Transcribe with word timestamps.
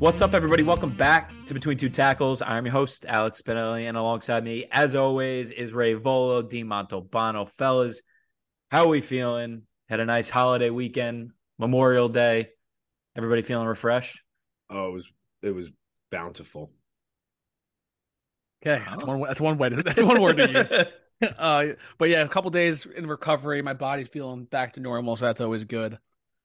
What's 0.00 0.22
up, 0.22 0.32
everybody? 0.32 0.62
Welcome 0.62 0.96
back 0.96 1.30
to 1.44 1.52
Between 1.52 1.76
Two 1.76 1.90
Tackles. 1.90 2.40
I'm 2.40 2.64
your 2.64 2.72
host, 2.72 3.04
Alex 3.06 3.42
Spinelli, 3.42 3.86
and 3.86 3.98
alongside 3.98 4.42
me, 4.42 4.64
as 4.72 4.96
always, 4.96 5.50
is 5.50 5.74
Ray 5.74 5.92
Volo, 5.92 6.40
Dean 6.40 6.68
Montalbano. 6.68 7.46
Fellas, 7.50 8.00
how 8.70 8.86
are 8.86 8.88
we 8.88 9.02
feeling? 9.02 9.64
Had 9.90 10.00
a 10.00 10.06
nice 10.06 10.30
holiday 10.30 10.70
weekend, 10.70 11.32
Memorial 11.58 12.08
Day. 12.08 12.48
Everybody 13.14 13.42
feeling 13.42 13.66
refreshed? 13.66 14.22
Oh, 14.70 14.88
it 14.88 14.92
was 14.92 15.12
it 15.42 15.54
was 15.54 15.70
bountiful. 16.10 16.70
Okay, 18.64 18.82
that's 18.82 19.04
one. 19.04 19.20
That's 19.20 19.40
one 19.40 19.58
way. 19.58 19.68
To, 19.68 19.82
that's 19.82 20.00
one 20.00 20.22
word 20.22 20.38
to 20.38 20.50
use. 20.50 20.72
Uh, 21.38 21.74
but 21.98 22.08
yeah, 22.08 22.22
a 22.22 22.28
couple 22.28 22.50
days 22.50 22.86
in 22.86 23.06
recovery. 23.06 23.60
My 23.60 23.74
body's 23.74 24.08
feeling 24.08 24.44
back 24.44 24.72
to 24.72 24.80
normal, 24.80 25.16
so 25.16 25.26
that's 25.26 25.42
always 25.42 25.64
good. 25.64 25.98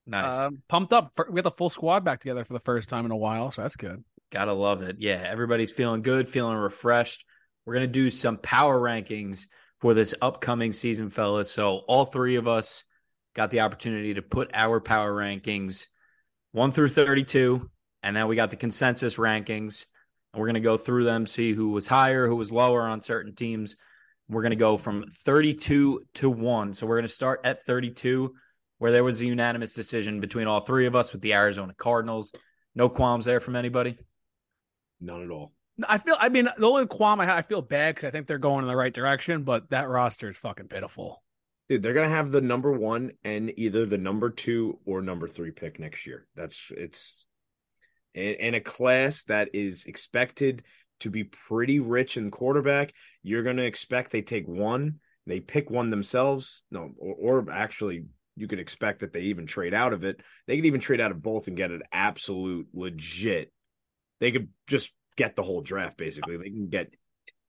Nice. 0.08 0.36
Um, 0.36 0.62
pumped 0.68 0.94
up. 0.94 1.12
We 1.30 1.36
got 1.36 1.44
the 1.44 1.52
full 1.52 1.70
squad 1.70 2.04
back 2.04 2.20
together 2.20 2.44
for 2.44 2.54
the 2.54 2.60
first 2.60 2.90
time 2.90 3.06
in 3.06 3.12
a 3.12 3.18
while, 3.18 3.50
so 3.52 3.64
that's 3.64 3.76
good. 3.76 4.04
Gotta 4.32 4.54
love 4.54 4.82
it. 4.82 4.98
Yeah, 5.00 5.24
everybody's 5.26 5.72
feeling 5.72 6.02
good, 6.02 6.28
feeling 6.28 6.58
refreshed. 6.58 7.26
We're 7.66 7.74
gonna 7.74 7.88
do 7.88 8.12
some 8.12 8.38
power 8.38 8.80
rankings 8.80 9.48
for 9.82 9.94
this 9.94 10.14
upcoming 10.22 10.74
season, 10.74 11.10
fellas. 11.10 11.52
So 11.52 11.82
all 11.88 12.06
three 12.06 12.36
of 12.36 12.48
us 12.48 12.84
got 13.36 13.50
the 13.50 13.62
opportunity 13.62 14.14
to 14.14 14.22
put 14.22 14.52
our 14.54 14.80
power 14.80 15.14
rankings 15.14 15.88
one 16.52 16.72
through 16.72 16.90
thirty-two, 16.90 17.70
and 18.04 18.16
then 18.16 18.28
we 18.28 18.36
got 18.36 18.52
the 18.52 18.58
consensus 18.58 19.18
rankings, 19.18 19.86
and 20.34 20.40
we're 20.42 20.48
gonna 20.48 20.60
go 20.60 20.78
through 20.78 21.06
them, 21.06 21.26
see 21.26 21.54
who 21.54 21.70
was 21.70 21.88
higher, 21.88 22.28
who 22.28 22.36
was 22.36 22.52
lower 22.52 22.84
on 22.84 23.02
certain 23.02 23.34
teams. 23.34 23.76
We're 24.30 24.44
gonna 24.44 24.56
go 24.56 24.78
from 24.78 25.06
thirty-two 25.24 26.06
to 26.16 26.30
one. 26.30 26.74
So 26.74 26.86
we're 26.86 26.98
gonna 26.98 27.08
start 27.08 27.42
at 27.44 27.66
thirty-two 27.66 28.34
where 28.78 28.92
there 28.92 29.04
was 29.04 29.22
a 29.22 29.26
unanimous 29.26 29.74
decision 29.74 30.20
between 30.20 30.48
all 30.48 30.60
three 30.60 30.86
of 30.86 30.96
us 30.96 31.14
with 31.14 31.22
the 31.22 31.34
Arizona 31.34 31.74
Cardinals. 31.78 32.32
No 32.74 32.90
qualms 32.90 33.26
there 33.26 33.40
from 33.40 33.56
anybody. 33.56 33.98
None 35.00 35.24
at 35.24 35.30
all. 35.30 35.54
I 35.88 35.98
feel. 35.98 36.16
I 36.20 36.30
mean, 36.30 36.48
the 36.58 36.68
only 36.68 36.86
qualm 36.86 37.20
I 37.20 37.26
have, 37.26 37.38
I 37.38 37.42
feel 37.42 37.62
bad 37.62 37.96
because 37.96 38.08
I 38.08 38.12
think 38.12 38.28
they're 38.28 38.38
going 38.38 38.64
in 38.64 38.68
the 38.68 38.76
right 38.76 38.94
direction, 38.94 39.44
but 39.44 39.70
that 39.72 39.90
roster 39.90 40.30
is 40.30 40.38
fucking 40.38 40.68
pitiful. 40.68 41.22
Dude, 41.68 41.82
they're 41.82 41.94
gonna 41.94 42.10
have 42.10 42.32
the 42.32 42.42
number 42.42 42.72
one 42.72 43.12
and 43.24 43.52
either 43.58 43.86
the 43.86 43.98
number 43.98 44.30
two 44.30 44.80
or 44.86 45.02
number 45.02 45.28
three 45.28 45.52
pick 45.52 45.80
next 45.80 46.06
year. 46.06 46.28
That's 46.36 46.72
it's 46.72 47.28
in, 48.14 48.36
in 48.36 48.54
a 48.56 48.62
class 48.62 49.24
that 49.26 49.50
is 49.54 49.86
expected 49.86 50.64
to 51.02 51.10
be 51.10 51.26
pretty 51.26 51.80
rich 51.80 52.18
in 52.18 52.32
quarterback. 52.32 52.94
You're 53.24 53.44
gonna 53.44 53.64
expect 53.64 54.12
they 54.12 54.22
take 54.22 54.48
one, 54.48 55.00
they 55.26 55.40
pick 55.40 55.70
one 55.70 55.90
themselves. 55.90 56.64
No, 56.72 56.92
or, 56.98 57.42
or 57.42 57.52
actually 57.52 58.06
you 58.36 58.48
could 58.48 58.60
expect 58.60 59.00
that 59.00 59.14
they 59.14 59.22
even 59.22 59.46
trade 59.46 59.74
out 59.74 59.94
of 59.94 60.04
it. 60.04 60.20
They 60.48 60.56
could 60.56 60.66
even 60.66 60.82
trade 60.82 61.02
out 61.02 61.12
of 61.12 61.22
both 61.22 61.48
and 61.48 61.58
get 61.58 61.72
an 61.72 61.84
absolute 61.92 62.68
legit. 62.74 63.52
They 64.20 64.32
could 64.32 64.50
just 64.68 64.92
get 65.18 65.36
the 65.36 65.44
whole 65.44 65.62
draft 65.62 65.98
basically. 65.98 66.38
They 66.38 66.50
can 66.50 66.68
get 66.70 66.94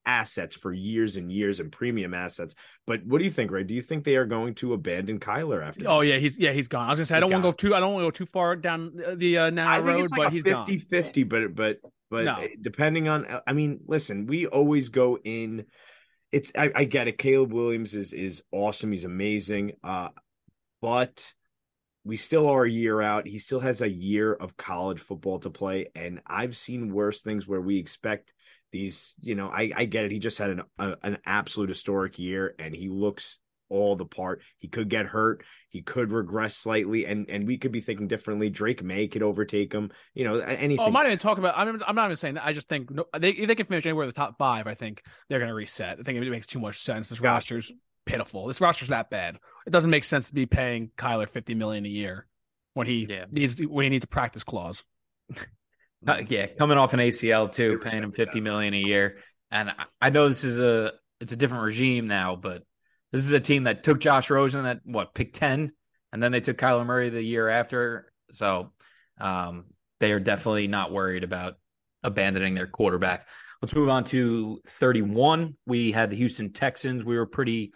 assets 0.06 0.54
for 0.54 0.72
years 0.72 1.16
and 1.16 1.30
years 1.32 1.58
and 1.58 1.72
premium 1.72 2.14
assets. 2.14 2.54
But 2.86 3.04
what 3.04 3.18
do 3.18 3.24
you 3.24 3.30
think, 3.30 3.50
Ray? 3.50 3.64
Do 3.64 3.74
you 3.74 3.82
think 3.82 4.04
they 4.04 4.16
are 4.16 4.24
going 4.24 4.54
to 4.56 4.72
abandon 4.72 5.18
Kyler 5.18 5.66
after? 5.66 5.84
Oh 5.88 6.00
yeah, 6.00 6.18
he's 6.18 6.38
yeah 6.38 6.52
he's 6.52 6.68
gone. 6.68 6.86
I 6.86 6.90
was 6.90 6.98
gonna 7.00 7.06
say 7.06 7.16
I 7.16 7.20
don't 7.20 7.32
want 7.32 7.42
to 7.42 7.48
go 7.48 7.52
too 7.52 7.74
I 7.74 7.80
don't 7.80 7.92
want 7.92 8.04
to 8.04 8.06
go 8.06 8.10
too 8.24 8.26
far 8.26 8.54
down 8.56 8.92
the 9.16 9.38
uh, 9.38 9.50
narrow 9.50 9.68
I 9.68 9.76
think 9.76 9.88
road, 9.88 10.02
it's 10.02 10.12
like 10.12 10.18
but 10.18 10.26
a 10.28 10.30
he's 10.30 10.42
50 10.42 10.50
gone. 10.52 10.78
50, 10.78 11.22
but 11.24 11.54
but 11.54 11.76
but 12.10 12.24
No. 12.24 12.46
depending 12.60 13.08
on 13.08 13.26
I 13.46 13.52
mean, 13.52 13.80
listen, 13.86 14.26
we 14.26 14.46
always 14.46 14.88
go 14.90 15.18
in. 15.18 15.64
It's 16.32 16.52
I, 16.56 16.70
I 16.74 16.84
get 16.84 17.08
it. 17.08 17.18
Caleb 17.18 17.52
Williams 17.52 17.94
is 17.94 18.12
is 18.12 18.42
awesome. 18.52 18.92
He's 18.92 19.04
amazing. 19.04 19.72
Uh, 19.82 20.10
but 20.86 21.34
we 22.04 22.16
still 22.16 22.46
are 22.48 22.62
a 22.62 22.70
year 22.70 23.02
out. 23.02 23.26
He 23.26 23.40
still 23.40 23.58
has 23.58 23.80
a 23.80 23.88
year 23.88 24.32
of 24.32 24.56
college 24.56 25.00
football 25.00 25.40
to 25.40 25.50
play, 25.50 25.88
and 25.96 26.20
I've 26.24 26.56
seen 26.56 26.92
worse 26.92 27.22
things 27.22 27.44
where 27.44 27.60
we 27.60 27.80
expect 27.80 28.32
these. 28.70 29.14
You 29.20 29.34
know, 29.34 29.48
I 29.48 29.72
I 29.74 29.86
get 29.86 30.04
it. 30.04 30.12
He 30.12 30.20
just 30.20 30.38
had 30.38 30.50
an 30.50 30.62
a, 30.78 30.94
an 31.02 31.18
absolute 31.26 31.70
historic 31.70 32.20
year, 32.20 32.54
and 32.60 32.72
he 32.72 32.88
looks 32.88 33.40
all 33.68 33.96
the 33.96 34.04
part. 34.04 34.42
He 34.58 34.68
could 34.68 34.88
get 34.88 35.06
hurt. 35.06 35.42
He 35.70 35.82
could 35.82 36.12
regress 36.12 36.56
slightly, 36.56 37.04
and 37.04 37.28
and 37.28 37.48
we 37.48 37.58
could 37.58 37.72
be 37.72 37.80
thinking 37.80 38.06
differently. 38.06 38.48
Drake 38.48 38.84
Maye 38.84 39.08
could 39.08 39.24
overtake 39.24 39.72
him. 39.72 39.90
You 40.14 40.22
know, 40.22 40.38
anything. 40.38 40.78
Oh, 40.78 40.86
I'm 40.86 40.92
not 40.92 41.06
even 41.06 41.18
talking 41.18 41.42
about. 41.42 41.58
I'm, 41.58 41.82
I'm 41.84 41.96
not 41.96 42.04
even 42.04 42.16
saying 42.16 42.34
that. 42.34 42.46
I 42.46 42.52
just 42.52 42.68
think 42.68 42.92
no, 42.92 43.06
they 43.18 43.30
if 43.30 43.48
they 43.48 43.56
can 43.56 43.66
finish 43.66 43.86
anywhere 43.86 44.04
in 44.04 44.08
the 44.08 44.12
top 44.12 44.38
five. 44.38 44.68
I 44.68 44.74
think 44.74 45.02
they're 45.28 45.40
going 45.40 45.48
to 45.48 45.54
reset. 45.54 45.98
I 45.98 46.04
think 46.04 46.16
it 46.16 46.30
makes 46.30 46.46
too 46.46 46.60
much 46.60 46.78
sense. 46.78 47.08
This 47.08 47.20
roster's 47.20 47.72
pitiful. 48.04 48.46
This 48.46 48.60
roster's 48.60 48.88
that 48.88 49.10
bad. 49.10 49.38
It 49.66 49.70
doesn't 49.70 49.90
make 49.90 50.04
sense 50.04 50.28
to 50.28 50.34
be 50.34 50.46
paying 50.46 50.90
Kyler 50.96 51.28
50 51.28 51.54
million 51.54 51.84
a 51.84 51.88
year 51.88 52.26
when 52.74 52.86
he 52.86 53.06
Yeah. 53.08 53.24
needs 53.30 53.60
when 53.60 53.84
he 53.84 53.88
needs 53.90 54.04
a 54.04 54.08
practice 54.08 54.44
clause. 54.44 54.84
Uh, 56.06 56.22
yeah, 56.28 56.46
coming 56.46 56.78
off 56.78 56.92
an 56.94 57.00
ACL 57.00 57.48
too, 57.52 57.80
paying 57.82 58.02
him 58.02 58.12
50 58.12 58.40
million 58.40 58.74
a 58.74 58.78
year. 58.80 59.18
And 59.50 59.70
I- 59.70 59.86
I 60.00 60.10
know 60.10 60.28
this 60.28 60.44
is 60.44 60.58
a 60.58 60.92
it's 61.20 61.32
a 61.32 61.36
different 61.36 61.64
regime 61.64 62.06
now, 62.06 62.36
but 62.36 62.62
this 63.10 63.24
is 63.24 63.32
a 63.32 63.40
team 63.40 63.64
that 63.64 63.82
took 63.82 63.98
Josh 63.98 64.28
Rosen 64.30 64.66
at 64.66 64.80
what 64.84 65.14
pick 65.14 65.32
10 65.32 65.72
and 66.12 66.22
then 66.22 66.30
they 66.30 66.40
took 66.40 66.58
Kyler 66.58 66.84
Murray 66.86 67.08
the 67.08 67.22
year 67.22 67.48
after. 67.48 68.12
So 68.30 68.72
um, 69.18 69.64
they 69.98 70.12
are 70.12 70.20
definitely 70.20 70.68
not 70.68 70.92
worried 70.92 71.24
about 71.24 71.54
abandoning 72.02 72.54
their 72.54 72.66
quarterback. 72.66 73.26
Let's 73.62 73.74
move 73.74 73.88
on 73.88 74.04
to 74.04 74.60
31. 74.66 75.56
We 75.66 75.90
had 75.90 76.10
the 76.10 76.16
Houston 76.16 76.52
Texans. 76.52 77.02
We 77.02 77.16
were 77.16 77.26
pretty 77.26 77.72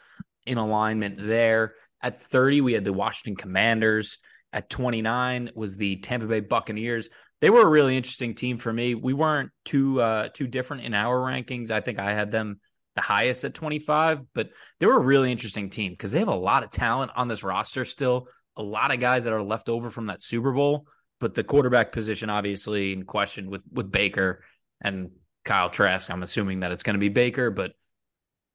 in 0.47 0.59
alignment 0.59 1.17
there. 1.19 1.75
At 2.03 2.21
30, 2.21 2.61
we 2.63 2.73
had 2.73 2.85
the 2.85 2.93
Washington 2.93 3.37
Commanders. 3.37 4.19
At 4.53 4.69
29 4.69 5.51
was 5.55 5.77
the 5.77 5.97
Tampa 5.97 6.27
Bay 6.27 6.41
Buccaneers. 6.41 7.09
They 7.41 7.51
were 7.51 7.63
a 7.63 7.69
really 7.69 7.97
interesting 7.97 8.35
team 8.35 8.59
for 8.59 8.73
me. 8.73 8.95
We 8.95 9.15
weren't 9.15 9.51
too 9.65 10.01
uh, 10.01 10.29
too 10.29 10.47
different 10.47 10.85
in 10.85 10.95
our 10.95 11.19
rankings. 11.19 11.71
I 11.71 11.81
think 11.81 11.99
I 11.99 12.13
had 12.13 12.33
them 12.33 12.61
the 12.97 13.03
highest 13.03 13.45
at 13.45 13.55
25, 13.55 14.21
but 14.35 14.51
they 14.79 14.87
were 14.87 14.97
a 14.97 15.01
really 15.01 15.31
interesting 15.31 15.71
team 15.71 15.93
because 15.93 16.11
they 16.11 16.19
have 16.19 16.29
a 16.29 16.35
lot 16.35 16.65
of 16.65 16.71
talent 16.71 17.13
on 17.15 17.29
this 17.29 17.45
roster 17.45 17.85
still. 17.85 18.27
A 18.57 18.63
lot 18.63 18.93
of 18.93 18.99
guys 19.01 19.25
that 19.25 19.33
are 19.33 19.43
left 19.43 19.69
over 19.69 19.91
from 19.91 20.07
that 20.07 20.21
Super 20.21 20.53
Bowl, 20.53 20.87
but 21.21 21.35
the 21.35 21.45
quarterback 21.45 21.93
position 21.93 22.29
obviously 22.29 22.93
in 22.93 23.05
question 23.05 23.49
with 23.49 23.63
with 23.73 23.91
Baker 23.91 24.43
and 24.81 25.11
Kyle 25.45 25.71
Trask. 25.71 26.11
I'm 26.11 26.23
assuming 26.23 26.61
that 26.61 26.73
it's 26.73 26.83
going 26.83 26.95
to 26.95 27.01
be 27.01 27.09
Baker, 27.09 27.51
but 27.51 27.73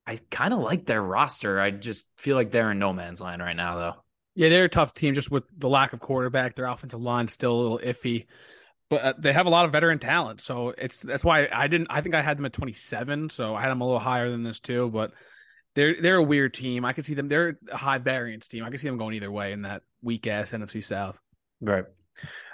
I 0.07 0.19
kind 0.29 0.53
of 0.53 0.59
like 0.59 0.85
their 0.85 1.01
roster. 1.01 1.59
I 1.59 1.71
just 1.71 2.05
feel 2.17 2.35
like 2.35 2.51
they're 2.51 2.71
in 2.71 2.79
no 2.79 2.93
man's 2.93 3.21
land 3.21 3.41
right 3.41 3.55
now, 3.55 3.75
though. 3.75 3.93
Yeah, 4.35 4.49
they're 4.49 4.65
a 4.65 4.69
tough 4.69 4.93
team 4.93 5.13
just 5.13 5.31
with 5.31 5.43
the 5.57 5.69
lack 5.69 5.93
of 5.93 5.99
quarterback. 5.99 6.55
Their 6.55 6.65
offensive 6.65 7.01
line's 7.01 7.33
still 7.33 7.53
a 7.53 7.61
little 7.61 7.79
iffy, 7.79 8.27
but 8.89 9.01
uh, 9.01 9.13
they 9.17 9.33
have 9.33 9.45
a 9.45 9.49
lot 9.49 9.65
of 9.65 9.71
veteran 9.71 9.97
talent. 9.97 10.41
So 10.41 10.73
it's 10.77 10.99
that's 10.99 11.23
why 11.23 11.47
I 11.51 11.67
didn't. 11.67 11.87
I 11.89 12.01
think 12.01 12.15
I 12.15 12.21
had 12.21 12.37
them 12.37 12.45
at 12.45 12.53
27, 12.53 13.29
so 13.29 13.55
I 13.55 13.61
had 13.61 13.69
them 13.69 13.81
a 13.81 13.85
little 13.85 13.99
higher 13.99 14.29
than 14.29 14.43
this 14.43 14.59
too. 14.59 14.89
But 14.89 15.13
they're 15.73 16.01
they're 16.01 16.17
a 16.17 16.23
weird 16.23 16.53
team. 16.53 16.85
I 16.85 16.93
could 16.93 17.05
see 17.05 17.13
them. 17.13 17.27
They're 17.27 17.57
a 17.71 17.77
high 17.77 17.97
variance 17.97 18.47
team. 18.47 18.63
I 18.63 18.69
could 18.69 18.79
see 18.79 18.87
them 18.87 18.97
going 18.97 19.15
either 19.15 19.31
way 19.31 19.53
in 19.53 19.63
that 19.63 19.83
weak 20.01 20.27
ass 20.27 20.51
NFC 20.51 20.83
South. 20.83 21.17
Right. 21.61 21.85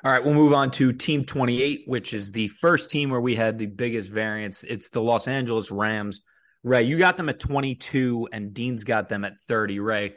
All 0.04 0.12
right, 0.12 0.24
we'll 0.24 0.34
move 0.34 0.54
on 0.54 0.72
to 0.72 0.92
Team 0.92 1.24
28, 1.26 1.84
which 1.86 2.14
is 2.16 2.32
the 2.32 2.48
first 2.48 2.90
team 2.90 3.12
where 3.12 3.22
we 3.22 3.36
had 3.36 3.60
the 3.60 3.68
biggest 3.68 4.10
variance. 4.10 4.64
It's 4.64 4.90
the 4.90 5.02
Los 5.02 5.28
Angeles 5.28 5.70
Rams. 5.70 6.22
Ray, 6.64 6.84
you 6.84 6.98
got 6.98 7.18
them 7.18 7.30
at 7.30 7.40
22, 7.40 8.30
and 8.32 8.54
Dean's 8.54 8.84
got 8.84 9.10
them 9.10 9.26
at 9.26 9.42
30. 9.48 9.80
Ray, 9.80 10.14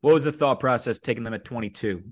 what 0.00 0.14
was 0.14 0.24
the 0.24 0.32
thought 0.32 0.60
process 0.60 0.98
taking 0.98 1.24
them 1.24 1.34
at 1.34 1.44
22? 1.44 2.02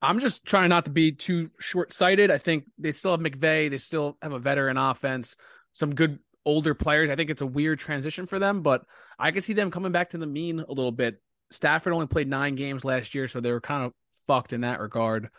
I'm 0.00 0.20
just 0.20 0.44
trying 0.44 0.68
not 0.68 0.84
to 0.84 0.90
be 0.90 1.12
too 1.12 1.50
short 1.58 1.92
sighted. 1.92 2.30
I 2.30 2.38
think 2.38 2.64
they 2.78 2.92
still 2.92 3.12
have 3.12 3.20
McVay. 3.20 3.70
They 3.70 3.78
still 3.78 4.18
have 4.22 4.32
a 4.32 4.38
veteran 4.38 4.76
offense, 4.76 5.34
some 5.72 5.94
good 5.94 6.18
older 6.44 6.74
players. 6.74 7.10
I 7.10 7.16
think 7.16 7.30
it's 7.30 7.42
a 7.42 7.46
weird 7.46 7.78
transition 7.78 8.26
for 8.26 8.38
them, 8.38 8.62
but 8.62 8.82
I 9.18 9.30
can 9.30 9.42
see 9.42 9.54
them 9.54 9.70
coming 9.70 9.92
back 9.92 10.10
to 10.10 10.18
the 10.18 10.26
mean 10.26 10.60
a 10.60 10.72
little 10.72 10.92
bit. 10.92 11.20
Stafford 11.50 11.94
only 11.94 12.06
played 12.06 12.28
nine 12.28 12.54
games 12.54 12.84
last 12.84 13.14
year, 13.14 13.28
so 13.28 13.40
they 13.40 13.50
were 13.50 13.60
kind 13.60 13.84
of 13.84 13.92
fucked 14.26 14.52
in 14.52 14.62
that 14.62 14.80
regard. 14.80 15.30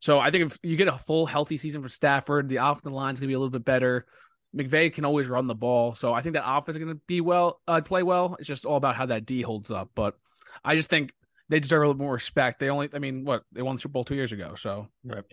So 0.00 0.18
I 0.18 0.30
think 0.30 0.52
if 0.52 0.58
you 0.62 0.76
get 0.76 0.88
a 0.88 0.98
full 0.98 1.26
healthy 1.26 1.56
season 1.56 1.82
for 1.82 1.88
Stafford, 1.88 2.48
the 2.48 2.56
offensive 2.56 2.92
line's 2.92 3.20
gonna 3.20 3.28
be 3.28 3.34
a 3.34 3.38
little 3.38 3.50
bit 3.50 3.64
better. 3.64 4.06
McVay 4.54 4.92
can 4.92 5.04
always 5.04 5.28
run 5.28 5.46
the 5.46 5.54
ball, 5.54 5.94
so 5.94 6.12
I 6.12 6.20
think 6.20 6.34
that 6.34 6.48
offense 6.48 6.76
is 6.76 6.82
gonna 6.82 6.94
be 7.06 7.20
well, 7.20 7.60
uh, 7.66 7.80
play 7.80 8.02
well. 8.02 8.36
It's 8.38 8.48
just 8.48 8.64
all 8.64 8.76
about 8.76 8.96
how 8.96 9.06
that 9.06 9.26
D 9.26 9.42
holds 9.42 9.70
up. 9.70 9.90
But 9.94 10.16
I 10.64 10.76
just 10.76 10.88
think 10.88 11.12
they 11.48 11.60
deserve 11.60 11.82
a 11.82 11.86
little 11.88 12.02
more 12.02 12.14
respect. 12.14 12.60
They 12.60 12.70
only, 12.70 12.88
I 12.92 12.98
mean, 12.98 13.24
what 13.24 13.44
they 13.52 13.62
won 13.62 13.76
the 13.76 13.82
Super 13.82 13.92
Bowl 13.92 14.04
two 14.04 14.14
years 14.14 14.32
ago, 14.32 14.54
so 14.54 14.88
Right. 15.04 15.24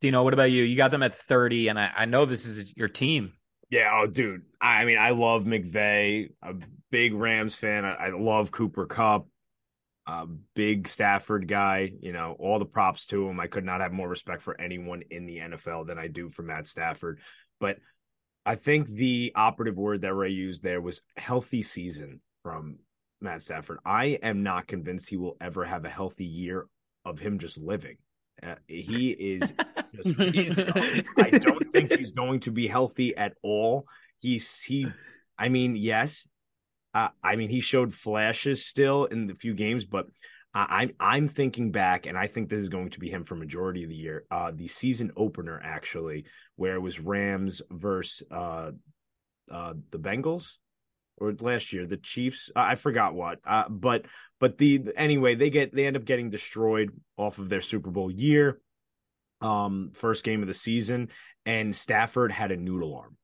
Dino, 0.00 0.22
what 0.22 0.32
about 0.32 0.52
you? 0.52 0.62
You 0.62 0.76
got 0.76 0.92
them 0.92 1.02
at 1.02 1.14
30, 1.14 1.68
and 1.68 1.78
I, 1.78 1.90
I 1.96 2.04
know 2.04 2.24
this 2.24 2.46
is 2.46 2.76
your 2.76 2.88
team. 2.88 3.32
Yeah, 3.70 3.90
oh, 4.00 4.06
dude. 4.06 4.42
I 4.60 4.84
mean, 4.84 4.98
I 4.98 5.10
love 5.10 5.44
McVay. 5.44 6.30
A 6.42 6.54
big 6.90 7.14
Rams 7.14 7.54
fan. 7.54 7.84
I, 7.84 7.94
I 7.94 8.10
love 8.10 8.50
Cooper 8.50 8.86
Kupp. 8.86 9.26
A 10.06 10.26
big 10.54 10.88
Stafford 10.88 11.48
guy. 11.48 11.92
You 12.00 12.12
know, 12.12 12.36
all 12.38 12.58
the 12.58 12.64
props 12.64 13.06
to 13.06 13.28
him. 13.28 13.40
I 13.40 13.46
could 13.46 13.64
not 13.64 13.80
have 13.80 13.92
more 13.92 14.08
respect 14.08 14.42
for 14.42 14.58
anyone 14.58 15.02
in 15.10 15.26
the 15.26 15.38
NFL 15.38 15.86
than 15.86 15.98
I 15.98 16.06
do 16.06 16.30
for 16.30 16.42
Matt 16.42 16.66
Stafford. 16.66 17.20
But 17.60 17.78
I 18.48 18.54
think 18.54 18.88
the 18.88 19.30
operative 19.34 19.76
word 19.76 20.00
that 20.00 20.14
Ray 20.14 20.30
used 20.30 20.62
there 20.62 20.80
was 20.80 21.02
healthy 21.18 21.62
season 21.62 22.22
from 22.42 22.78
Matt 23.20 23.42
Stafford. 23.42 23.78
I 23.84 24.18
am 24.22 24.42
not 24.42 24.66
convinced 24.66 25.10
he 25.10 25.18
will 25.18 25.36
ever 25.38 25.64
have 25.64 25.84
a 25.84 25.90
healthy 25.90 26.24
year 26.24 26.66
of 27.04 27.18
him 27.18 27.38
just 27.38 27.58
living. 27.58 27.98
Uh, 28.42 28.54
he 28.66 29.10
is. 29.10 29.52
Just, 29.92 30.60
I 31.18 31.30
don't 31.30 31.66
think 31.72 31.92
he's 31.92 32.12
going 32.12 32.40
to 32.40 32.50
be 32.50 32.66
healthy 32.66 33.14
at 33.14 33.34
all. 33.42 33.84
He's 34.18 34.58
he. 34.60 34.86
I 35.38 35.50
mean, 35.50 35.76
yes. 35.76 36.26
Uh, 36.94 37.10
I 37.22 37.36
mean, 37.36 37.50
he 37.50 37.60
showed 37.60 37.92
flashes 37.92 38.64
still 38.64 39.04
in 39.04 39.26
the 39.26 39.34
few 39.34 39.52
games, 39.52 39.84
but 39.84 40.06
I'm 40.54 40.92
I'm 40.98 41.28
thinking 41.28 41.72
back, 41.72 42.06
and 42.06 42.16
I 42.16 42.26
think 42.26 42.48
this 42.48 42.62
is 42.62 42.68
going 42.68 42.90
to 42.90 43.00
be 43.00 43.10
him 43.10 43.24
for 43.24 43.36
majority 43.36 43.82
of 43.82 43.90
the 43.90 43.96
year. 43.96 44.24
Uh, 44.30 44.50
the 44.54 44.68
season 44.68 45.12
opener, 45.16 45.60
actually, 45.62 46.24
where 46.56 46.74
it 46.74 46.80
was 46.82 47.00
Rams 47.00 47.60
versus 47.70 48.26
uh, 48.30 48.72
uh, 49.50 49.74
the 49.90 49.98
Bengals, 49.98 50.56
or 51.18 51.34
last 51.40 51.72
year 51.72 51.86
the 51.86 51.98
Chiefs. 51.98 52.50
I 52.56 52.76
forgot 52.76 53.14
what, 53.14 53.40
uh, 53.46 53.68
but 53.68 54.06
but 54.40 54.56
the 54.58 54.88
anyway 54.96 55.34
they 55.34 55.50
get 55.50 55.74
they 55.74 55.86
end 55.86 55.96
up 55.96 56.04
getting 56.04 56.30
destroyed 56.30 56.90
off 57.16 57.38
of 57.38 57.48
their 57.48 57.60
Super 57.60 57.90
Bowl 57.90 58.10
year, 58.10 58.60
um, 59.42 59.90
first 59.94 60.24
game 60.24 60.40
of 60.40 60.48
the 60.48 60.54
season, 60.54 61.10
and 61.44 61.76
Stafford 61.76 62.32
had 62.32 62.52
a 62.52 62.56
noodle 62.56 62.96
arm, 62.96 63.18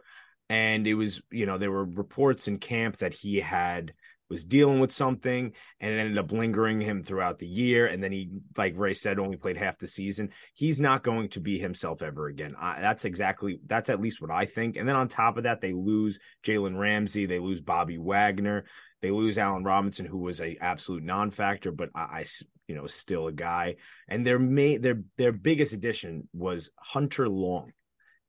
and 0.51 0.87
it 0.87 0.95
was 0.95 1.23
you 1.31 1.47
know 1.47 1.57
there 1.57 1.73
were 1.73 1.87
reports 1.87 2.49
in 2.49 2.59
camp 2.59 2.99
that 2.99 3.15
he 3.15 3.41
had 3.41 3.95
was 4.35 4.45
dealing 4.45 4.81
with 4.81 4.91
something 4.91 5.53
and 5.79 5.95
it 5.95 5.99
ended 5.99 6.19
up 6.19 6.33
lingering 6.33 6.81
him 6.81 7.03
throughout 7.03 7.39
the 7.39 7.47
year. 7.47 7.87
And 7.87 8.03
then 8.03 8.11
he, 8.11 8.31
like 8.57 8.75
Ray 8.77 8.93
said, 8.93 9.21
only 9.21 9.37
played 9.37 9.57
half 9.57 9.79
the 9.79 9.87
season. 9.87 10.31
He's 10.55 10.81
not 10.81 11.05
going 11.05 11.29
to 11.31 11.41
be 11.41 11.57
himself 11.57 12.03
ever 12.03 12.27
again. 12.27 12.57
I, 12.59 12.81
that's 12.81 13.05
exactly, 13.05 13.61
that's 13.67 13.91
at 13.91 14.01
least 14.01 14.21
what 14.21 14.33
I 14.33 14.45
think. 14.45 14.77
And 14.77 14.89
then 14.89 14.97
on 14.97 15.07
top 15.07 15.37
of 15.37 15.45
that, 15.45 15.61
they 15.61 15.73
lose 15.73 16.19
Jalen 16.45 16.77
Ramsey, 16.77 17.27
they 17.27 17.39
lose 17.39 17.61
Bobby 17.61 17.97
Wagner, 17.97 18.65
they 19.03 19.13
lose 19.13 19.39
Allen 19.39 19.63
Robinson, 19.63 20.05
who 20.05 20.19
was 20.19 20.41
a 20.41 20.57
absolute 20.61 21.05
non-factor, 21.05 21.71
but 21.71 21.91
I, 21.95 22.01
I 22.01 22.25
you 22.67 22.75
know, 22.75 22.89
still 22.89 23.29
a 23.29 23.33
guy. 23.33 23.77
And 24.09 24.27
their 24.27 24.41
main, 24.41 24.81
their 24.81 25.01
their 25.17 25.33
biggest 25.33 25.75
addition 25.75 26.29
was 26.33 26.71
Hunter 26.77 27.29
Long, 27.29 27.73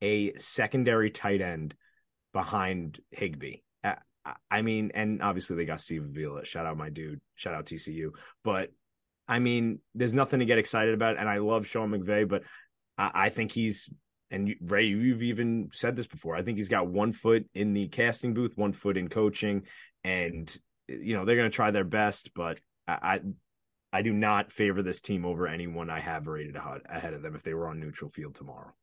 a 0.02 0.34
secondary 0.34 1.10
tight 1.10 1.42
end 1.42 1.74
behind 2.32 3.00
Higbee 3.10 3.62
I 4.50 4.62
mean, 4.62 4.92
and 4.94 5.22
obviously 5.22 5.56
they 5.56 5.66
got 5.66 5.82
Steve 5.82 6.04
Avila. 6.04 6.46
Shout 6.46 6.66
out 6.66 6.78
my 6.78 6.90
dude. 6.90 7.22
Shout 7.36 7.54
out 7.54 7.66
TCU. 7.66 8.12
But 8.44 8.72
I 9.28 9.40
mean, 9.40 9.80
there's 9.94 10.16
nothing 10.16 10.40
to 10.40 10.46
get 10.46 10.58
excited 10.58 10.94
about. 10.94 11.18
And 11.18 11.30
I 11.30 11.38
love 11.38 11.68
Sean 11.68 11.92
McVay, 11.92 12.28
but 12.28 12.44
I, 12.98 13.12
I 13.14 13.30
think 13.30 13.52
he's 13.52 13.90
and 14.32 14.56
Ray, 14.62 14.86
you've 14.86 15.24
even 15.24 15.70
said 15.72 15.96
this 15.96 16.08
before. 16.08 16.36
I 16.36 16.42
think 16.42 16.58
he's 16.58 16.70
got 16.70 16.88
one 16.88 17.14
foot 17.14 17.46
in 17.54 17.74
the 17.74 17.88
casting 17.88 18.34
booth, 18.34 18.58
one 18.58 18.74
foot 18.74 18.98
in 18.98 19.08
coaching, 19.08 19.64
and 20.04 20.56
you 20.88 21.16
know 21.16 21.26
they're 21.26 21.36
going 21.36 21.50
to 21.50 21.56
try 21.56 21.72
their 21.72 21.84
best. 21.84 22.32
But 22.34 22.60
I, 22.88 22.94
I, 23.02 23.20
I 23.94 24.02
do 24.02 24.14
not 24.14 24.52
favor 24.52 24.82
this 24.82 25.02
team 25.02 25.26
over 25.26 25.48
anyone 25.48 25.90
I 25.90 26.00
have 26.00 26.28
rated 26.28 26.56
ahead 26.56 27.14
of 27.14 27.22
them 27.22 27.36
if 27.36 27.44
they 27.44 27.54
were 27.54 27.68
on 27.68 27.80
neutral 27.80 28.10
field 28.10 28.36
tomorrow. 28.36 28.74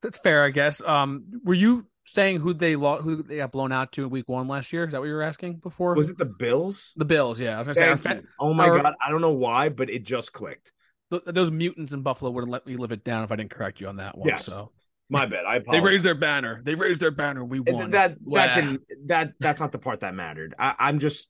That's 0.00 0.18
fair, 0.18 0.44
I 0.44 0.50
guess. 0.50 0.82
Um, 0.82 1.26
were 1.44 1.54
you 1.54 1.86
saying 2.04 2.40
who 2.40 2.54
they 2.54 2.76
lost, 2.76 3.02
who 3.02 3.22
they 3.22 3.36
got 3.36 3.52
blown 3.52 3.72
out 3.72 3.92
to 3.92 4.04
in 4.04 4.10
week 4.10 4.28
one 4.28 4.48
last 4.48 4.72
year? 4.72 4.84
Is 4.84 4.92
that 4.92 5.00
what 5.00 5.06
you 5.06 5.14
were 5.14 5.22
asking 5.22 5.56
before? 5.56 5.94
Was 5.94 6.10
it 6.10 6.18
the 6.18 6.26
Bills? 6.26 6.92
The 6.96 7.04
Bills, 7.04 7.40
yeah. 7.40 7.54
I 7.54 7.58
was 7.58 7.66
gonna 7.68 7.96
say. 7.96 7.96
Fa- 7.96 8.22
oh 8.38 8.54
my 8.54 8.68
our, 8.68 8.82
god, 8.82 8.94
I 9.04 9.10
don't 9.10 9.20
know 9.20 9.32
why, 9.32 9.68
but 9.68 9.90
it 9.90 10.04
just 10.04 10.32
clicked. 10.32 10.72
Th- 11.10 11.22
those 11.26 11.50
mutants 11.50 11.92
in 11.92 12.02
Buffalo 12.02 12.30
wouldn't 12.30 12.52
let 12.52 12.66
me 12.66 12.76
live 12.76 12.92
it 12.92 13.04
down 13.04 13.24
if 13.24 13.32
I 13.32 13.36
didn't 13.36 13.50
correct 13.50 13.80
you 13.80 13.88
on 13.88 13.96
that 13.96 14.16
one. 14.16 14.28
Yes. 14.28 14.46
So 14.46 14.72
my 15.08 15.26
bad. 15.26 15.44
I 15.44 15.56
apologize. 15.56 15.82
They 15.82 15.90
raised 15.90 16.04
their 16.04 16.14
banner. 16.14 16.60
They 16.62 16.74
raised 16.74 17.00
their 17.00 17.10
banner. 17.10 17.44
We 17.44 17.60
won. 17.60 17.90
That 17.90 18.16
that 18.32 18.54
didn't 18.54 18.82
that 19.06 19.34
that's 19.38 19.60
not 19.60 19.72
the 19.72 19.78
part 19.78 20.00
that 20.00 20.14
mattered. 20.14 20.54
I, 20.58 20.74
I'm 20.78 20.98
just 20.98 21.28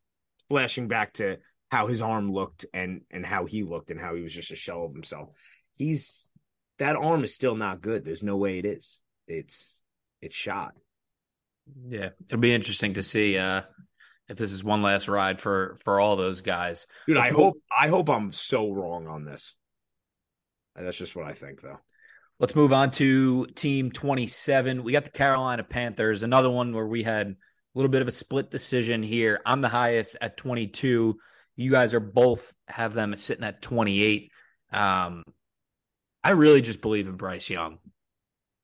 flashing 0.49 0.89
back 0.89 1.15
to 1.15 1.39
how 1.71 1.87
his 1.87 2.01
arm 2.01 2.31
looked 2.31 2.67
and 2.73 3.03
and 3.11 3.25
how 3.25 3.47
he 3.47 3.63
looked 3.63 3.91
and 3.91 4.01
how 4.01 4.15
he 4.15 4.23
was 4.23 4.33
just 4.33 4.53
a 4.53 4.57
shell 4.57 4.85
of 4.85 4.93
himself. 4.93 5.31
He's 5.75 6.31
that 6.79 6.97
arm 6.97 7.25
is 7.25 7.35
still 7.35 7.57
not 7.57 7.81
good. 7.81 8.05
There's 8.05 8.23
no 8.23 8.37
way 8.37 8.59
it 8.59 8.67
is. 8.67 9.01
It's 9.27 9.82
it's 10.23 10.37
shot. 10.37 10.75
Yeah, 11.89 12.11
it'll 12.29 12.41
be 12.41 12.55
interesting 12.55 12.95
to 12.95 13.03
see 13.03 13.37
uh, 13.37 13.63
if 14.29 14.37
this 14.39 14.53
is 14.53 14.65
one 14.65 14.83
last 14.83 15.09
ride 15.09 15.41
for 15.41 15.77
for 15.85 16.01
all 16.01 16.17
those 16.17 16.41
guys. 16.41 16.87
Dude, 17.07 17.19
I 17.19 17.31
hope 17.31 17.57
I 17.77 17.89
hope 17.89 18.09
I'm 18.09 18.33
so 18.33 18.71
wrong 18.71 19.07
on 19.07 19.25
this. 19.25 19.57
That's 20.75 20.97
just 20.97 21.15
what 21.15 21.27
I 21.27 21.33
think, 21.33 21.61
though. 21.61 21.79
Let's 22.39 22.57
move 22.57 22.73
on 22.73 22.91
to 22.93 23.47
team 23.55 23.93
27. 23.93 24.83
We 24.83 24.93
got 24.93 25.05
the 25.05 25.11
Carolina 25.11 25.63
Panthers, 25.63 26.23
another 26.23 26.51
one 26.51 26.73
where 26.73 26.87
we 26.87 27.03
had 27.03 27.29
a 27.29 27.37
little 27.75 27.91
bit 27.91 28.03
of 28.03 28.09
a 28.09 28.13
split 28.13 28.51
decision 28.51 29.03
here. 29.03 29.41
I'm 29.47 29.61
the 29.61 29.69
highest 29.69 30.17
at 30.21 30.37
22. 30.37 31.19
You 31.57 31.71
guys 31.71 31.95
are 31.95 32.01
both 32.01 32.53
have 32.67 32.95
them 32.95 33.17
sitting 33.17 33.45
at 33.45 33.63
28. 33.63 34.33
Um, 34.73 35.23
I 36.25 36.31
really 36.31 36.63
just 36.63 36.81
believe 36.81 37.07
in 37.07 37.17
Bryce 37.17 37.49
Young. 37.51 37.79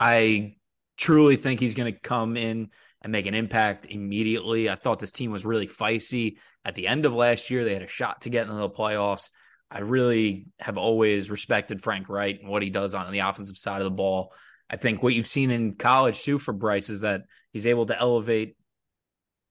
I 0.00 0.56
truly 0.98 1.36
think 1.36 1.60
he's 1.60 1.74
going 1.74 1.92
to 1.92 1.98
come 1.98 2.36
in 2.36 2.68
and 3.00 3.12
make 3.12 3.26
an 3.26 3.34
impact 3.34 3.86
immediately. 3.86 4.68
I 4.68 4.74
thought 4.74 4.98
this 4.98 5.12
team 5.12 5.30
was 5.30 5.46
really 5.46 5.68
feisty 5.68 6.36
at 6.64 6.74
the 6.74 6.88
end 6.88 7.06
of 7.06 7.14
last 7.14 7.48
year. 7.48 7.64
They 7.64 7.72
had 7.72 7.82
a 7.82 7.88
shot 7.88 8.22
to 8.22 8.30
get 8.30 8.42
into 8.42 8.56
the 8.56 8.68
playoffs. 8.68 9.30
I 9.70 9.80
really 9.80 10.46
have 10.58 10.76
always 10.76 11.30
respected 11.30 11.82
Frank 11.82 12.08
Reich 12.08 12.40
and 12.40 12.48
what 12.48 12.62
he 12.62 12.70
does 12.70 12.94
on 12.94 13.10
the 13.12 13.20
offensive 13.20 13.56
side 13.56 13.80
of 13.80 13.84
the 13.84 13.90
ball. 13.90 14.32
I 14.68 14.76
think 14.76 15.02
what 15.02 15.14
you've 15.14 15.26
seen 15.26 15.50
in 15.50 15.76
college 15.76 16.22
too 16.22 16.38
for 16.38 16.52
Bryce 16.52 16.88
is 16.88 17.02
that 17.02 17.22
he's 17.52 17.66
able 17.66 17.86
to 17.86 17.98
elevate 17.98 18.56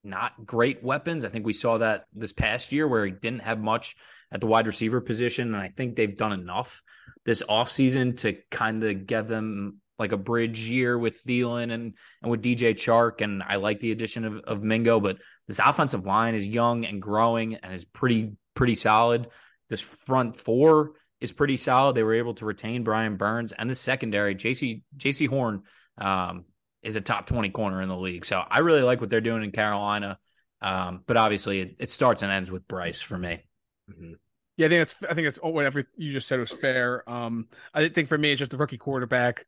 not 0.04 0.32
great 0.44 0.82
weapons. 0.82 1.24
I 1.24 1.28
think 1.28 1.46
we 1.46 1.52
saw 1.52 1.78
that 1.78 2.04
this 2.12 2.32
past 2.32 2.72
year 2.72 2.86
where 2.86 3.04
he 3.04 3.12
didn't 3.12 3.42
have 3.42 3.58
much 3.58 3.96
at 4.30 4.40
the 4.40 4.46
wide 4.46 4.66
receiver 4.66 5.00
position. 5.00 5.54
And 5.54 5.62
I 5.62 5.68
think 5.68 5.96
they've 5.96 6.16
done 6.16 6.32
enough 6.32 6.82
this 7.24 7.42
offseason 7.42 8.18
to 8.18 8.36
kind 8.50 8.82
of 8.84 9.06
get 9.06 9.28
them 9.28 9.80
like 9.98 10.12
a 10.12 10.16
bridge 10.16 10.60
year 10.60 10.98
with 10.98 11.24
Thielen 11.24 11.72
and 11.72 11.94
and 12.22 12.30
with 12.30 12.42
DJ 12.42 12.74
Chark, 12.74 13.20
and 13.20 13.42
I 13.42 13.56
like 13.56 13.80
the 13.80 13.92
addition 13.92 14.24
of, 14.24 14.38
of 14.44 14.62
Mingo. 14.62 15.00
But 15.00 15.18
this 15.46 15.60
offensive 15.64 16.06
line 16.06 16.34
is 16.34 16.46
young 16.46 16.84
and 16.84 17.02
growing 17.02 17.56
and 17.56 17.72
is 17.72 17.84
pretty 17.84 18.32
pretty 18.54 18.74
solid. 18.74 19.28
This 19.68 19.80
front 19.80 20.36
four 20.36 20.92
is 21.20 21.32
pretty 21.32 21.56
solid. 21.56 21.94
They 21.94 22.02
were 22.02 22.14
able 22.14 22.34
to 22.34 22.44
retain 22.44 22.84
Brian 22.84 23.16
Burns 23.16 23.52
and 23.52 23.68
the 23.68 23.74
secondary, 23.74 24.34
JC 24.34 24.82
Jaycee 24.96 25.28
Horn, 25.28 25.62
um, 25.98 26.44
is 26.82 26.96
a 26.96 27.00
top 27.00 27.26
twenty 27.26 27.50
corner 27.50 27.82
in 27.82 27.88
the 27.88 27.96
league. 27.96 28.24
So 28.24 28.38
I 28.38 28.60
really 28.60 28.82
like 28.82 29.00
what 29.00 29.10
they're 29.10 29.20
doing 29.20 29.42
in 29.42 29.52
Carolina. 29.52 30.18
Um, 30.60 31.02
but 31.06 31.16
obviously, 31.16 31.60
it, 31.60 31.76
it, 31.78 31.90
starts 31.90 32.24
and 32.24 32.32
ends 32.32 32.50
with 32.50 32.66
Bryce 32.66 33.00
for 33.00 33.16
me. 33.16 33.44
Mm-hmm. 33.88 34.14
Yeah, 34.56 34.66
I 34.66 34.68
think 34.70 34.82
it's 34.82 35.04
I 35.04 35.14
think 35.14 35.28
it's 35.28 35.38
whatever 35.38 35.84
you 35.96 36.12
just 36.12 36.26
said 36.26 36.40
was 36.40 36.50
fair. 36.50 37.08
Um, 37.08 37.46
I 37.72 37.88
think 37.88 38.08
for 38.08 38.18
me, 38.18 38.32
it's 38.32 38.40
just 38.40 38.50
the 38.50 38.56
rookie 38.56 38.76
quarterback. 38.76 39.46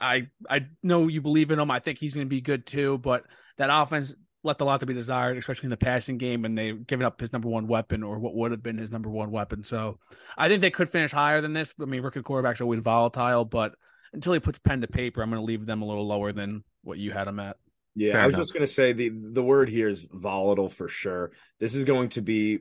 I 0.00 0.28
I 0.48 0.66
know 0.82 1.08
you 1.08 1.20
believe 1.20 1.50
in 1.50 1.58
him. 1.58 1.70
I 1.70 1.78
think 1.80 1.98
he's 1.98 2.14
going 2.14 2.26
to 2.26 2.30
be 2.30 2.40
good 2.40 2.66
too. 2.66 2.98
But 2.98 3.24
that 3.56 3.70
offense 3.72 4.14
left 4.44 4.60
a 4.60 4.64
lot 4.64 4.80
to 4.80 4.86
be 4.86 4.94
desired, 4.94 5.36
especially 5.36 5.66
in 5.66 5.70
the 5.70 5.76
passing 5.76 6.18
game, 6.18 6.44
and 6.44 6.56
they've 6.56 6.86
given 6.86 7.04
up 7.04 7.20
his 7.20 7.32
number 7.32 7.48
one 7.48 7.66
weapon 7.66 8.02
or 8.02 8.18
what 8.18 8.34
would 8.34 8.50
have 8.52 8.62
been 8.62 8.78
his 8.78 8.90
number 8.90 9.10
one 9.10 9.30
weapon. 9.30 9.64
So 9.64 9.98
I 10.36 10.48
think 10.48 10.60
they 10.60 10.70
could 10.70 10.88
finish 10.88 11.10
higher 11.10 11.40
than 11.40 11.52
this. 11.52 11.74
I 11.80 11.84
mean, 11.86 12.02
rookie 12.02 12.20
quarterbacks 12.20 12.60
are 12.60 12.64
always 12.64 12.80
volatile, 12.80 13.44
but 13.44 13.74
until 14.12 14.32
he 14.32 14.40
puts 14.40 14.58
pen 14.58 14.80
to 14.80 14.86
paper, 14.86 15.22
I'm 15.22 15.30
going 15.30 15.40
to 15.42 15.44
leave 15.44 15.66
them 15.66 15.82
a 15.82 15.86
little 15.86 16.06
lower 16.06 16.32
than 16.32 16.64
what 16.82 16.98
you 16.98 17.10
had 17.12 17.26
them 17.26 17.40
at. 17.40 17.56
Yeah, 17.94 18.12
Fair 18.12 18.20
I 18.22 18.26
was 18.26 18.34
enough. 18.34 18.42
just 18.42 18.54
going 18.54 18.66
to 18.66 18.72
say 18.72 18.92
the 18.92 19.10
the 19.12 19.42
word 19.42 19.68
here 19.68 19.88
is 19.88 20.06
volatile 20.10 20.70
for 20.70 20.86
sure. 20.88 21.32
This 21.58 21.74
is 21.74 21.84
going 21.84 22.10
to 22.10 22.22
be 22.22 22.60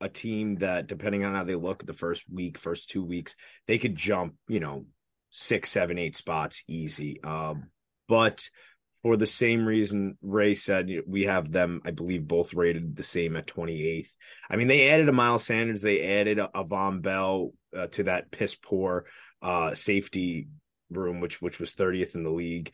a 0.00 0.08
team 0.08 0.56
that, 0.56 0.86
depending 0.86 1.24
on 1.24 1.34
how 1.34 1.42
they 1.42 1.54
look 1.56 1.84
the 1.84 1.92
first 1.92 2.22
week, 2.30 2.56
first 2.58 2.90
two 2.90 3.02
weeks, 3.02 3.34
they 3.66 3.78
could 3.78 3.96
jump, 3.96 4.34
you 4.46 4.60
know, 4.60 4.84
six, 5.36 5.70
seven, 5.70 5.98
eight 5.98 6.16
spots 6.16 6.64
easy. 6.66 7.22
Um, 7.22 7.70
but 8.08 8.48
for 9.02 9.18
the 9.18 9.26
same 9.26 9.66
reason 9.66 10.16
Ray 10.22 10.54
said, 10.54 10.90
we 11.06 11.24
have 11.24 11.52
them, 11.52 11.82
I 11.84 11.90
believe, 11.90 12.26
both 12.26 12.54
rated 12.54 12.96
the 12.96 13.04
same 13.04 13.36
at 13.36 13.46
28th. 13.46 14.08
I 14.48 14.56
mean, 14.56 14.66
they 14.66 14.88
added 14.88 15.10
a 15.10 15.12
Miles 15.12 15.44
Sanders, 15.44 15.82
they 15.82 16.20
added 16.20 16.38
a, 16.38 16.58
a 16.58 16.64
Vonn 16.64 17.02
Bell 17.02 17.52
uh, 17.76 17.86
to 17.88 18.04
that 18.04 18.30
piss 18.30 18.54
poor 18.54 19.04
uh, 19.42 19.74
safety 19.74 20.48
room, 20.90 21.20
which 21.20 21.42
which 21.42 21.60
was 21.60 21.74
30th 21.74 22.14
in 22.14 22.22
the 22.22 22.30
league. 22.30 22.72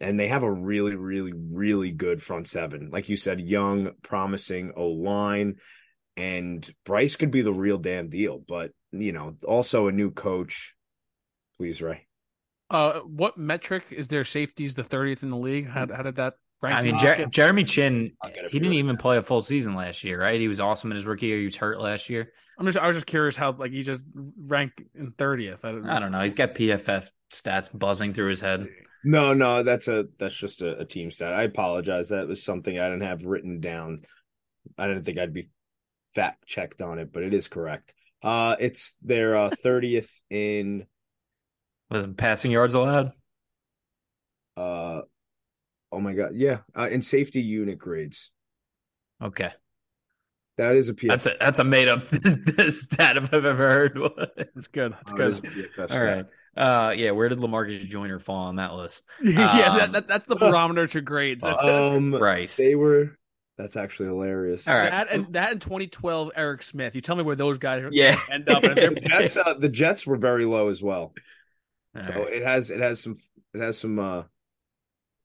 And 0.00 0.20
they 0.20 0.28
have 0.28 0.42
a 0.42 0.52
really, 0.52 0.96
really, 0.96 1.32
really 1.32 1.92
good 1.92 2.22
front 2.22 2.46
seven. 2.46 2.90
Like 2.92 3.08
you 3.08 3.16
said, 3.16 3.40
young, 3.40 3.92
promising 4.02 4.72
O 4.76 4.88
line. 4.88 5.56
And 6.16 6.68
Bryce 6.84 7.16
could 7.16 7.30
be 7.30 7.42
the 7.42 7.52
real 7.52 7.78
damn 7.78 8.10
deal. 8.10 8.38
But, 8.38 8.72
you 8.92 9.12
know, 9.12 9.36
also 9.46 9.86
a 9.86 9.92
new 9.92 10.10
coach 10.10 10.74
please, 11.58 11.80
Ray. 11.82 12.06
Uh, 12.70 13.00
what 13.00 13.36
metric 13.36 13.84
is 13.90 14.08
their 14.08 14.24
safeties 14.24 14.74
the 14.74 14.82
30th 14.82 15.22
in 15.22 15.30
the 15.30 15.36
league? 15.36 15.68
How, 15.68 15.86
how 15.94 16.02
did 16.02 16.16
that 16.16 16.34
rank? 16.62 16.76
I 16.76 16.82
mean, 16.82 16.98
Jer- 16.98 17.26
Jeremy 17.26 17.64
Chinn, 17.64 18.12
he 18.50 18.58
didn't 18.58 18.74
even 18.74 18.96
play 18.96 19.16
a 19.16 19.22
full 19.22 19.42
season 19.42 19.74
last 19.74 20.02
year, 20.02 20.20
right? 20.20 20.40
He 20.40 20.48
was 20.48 20.60
awesome 20.60 20.90
in 20.90 20.96
his 20.96 21.06
rookie 21.06 21.26
year. 21.26 21.38
He 21.38 21.46
was 21.46 21.56
hurt 21.56 21.80
last 21.80 22.08
year. 22.08 22.32
I'm 22.58 22.66
just, 22.66 22.78
I 22.78 22.86
was 22.86 22.96
just 22.96 23.06
curious 23.06 23.36
how, 23.36 23.52
like, 23.52 23.72
he 23.72 23.82
just 23.82 24.02
ranked 24.46 24.82
in 24.94 25.12
30th. 25.12 25.64
I 25.64 25.72
don't, 25.72 25.88
I 25.88 26.00
don't 26.00 26.12
know. 26.12 26.20
He's 26.20 26.34
got 26.34 26.54
PFF 26.54 27.10
stats 27.32 27.76
buzzing 27.76 28.14
through 28.14 28.28
his 28.28 28.40
head. 28.40 28.68
No, 29.04 29.34
no, 29.34 29.62
that's 29.62 29.86
a 29.88 30.06
that's 30.18 30.34
just 30.34 30.62
a, 30.62 30.78
a 30.78 30.84
team 30.86 31.10
stat. 31.10 31.34
I 31.34 31.42
apologize. 31.42 32.08
That 32.08 32.26
was 32.26 32.42
something 32.42 32.78
I 32.78 32.88
didn't 32.88 33.02
have 33.02 33.24
written 33.24 33.60
down. 33.60 34.00
I 34.78 34.86
didn't 34.86 35.04
think 35.04 35.18
I'd 35.18 35.34
be 35.34 35.50
fact 36.14 36.46
checked 36.46 36.80
on 36.80 36.98
it, 36.98 37.12
but 37.12 37.22
it 37.22 37.34
is 37.34 37.46
correct. 37.46 37.92
Uh, 38.22 38.56
it's 38.58 38.96
their 39.02 39.36
uh, 39.36 39.50
30th 39.62 40.08
in 40.30 40.86
Was 41.90 42.06
passing 42.16 42.50
yards 42.50 42.74
allowed? 42.74 43.12
uh, 44.56 45.02
oh 45.92 46.00
my 46.00 46.14
god, 46.14 46.32
yeah, 46.34 46.58
uh, 46.76 46.88
in 46.90 47.02
safety 47.02 47.40
unit 47.42 47.78
grades. 47.78 48.30
Okay, 49.22 49.50
That 50.58 50.76
is 50.76 50.88
a 50.88 50.94
PFF. 50.94 51.08
that's 51.08 51.26
a 51.26 51.36
that's 51.40 51.58
a 51.58 51.64
made 51.64 51.88
up 51.88 52.08
stat 52.68 53.16
if 53.16 53.32
I've 53.32 53.44
ever 53.44 53.70
heard. 53.70 53.98
It's 54.56 54.68
good. 54.68 54.94
It's 55.02 55.12
Oh, 55.12 55.16
good. 55.16 55.34
a 55.78 55.80
All 55.82 55.88
stat. 55.88 56.02
right. 56.16 56.26
Uh, 56.56 56.90
yeah. 56.92 57.10
Where 57.10 57.28
did 57.28 57.38
Lamarcus 57.38 57.80
Joyner 57.80 58.20
fall 58.20 58.46
on 58.46 58.56
that 58.56 58.74
list? 58.74 59.04
yeah, 59.22 59.70
Um, 59.70 59.78
that, 59.78 59.92
that, 59.92 60.08
that's 60.08 60.26
the 60.28 60.36
barometer 60.36 60.86
to 60.86 61.00
grades. 61.00 61.42
That's 61.42 61.60
Um, 61.62 62.12
Christ. 62.12 62.56
they 62.56 62.74
were. 62.76 63.18
That's 63.58 63.76
actually 63.76 64.08
hilarious. 64.08 64.66
All 64.68 64.76
right. 64.76 64.90
that 64.90 65.10
and 65.12 65.32
that 65.34 65.52
in 65.52 65.58
2012 65.60 66.30
Eric 66.36 66.62
Smith. 66.62 66.94
You 66.94 67.00
tell 67.00 67.16
me 67.16 67.22
where 67.24 67.36
those 67.36 67.58
guys 67.58 67.84
Yeah. 67.90 68.18
end 68.32 68.48
up. 68.48 68.62
And 68.64 68.76
The 68.76 68.80
they're 69.00 69.20
Jets, 69.20 69.36
uh, 69.36 69.54
the 69.54 69.68
Jets 69.68 70.06
were 70.06 70.16
very 70.16 70.44
low 70.44 70.68
as 70.68 70.82
well. 70.82 71.12
All 71.96 72.02
So 72.04 72.10
right. 72.10 72.32
it 72.32 72.42
has 72.42 72.70
it 72.70 72.80
has 72.80 73.00
some 73.00 73.16
it 73.52 73.60
has 73.60 73.78
some 73.78 73.98
uh 73.98 74.22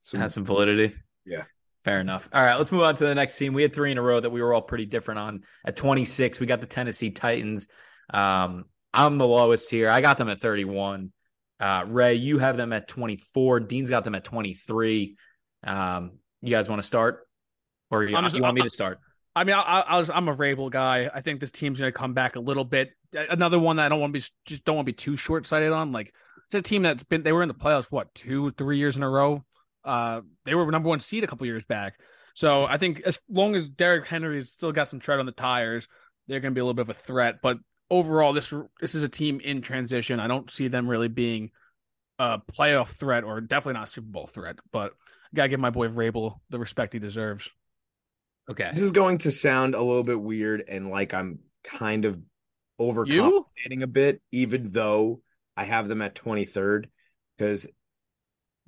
some, 0.02 0.20
has 0.20 0.34
some 0.34 0.46
validity. 0.46 0.96
Yeah. 1.26 1.44
Fair 1.86 2.00
enough. 2.02 2.28
All 2.34 2.44
right, 2.44 2.56
let's 2.58 2.72
move 2.72 2.82
on 2.84 2.96
to 2.96 3.06
the 3.06 3.16
next 3.16 3.38
team. 3.38 3.54
We 3.54 3.62
had 3.62 3.74
three 3.74 3.92
in 3.92 3.98
a 3.98 4.02
row 4.02 4.20
that 4.20 4.30
we 4.30 4.42
were 4.42 4.54
all 4.54 4.62
pretty 4.62 4.86
different 4.86 5.20
on. 5.20 5.44
At 5.66 5.76
26, 5.78 6.40
we 6.40 6.46
got 6.46 6.60
the 6.60 6.68
Tennessee 6.68 7.10
Titans. 7.10 7.68
Um, 8.14 8.66
I'm 8.94 9.18
the 9.18 9.28
lowest 9.28 9.70
here. 9.70 9.90
I 9.90 10.02
got 10.02 10.18
them 10.18 10.30
at 10.30 10.40
31. 10.40 11.12
Uh, 11.60 11.84
Ray, 11.88 12.16
you 12.16 12.38
have 12.40 12.58
them 12.58 12.74
at 12.74 12.88
24. 12.88 13.62
Dean's 13.62 13.90
got 13.90 14.04
them 14.04 14.16
at 14.16 14.24
23. 14.26 15.16
Um, 15.64 16.12
you 16.42 16.50
guys 16.52 16.68
want 16.70 16.82
to 16.82 16.88
start, 16.88 17.26
or 17.92 18.04
you, 18.04 18.16
just- 18.20 18.36
you 18.36 18.42
want 18.42 18.56
me 18.56 18.62
to 18.62 18.70
start? 18.70 19.00
I 19.36 19.44
mean, 19.46 19.56
I, 19.56 19.62
I, 19.62 19.80
I 19.82 19.98
was 19.98 20.10
I'm 20.10 20.28
a 20.28 20.34
Vrabel 20.34 20.70
guy. 20.70 21.10
I 21.14 21.22
think 21.22 21.40
this 21.40 21.52
team's 21.52 21.80
going 21.80 21.92
to 21.94 21.98
come 21.98 22.14
back 22.14 22.36
a 22.36 22.40
little 22.40 22.66
bit. 22.66 22.90
Another 23.14 23.60
one 23.60 23.78
that 23.78 23.86
I 23.86 23.90
don't 23.90 24.02
want 24.02 24.14
to 24.14 24.20
be 24.20 24.26
just 24.46 24.66
don't 24.66 24.76
want 24.76 24.86
to 24.86 24.92
be 24.92 24.96
too 24.96 25.16
short 25.16 25.46
sighted 25.48 25.72
on. 25.72 25.92
Like 25.92 26.14
it's 26.50 26.56
a 26.56 26.62
team 26.63 26.82
that's 26.82 27.03
been 27.03 27.22
they 27.22 27.32
were 27.32 27.44
in 27.44 27.48
the 27.48 27.53
playoffs 27.53 27.91
what 27.91 28.13
two 28.15 28.50
three 28.51 28.79
years 28.79 28.98
in 28.98 29.03
a 29.03 29.10
row. 29.10 29.46
Uh, 29.86 30.22
they 30.46 30.56
were 30.56 30.70
number 30.72 30.89
one 30.89 31.00
seed 31.00 31.24
a 31.24 31.27
couple 31.27 31.46
years 31.46 31.63
back. 31.63 32.00
So 32.34 32.65
I 32.65 32.77
think 32.77 33.01
as 33.01 33.20
long 33.29 33.56
as 33.56 33.70
Derrick 33.70 34.08
Henry's 34.08 34.51
still 34.51 34.72
got 34.72 34.88
some 34.88 35.00
tread 35.00 35.20
on 35.20 35.27
the 35.27 35.32
tires, 35.32 35.88
they're 36.27 36.39
going 36.39 36.51
to 36.51 36.56
be 36.56 36.62
a 36.62 36.63
little 36.63 36.74
bit 36.74 36.84
of 36.84 36.89
a 36.89 36.94
threat. 36.94 37.36
But 37.44 37.58
overall, 37.91 38.34
this 38.34 38.51
this 38.82 38.96
is 38.96 39.03
a 39.03 39.10
team 39.10 39.39
in 39.41 39.62
transition. 39.62 40.20
I 40.20 40.27
don't 40.27 40.50
see 40.50 40.70
them 40.70 40.88
really 40.88 41.08
being 41.08 41.51
a 42.18 42.39
playoff 42.39 42.88
threat 42.88 43.24
or 43.24 43.41
definitely 43.41 43.74
not 43.74 43.89
a 43.89 43.91
Super 43.91 44.10
Bowl 44.10 44.25
threat. 44.25 44.58
But 44.72 44.94
I 45.32 45.36
gotta 45.36 45.50
give 45.50 45.60
my 45.60 45.70
boy 45.70 45.88
Vrabel 45.88 46.39
the 46.50 46.58
respect 46.58 46.94
he 46.94 47.00
deserves. 47.00 47.48
Okay. 48.50 48.70
This 48.72 48.82
is 48.82 48.91
going 48.91 49.20
to 49.20 49.32
sound 49.32 49.75
a 49.75 49.84
little 49.84 50.03
bit 50.03 50.20
weird 50.20 50.63
and 50.68 50.89
like 50.89 51.13
I'm 51.13 51.39
kind 51.63 52.06
of 52.06 52.20
overcompensating 52.82 53.84
a 53.84 53.88
bit, 53.88 54.22
even 54.32 54.72
though 54.72 55.22
I 55.60 55.66
have 55.66 55.88
them 55.88 56.01
at 56.01 56.16
23rd. 56.16 56.86
Because 57.38 57.68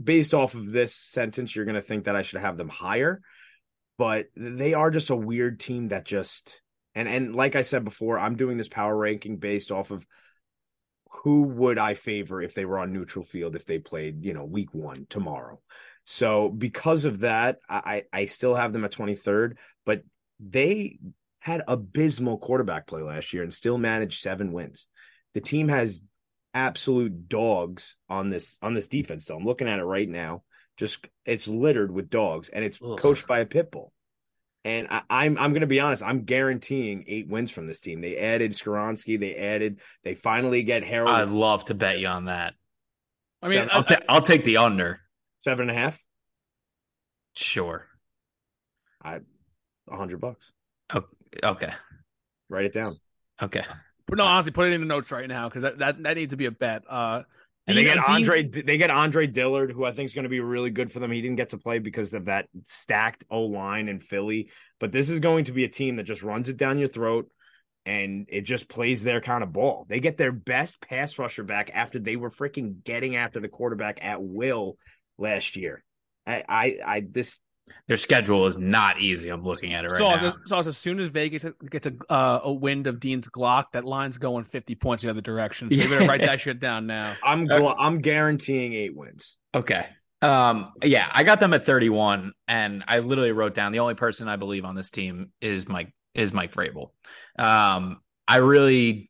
based 0.01 0.33
off 0.33 0.55
of 0.55 0.71
this 0.71 0.93
sentence, 0.95 1.55
you're 1.55 1.65
going 1.65 1.75
to 1.75 1.81
think 1.81 2.05
that 2.05 2.15
I 2.15 2.21
should 2.21 2.41
have 2.41 2.57
them 2.57 2.69
higher. 2.69 3.21
But 3.97 4.27
they 4.35 4.73
are 4.73 4.91
just 4.91 5.09
a 5.09 5.15
weird 5.15 5.59
team 5.59 5.89
that 5.89 6.05
just 6.05 6.61
and 6.95 7.07
and 7.07 7.35
like 7.35 7.55
I 7.55 7.61
said 7.61 7.85
before, 7.85 8.19
I'm 8.19 8.35
doing 8.35 8.57
this 8.57 8.67
power 8.67 8.95
ranking 8.95 9.37
based 9.37 9.71
off 9.71 9.91
of 9.91 10.05
who 11.23 11.43
would 11.43 11.77
I 11.77 11.93
favor 11.93 12.41
if 12.41 12.53
they 12.53 12.65
were 12.65 12.79
on 12.79 12.93
neutral 12.93 13.23
field 13.23 13.55
if 13.55 13.65
they 13.65 13.79
played, 13.79 14.25
you 14.25 14.33
know, 14.33 14.43
week 14.43 14.73
one 14.73 15.05
tomorrow. 15.09 15.61
So 16.03 16.49
because 16.49 17.05
of 17.05 17.19
that, 17.19 17.59
I 17.69 18.03
I 18.11 18.25
still 18.25 18.55
have 18.55 18.73
them 18.73 18.83
at 18.85 18.91
23rd, 18.91 19.57
but 19.85 20.01
they 20.39 20.97
had 21.39 21.63
abysmal 21.67 22.39
quarterback 22.39 22.87
play 22.87 23.01
last 23.01 23.33
year 23.33 23.43
and 23.43 23.53
still 23.53 23.77
managed 23.77 24.21
seven 24.21 24.51
wins. 24.51 24.87
The 25.33 25.41
team 25.41 25.67
has 25.67 26.01
absolute 26.53 27.29
dogs 27.29 27.95
on 28.09 28.29
this 28.29 28.57
on 28.61 28.73
this 28.73 28.87
defense. 28.87 29.25
So 29.25 29.35
I'm 29.35 29.45
looking 29.45 29.67
at 29.67 29.79
it 29.79 29.83
right 29.83 30.09
now. 30.09 30.43
Just 30.77 31.05
it's 31.25 31.47
littered 31.47 31.91
with 31.91 32.09
dogs, 32.09 32.49
and 32.49 32.63
it's 32.65 32.79
Ugh. 32.83 32.97
coached 32.97 33.27
by 33.27 33.39
a 33.39 33.45
pit 33.45 33.71
bull. 33.71 33.93
And 34.63 34.87
I, 34.89 35.01
I'm 35.09 35.37
I'm 35.37 35.51
going 35.51 35.61
to 35.61 35.67
be 35.67 35.79
honest. 35.79 36.03
I'm 36.03 36.23
guaranteeing 36.23 37.03
eight 37.07 37.27
wins 37.27 37.51
from 37.51 37.67
this 37.67 37.81
team. 37.81 38.01
They 38.01 38.17
added 38.17 38.53
Skoronski. 38.53 39.19
They 39.19 39.35
added. 39.35 39.79
They 40.03 40.13
finally 40.13 40.63
get 40.63 40.83
Harold 40.83 41.15
I'd 41.15 41.29
love 41.29 41.65
to 41.65 41.73
bet 41.73 41.99
you 41.99 42.07
on 42.07 42.25
that. 42.25 42.53
I 43.41 43.49
mean, 43.49 43.69
I'll, 43.71 43.83
ta- 43.83 44.03
I'll 44.07 44.21
take 44.21 44.43
the 44.43 44.57
under. 44.57 45.01
seven 45.41 45.67
and 45.67 45.77
a 45.77 45.81
half. 45.81 45.99
Sure. 47.33 47.87
I, 49.03 49.21
a 49.89 49.95
hundred 49.95 50.21
bucks. 50.21 50.51
Okay. 51.43 51.73
Write 52.49 52.65
it 52.65 52.73
down. 52.73 52.97
Okay. 53.41 53.63
But 54.11 54.17
no, 54.17 54.25
honestly, 54.25 54.51
put 54.51 54.67
it 54.67 54.73
in 54.73 54.81
the 54.81 54.85
notes 54.85 55.11
right 55.11 55.27
now 55.27 55.49
because 55.49 55.63
that, 55.63 55.79
that 55.79 56.03
that 56.03 56.17
needs 56.17 56.33
to 56.33 56.37
be 56.37 56.45
a 56.45 56.51
bet. 56.51 56.83
Uh, 56.87 57.23
And 57.67 57.77
they 57.77 57.83
get 57.83 57.97
Andre. 58.09 58.43
They 58.43 58.77
get 58.77 58.89
Andre 58.89 59.27
Dillard, 59.27 59.71
who 59.71 59.85
I 59.85 59.91
think 59.93 60.07
is 60.07 60.13
going 60.13 60.23
to 60.23 60.29
be 60.29 60.39
really 60.39 60.71
good 60.71 60.91
for 60.91 60.99
them. 60.99 61.11
He 61.11 61.21
didn't 61.21 61.37
get 61.37 61.51
to 61.51 61.57
play 61.57 61.79
because 61.79 62.13
of 62.13 62.25
that 62.25 62.47
stacked 62.63 63.23
O 63.29 63.43
line 63.43 63.87
in 63.87 63.99
Philly, 63.99 64.49
but 64.79 64.91
this 64.91 65.09
is 65.09 65.19
going 65.19 65.45
to 65.45 65.53
be 65.53 65.63
a 65.63 65.69
team 65.69 65.95
that 65.95 66.03
just 66.03 66.23
runs 66.23 66.49
it 66.49 66.57
down 66.57 66.79
your 66.79 66.87
throat, 66.87 67.29
and 67.85 68.25
it 68.29 68.41
just 68.41 68.67
plays 68.67 69.03
their 69.03 69.21
kind 69.21 69.43
of 69.43 69.53
ball. 69.53 69.85
They 69.87 69.99
get 69.99 70.17
their 70.17 70.31
best 70.31 70.81
pass 70.81 71.17
rusher 71.17 71.43
back 71.43 71.71
after 71.73 71.99
they 71.99 72.15
were 72.15 72.31
freaking 72.31 72.83
getting 72.83 73.15
after 73.15 73.39
the 73.39 73.47
quarterback 73.47 74.03
at 74.03 74.21
will 74.21 74.77
last 75.17 75.55
year. 75.55 75.83
I, 76.25 76.43
I, 76.49 76.77
I 76.85 77.07
this 77.09 77.39
Their 77.87 77.97
schedule 77.97 78.45
is 78.45 78.57
not 78.57 79.01
easy. 79.01 79.29
I'm 79.29 79.43
looking 79.43 79.73
at 79.73 79.83
it 79.83 79.89
right 79.89 79.97
so, 79.97 80.09
now. 80.09 80.15
as, 80.15 80.33
so 80.45 80.59
as 80.59 80.77
soon 80.77 80.99
as 80.99 81.07
Vegas 81.07 81.45
gets 81.69 81.87
a 81.87 81.93
uh, 82.09 82.41
a 82.43 82.53
wind 82.53 82.87
of 82.87 82.99
Dean's 82.99 83.27
Glock, 83.27 83.65
that 83.73 83.85
line's 83.85 84.17
going 84.17 84.45
fifty 84.45 84.75
points 84.75 85.03
the 85.03 85.09
other 85.09 85.21
direction. 85.21 85.69
So 85.71 85.81
you 85.81 85.89
better 85.89 86.05
write 86.05 86.21
that 86.21 86.39
shit 86.41 86.59
down 86.59 86.87
now. 86.87 87.15
I'm 87.23 87.47
gl- 87.47 87.75
I'm 87.77 87.99
guaranteeing 87.99 88.73
eight 88.73 88.95
wins. 88.95 89.37
Okay. 89.53 89.87
Um, 90.21 90.73
yeah, 90.83 91.09
I 91.11 91.23
got 91.23 91.39
them 91.39 91.53
at 91.53 91.65
31, 91.65 92.33
and 92.47 92.83
I 92.87 92.99
literally 92.99 93.31
wrote 93.31 93.55
down 93.55 93.71
the 93.71 93.79
only 93.79 93.95
person 93.95 94.27
I 94.27 94.35
believe 94.35 94.65
on 94.65 94.75
this 94.75 94.91
team 94.91 95.31
is 95.41 95.67
Mike 95.67 95.93
is 96.13 96.31
Mike 96.31 96.53
Vrabel. 96.53 96.91
Um, 97.39 98.01
I 98.27 98.37
really, 98.37 99.09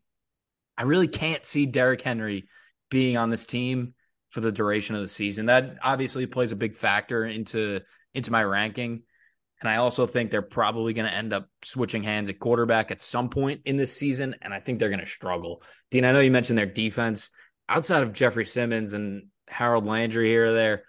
I 0.78 0.84
really 0.84 1.08
can't 1.08 1.46
see 1.46 1.66
Derrick 1.66 2.02
Henry 2.02 2.48
being 2.90 3.18
on 3.18 3.30
this 3.30 3.46
team 3.46 3.94
for 4.30 4.40
the 4.40 4.52
duration 4.52 4.96
of 4.96 5.02
the 5.02 5.08
season. 5.08 5.48
That 5.48 5.78
obviously 5.84 6.26
plays 6.26 6.52
a 6.52 6.56
big 6.56 6.76
factor 6.76 7.26
into 7.26 7.82
into 8.14 8.32
my 8.32 8.44
ranking. 8.44 9.04
And 9.62 9.70
I 9.70 9.76
also 9.76 10.08
think 10.08 10.32
they're 10.32 10.42
probably 10.42 10.94
going 10.94 11.08
to 11.08 11.16
end 11.16 11.34
up 11.34 11.48
switching 11.62 12.02
hands 12.02 12.30
at 12.30 12.40
quarterback 12.40 12.90
at 12.90 13.02
some 13.02 13.30
point 13.30 13.62
in 13.66 13.78
this 13.78 13.96
season. 13.96 14.36
And 14.42 14.54
I 14.54 14.60
think 14.60 14.80
they're 14.80 14.90
going 14.90 15.00
to 15.00 15.06
struggle. 15.06 15.62
Dean, 15.92 16.04
I 16.04 16.12
know 16.12 16.20
you 16.20 16.32
mentioned 16.32 16.58
their 16.58 16.66
defense 16.66 17.30
outside 17.70 18.02
of 18.02 18.14
Jeffrey 18.14 18.46
Simmons 18.46 18.94
and 18.94 19.28
Harold 19.48 19.86
Landry 19.86 20.30
here 20.30 20.48
or 20.48 20.54
there. 20.54 20.84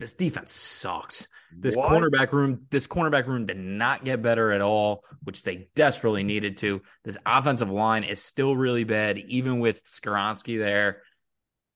This 0.00 0.14
defense 0.14 0.52
sucks. 0.52 1.28
This 1.50 1.76
What? 1.76 1.90
cornerback 1.90 2.32
room, 2.32 2.66
this 2.70 2.86
cornerback 2.86 3.26
room 3.26 3.46
did 3.46 3.58
not 3.58 4.04
get 4.04 4.22
better 4.22 4.52
at 4.52 4.60
all, 4.60 5.04
which 5.24 5.42
they 5.42 5.68
desperately 5.74 6.22
needed 6.22 6.58
to. 6.58 6.82
This 7.04 7.18
offensive 7.26 7.70
line 7.70 8.04
is 8.04 8.22
still 8.22 8.56
really 8.56 8.84
bad, 8.84 9.18
even 9.18 9.60
with 9.60 9.82
Skoronski 9.84 10.58
there. 10.58 11.02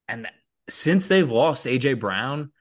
And 0.09 0.29
since 0.69 1.09
they've 1.09 1.31
lost 1.31 1.67
AJ 1.67 2.01
Brown, 2.01 2.53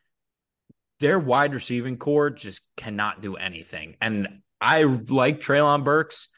their 1.01 1.19
wide 1.19 1.53
receiving 1.53 1.97
core 1.97 2.29
just 2.29 2.61
cannot 2.77 3.21
do 3.21 3.35
anything. 3.35 3.97
And 4.01 4.27
I 4.61 4.83
like 4.83 5.41
Treylon 5.41 5.83
Burks, 5.83 6.29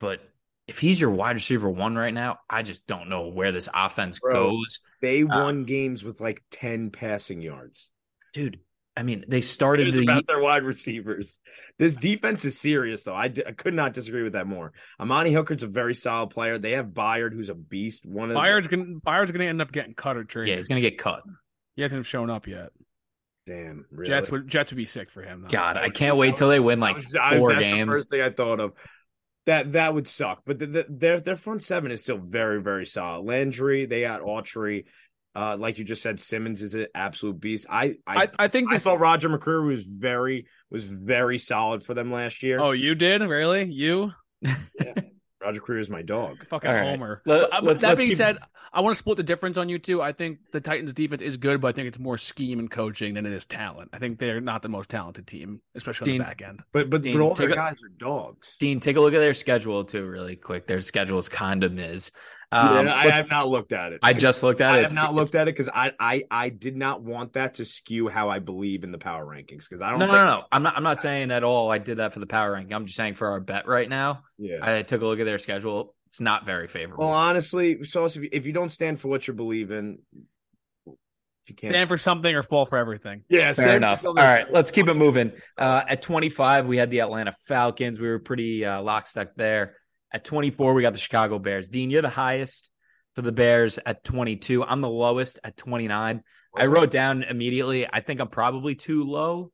but 0.00 0.20
if 0.66 0.78
he's 0.80 1.00
your 1.00 1.10
wide 1.10 1.36
receiver 1.36 1.70
one 1.70 1.94
right 1.94 2.12
now, 2.12 2.38
I 2.50 2.62
just 2.62 2.86
don't 2.86 3.08
know 3.08 3.28
where 3.28 3.52
this 3.52 3.68
offense 3.72 4.18
Bro. 4.18 4.32
goes. 4.32 4.80
They 5.00 5.22
Uh, 5.22 5.26
won 5.28 5.64
games 5.64 6.02
with 6.02 6.20
like 6.20 6.42
ten 6.50 6.90
passing 6.90 7.40
yards. 7.40 7.90
Dude, 8.32 8.58
I 8.96 9.02
mean, 9.02 9.24
they 9.28 9.42
started 9.42 9.88
is 9.88 9.94
the 9.94 10.02
about 10.02 10.26
their 10.26 10.40
wide 10.40 10.64
receivers. 10.64 11.38
This 11.78 11.94
defense 11.94 12.44
is 12.46 12.58
serious, 12.58 13.04
though. 13.04 13.14
I, 13.14 13.28
d- 13.28 13.44
I 13.46 13.52
could 13.52 13.74
not 13.74 13.92
disagree 13.92 14.22
with 14.22 14.32
that 14.32 14.46
more. 14.46 14.72
Amani 14.98 15.32
Hooker's 15.32 15.62
a 15.62 15.66
very 15.66 15.94
solid 15.94 16.30
player. 16.30 16.58
They 16.58 16.72
have 16.72 16.86
Byard, 16.86 17.32
who's 17.34 17.50
a 17.50 17.54
beast. 17.54 18.04
One 18.06 18.30
of 18.30 18.36
Byard's 18.36 18.66
gonna 18.68 18.84
Byard's 19.06 19.30
gonna 19.32 19.44
end 19.44 19.60
up 19.62 19.70
getting 19.70 19.94
cut 19.94 20.16
or 20.16 20.24
traded. 20.24 20.48
Yeah, 20.50 20.56
he's 20.56 20.68
gonna 20.68 20.80
get 20.80 20.98
cut. 20.98 21.22
He 21.76 21.82
hasn't 21.82 22.06
shown 22.06 22.30
up 22.30 22.46
yet. 22.48 22.70
Damn 23.46 23.84
really. 23.90 24.08
Jets 24.08 24.30
would 24.30 24.48
Jets 24.48 24.72
would 24.72 24.76
be 24.76 24.84
sick 24.84 25.10
for 25.10 25.22
him. 25.22 25.42
though. 25.42 25.48
God, 25.48 25.76
I 25.76 25.88
can't 25.88 26.16
wait 26.16 26.36
till 26.36 26.48
they 26.48 26.60
win 26.60 26.80
like 26.80 26.96
That 26.96 27.04
was- 27.04 27.14
I- 27.14 27.38
four 27.38 27.52
that's 27.54 27.70
The 27.70 27.84
first 27.86 28.10
thing 28.10 28.20
I 28.22 28.30
thought 28.30 28.60
of. 28.60 28.72
That 29.46 29.72
that 29.72 29.94
would 29.94 30.08
suck, 30.08 30.42
but 30.44 30.58
the, 30.58 30.66
the, 30.66 30.86
their 30.88 31.20
their 31.20 31.36
front 31.36 31.62
seven 31.62 31.92
is 31.92 32.02
still 32.02 32.18
very 32.18 32.60
very 32.60 32.84
solid. 32.84 33.24
Landry, 33.26 33.86
they 33.86 34.00
got 34.00 34.22
Autry, 34.22 34.86
uh, 35.36 35.56
like 35.56 35.78
you 35.78 35.84
just 35.84 36.02
said, 36.02 36.18
Simmons 36.18 36.62
is 36.62 36.74
an 36.74 36.88
absolute 36.96 37.38
beast. 37.38 37.64
I 37.70 37.94
I, 38.04 38.24
I, 38.24 38.28
I 38.40 38.48
think 38.48 38.72
I 38.72 38.74
this. 38.74 38.82
thought 38.82 38.98
Roger 38.98 39.28
McCreary 39.28 39.68
was 39.68 39.84
very 39.84 40.48
was 40.68 40.82
very 40.82 41.38
solid 41.38 41.84
for 41.84 41.94
them 41.94 42.10
last 42.12 42.42
year. 42.42 42.58
oh, 42.58 42.72
you 42.72 42.96
did 42.96 43.20
really? 43.22 43.70
You? 43.70 44.12
bro, 44.42 44.54
Roger 45.46 45.60
Craig 45.60 45.80
is 45.80 45.88
my 45.88 46.02
dog. 46.02 46.44
Fucking 46.48 46.68
All 46.68 46.74
right. 46.76 46.90
homer. 46.90 47.22
Let- 47.24 47.50
But, 47.50 47.56
uh, 47.56 47.66
let- 47.66 47.80
that 47.80 47.96
being 47.96 48.08
keep- 48.10 48.16
said, 48.18 48.38
I 48.72 48.80
want 48.80 48.94
to 48.94 48.98
split 48.98 49.16
the 49.16 49.22
difference 49.22 49.56
on 49.56 49.68
you 49.68 49.78
two. 49.78 50.02
I 50.02 50.10
think 50.12 50.38
the 50.50 50.60
Titans' 50.60 50.92
defense 50.92 51.22
is 51.22 51.36
good, 51.36 51.60
but 51.60 51.68
I 51.68 51.72
think 51.72 51.86
it's 51.86 52.00
more 52.00 52.18
scheme 52.18 52.58
and 52.58 52.68
coaching 52.70 53.14
than 53.14 53.24
it 53.24 53.32
is 53.32 53.46
talent. 53.46 53.90
I 53.92 53.98
think 53.98 54.18
they're 54.18 54.40
not 54.40 54.62
the 54.62 54.68
most 54.68 54.90
talented 54.90 55.26
team, 55.28 55.60
especially 55.76 56.12
on 56.12 56.18
the 56.18 56.24
back 56.24 56.42
end. 56.42 56.62
But 56.72 56.90
but, 56.90 57.02
Dean, 57.02 57.16
but 57.16 57.22
all 57.24 57.30
take 57.36 57.46
their 57.46 57.52
a- 57.52 57.56
guys 57.56 57.80
are 57.82 57.88
dogs. 57.96 58.56
Dean, 58.58 58.80
take 58.80 58.96
a 58.96 59.00
look 59.00 59.14
at 59.14 59.20
their 59.20 59.34
schedule 59.34 59.84
too, 59.84 60.04
really 60.04 60.34
quick. 60.36 60.66
Their 60.66 60.80
schedule 60.80 61.18
is 61.18 61.28
kind 61.28 61.62
of 61.62 61.72
Miz. 61.72 62.10
Um, 62.52 62.86
yeah, 62.86 62.94
I 62.94 63.08
have 63.08 63.28
not 63.28 63.48
looked 63.48 63.72
at 63.72 63.92
it. 63.92 64.00
I 64.02 64.12
just 64.12 64.42
looked 64.42 64.60
at 64.60 64.74
it. 64.74 64.78
I 64.78 64.80
have 64.82 64.92
not 64.92 65.14
looked 65.14 65.34
at 65.34 65.48
it 65.48 65.56
because 65.56 65.68
I, 65.68 65.92
I 65.98 66.22
I 66.30 66.48
did 66.48 66.76
not 66.76 67.02
want 67.02 67.32
that 67.32 67.54
to 67.54 67.64
skew 67.64 68.08
how 68.08 68.28
I 68.28 68.38
believe 68.38 68.84
in 68.84 68.92
the 68.92 68.98
power 68.98 69.26
rankings 69.26 69.68
because 69.68 69.80
I 69.82 69.90
don't 69.90 69.98
No, 69.98 70.06
no, 70.06 70.12
think, 70.12 70.24
no, 70.24 70.36
no. 70.36 70.42
I'm 70.52 70.62
not. 70.62 70.76
I'm 70.76 70.84
not 70.84 71.00
saying 71.00 71.32
at 71.32 71.42
all. 71.42 71.70
I 71.72 71.78
did 71.78 71.96
that 71.98 72.12
for 72.12 72.20
the 72.20 72.26
power 72.26 72.52
ranking. 72.52 72.72
I'm 72.74 72.86
just 72.86 72.96
saying 72.96 73.14
for 73.14 73.28
our 73.30 73.40
bet 73.40 73.66
right 73.66 73.88
now. 73.88 74.22
yeah. 74.38 74.58
I 74.62 74.82
took 74.82 75.02
a 75.02 75.06
look 75.06 75.18
at 75.18 75.24
their 75.24 75.38
schedule. 75.38 75.94
It's 76.06 76.20
not 76.20 76.46
very 76.46 76.68
favorable. 76.68 77.04
well, 77.04 77.12
honestly, 77.12 77.82
so 77.82 78.04
if 78.04 78.14
you, 78.16 78.28
if 78.30 78.46
you 78.46 78.52
don't 78.52 78.70
stand 78.70 79.00
for 79.00 79.08
what 79.08 79.26
you 79.26 79.34
believe 79.34 79.72
in, 79.72 79.98
you 80.86 81.54
can't 81.54 81.72
Stand 81.72 81.88
for 81.88 81.98
something 81.98 82.32
or 82.34 82.42
fall 82.42 82.64
for 82.64 82.78
everything. 82.78 83.22
yeah. 83.28 83.52
Fair 83.52 83.76
enough. 83.76 84.04
All 84.04 84.14
right, 84.14 84.50
let's 84.52 84.70
keep 84.70 84.88
it 84.88 84.94
moving. 84.94 85.32
Uh, 85.58 85.82
at 85.88 86.02
25, 86.02 86.66
we 86.66 86.76
had 86.76 86.90
the 86.90 87.00
Atlanta 87.00 87.32
Falcons. 87.46 88.00
We 88.00 88.08
were 88.08 88.18
pretty 88.18 88.64
uh, 88.64 88.82
lockstep 88.82 89.34
there. 89.36 89.74
At 90.12 90.24
24, 90.24 90.74
we 90.74 90.82
got 90.82 90.92
the 90.92 90.98
Chicago 90.98 91.38
Bears. 91.38 91.68
Dean, 91.68 91.90
you're 91.90 92.02
the 92.02 92.08
highest 92.08 92.70
for 93.14 93.22
the 93.22 93.32
Bears 93.32 93.78
at 93.84 94.04
22. 94.04 94.62
I'm 94.62 94.80
the 94.80 94.88
lowest 94.88 95.40
at 95.42 95.56
29. 95.56 96.22
I 96.58 96.66
wrote 96.66 96.90
down 96.90 97.22
immediately. 97.22 97.86
I 97.90 98.00
think 98.00 98.20
I'm 98.20 98.28
probably 98.28 98.74
too 98.74 99.04
low. 99.04 99.52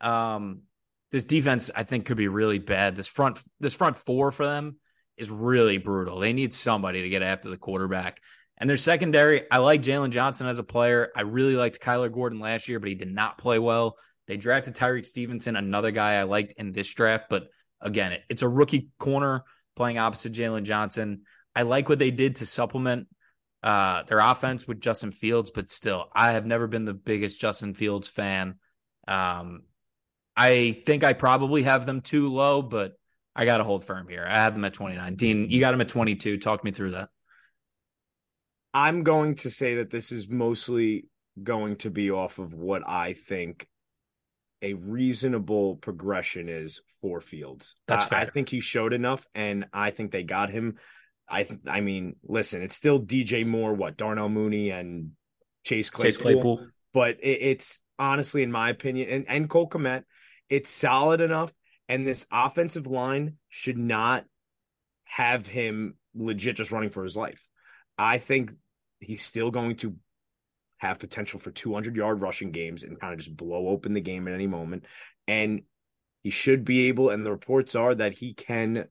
Um, 0.00 0.62
this 1.10 1.24
defense, 1.24 1.70
I 1.74 1.84
think, 1.84 2.06
could 2.06 2.16
be 2.16 2.28
really 2.28 2.58
bad. 2.58 2.96
This 2.96 3.06
front, 3.06 3.38
this 3.60 3.74
front 3.74 3.96
four 3.96 4.30
for 4.30 4.46
them 4.46 4.76
is 5.16 5.30
really 5.30 5.78
brutal. 5.78 6.18
They 6.18 6.32
need 6.32 6.52
somebody 6.52 7.02
to 7.02 7.08
get 7.08 7.22
after 7.22 7.50
the 7.50 7.56
quarterback. 7.56 8.20
And 8.58 8.70
their 8.70 8.76
secondary, 8.76 9.50
I 9.50 9.58
like 9.58 9.82
Jaylon 9.82 10.10
Johnson 10.10 10.46
as 10.46 10.58
a 10.58 10.64
player. 10.64 11.10
I 11.16 11.22
really 11.22 11.56
liked 11.56 11.80
Kyler 11.80 12.12
Gordon 12.12 12.40
last 12.40 12.68
year, 12.68 12.78
but 12.78 12.88
he 12.88 12.94
did 12.94 13.12
not 13.12 13.38
play 13.38 13.58
well. 13.58 13.96
They 14.26 14.36
drafted 14.36 14.74
Tyrique 14.74 15.06
Stevenson, 15.06 15.56
another 15.56 15.90
guy 15.90 16.14
I 16.14 16.22
liked 16.22 16.54
in 16.56 16.72
this 16.72 16.88
draft. 16.92 17.26
But 17.28 17.48
again, 17.80 18.12
it, 18.12 18.22
it's 18.28 18.42
a 18.42 18.48
rookie 18.48 18.88
corner 18.98 19.44
playing 19.76 19.98
opposite 19.98 20.32
Jaylon 20.32 20.62
Johnson. 20.64 21.22
I 21.54 21.62
like 21.62 21.88
what 21.88 21.98
they 21.98 22.10
did 22.10 22.36
to 22.36 22.46
supplement 22.46 23.08
uh, 23.62 24.02
their 24.04 24.18
offense 24.18 24.66
with 24.68 24.80
Justin 24.80 25.10
Fields, 25.10 25.50
but 25.50 25.70
still, 25.70 26.06
I 26.14 26.32
have 26.32 26.46
never 26.46 26.66
been 26.66 26.84
the 26.84 26.94
biggest 26.94 27.40
Justin 27.40 27.74
Fields 27.74 28.08
fan. 28.08 28.56
Um, 29.08 29.62
I 30.36 30.82
think 30.84 31.04
I 31.04 31.12
probably 31.12 31.62
have 31.62 31.86
them 31.86 32.00
too 32.00 32.32
low, 32.32 32.60
but 32.62 32.92
I 33.36 33.44
got 33.44 33.58
to 33.58 33.64
hold 33.64 33.84
firm 33.84 34.08
here. 34.08 34.26
I 34.28 34.36
have 34.36 34.54
them 34.54 34.64
at 34.64 34.74
29. 34.74 35.16
Dean, 35.16 35.50
you 35.50 35.60
got 35.60 35.70
them 35.72 35.80
at 35.80 35.88
22. 35.88 36.38
Talk 36.38 36.64
me 36.64 36.72
through 36.72 36.92
that. 36.92 37.08
I'm 38.72 39.02
going 39.04 39.36
to 39.36 39.50
say 39.50 39.76
that 39.76 39.90
this 39.90 40.10
is 40.10 40.28
mostly 40.28 41.08
going 41.42 41.76
to 41.76 41.90
be 41.90 42.10
off 42.10 42.38
of 42.38 42.52
what 42.52 42.82
I 42.86 43.12
think 43.12 43.66
a 44.64 44.72
reasonable 44.74 45.76
progression 45.76 46.48
is 46.48 46.80
for 47.02 47.20
Fields. 47.20 47.76
That's 47.86 48.06
I, 48.06 48.08
fair. 48.08 48.18
I 48.20 48.24
think 48.26 48.48
he 48.48 48.60
showed 48.60 48.94
enough, 48.94 49.26
and 49.34 49.66
I 49.74 49.90
think 49.90 50.10
they 50.10 50.24
got 50.24 50.50
him. 50.50 50.76
I 51.28 51.42
th- 51.42 51.60
I 51.66 51.82
mean, 51.82 52.16
listen, 52.24 52.62
it's 52.62 52.74
still 52.74 52.98
DJ 52.98 53.46
Moore, 53.46 53.74
what 53.74 53.98
Darnell 53.98 54.30
Mooney 54.30 54.70
and 54.70 55.10
Chase 55.64 55.90
Claypool, 55.90 56.12
Chase 56.12 56.16
Claypool. 56.20 56.66
but 56.94 57.18
it, 57.20 57.38
it's 57.42 57.80
honestly, 57.98 58.42
in 58.42 58.50
my 58.50 58.70
opinion, 58.70 59.10
and 59.10 59.24
and 59.28 59.50
Cole 59.50 59.68
Kmet, 59.68 60.04
it's 60.48 60.70
solid 60.70 61.20
enough, 61.20 61.52
and 61.88 62.06
this 62.06 62.24
offensive 62.32 62.86
line 62.86 63.36
should 63.50 63.78
not 63.78 64.24
have 65.04 65.46
him 65.46 65.96
legit 66.14 66.56
just 66.56 66.72
running 66.72 66.90
for 66.90 67.04
his 67.04 67.16
life. 67.16 67.46
I 67.98 68.16
think 68.16 68.52
he's 68.98 69.22
still 69.22 69.50
going 69.50 69.76
to 69.76 69.96
have 70.78 70.98
potential 70.98 71.38
for 71.40 71.50
200 71.50 71.96
yard 71.96 72.20
rushing 72.20 72.50
games 72.50 72.82
and 72.82 73.00
kind 73.00 73.12
of 73.12 73.18
just 73.18 73.36
blow 73.36 73.68
open 73.68 73.94
the 73.94 74.00
game 74.00 74.28
at 74.28 74.34
any 74.34 74.46
moment. 74.46 74.84
And 75.28 75.62
he 76.22 76.30
should 76.30 76.64
be 76.64 76.88
able, 76.88 77.10
and 77.10 77.24
the 77.24 77.30
reports 77.30 77.74
are 77.74 77.94
that 77.94 78.12
he 78.14 78.34
can 78.34 78.86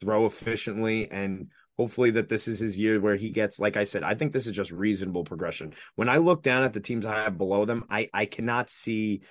throw 0.00 0.26
efficiently 0.26 1.10
and 1.10 1.48
hopefully 1.78 2.10
that 2.12 2.28
this 2.28 2.48
is 2.48 2.58
his 2.60 2.78
year 2.78 3.00
where 3.00 3.16
he 3.16 3.30
gets 3.30 3.58
like 3.58 3.76
i 3.76 3.84
said 3.84 4.02
i 4.02 4.14
think 4.14 4.32
this 4.32 4.46
is 4.46 4.54
just 4.54 4.70
reasonable 4.72 5.24
progression. 5.24 5.72
When 5.94 6.08
i 6.08 6.16
look 6.18 6.42
down 6.42 6.64
at 6.64 6.72
the 6.72 6.80
teams 6.80 7.06
i 7.06 7.22
have 7.22 7.38
below 7.38 7.64
them 7.64 7.84
i 7.88 8.08
i 8.12 8.26
cannot 8.26 8.68
see 8.68 9.22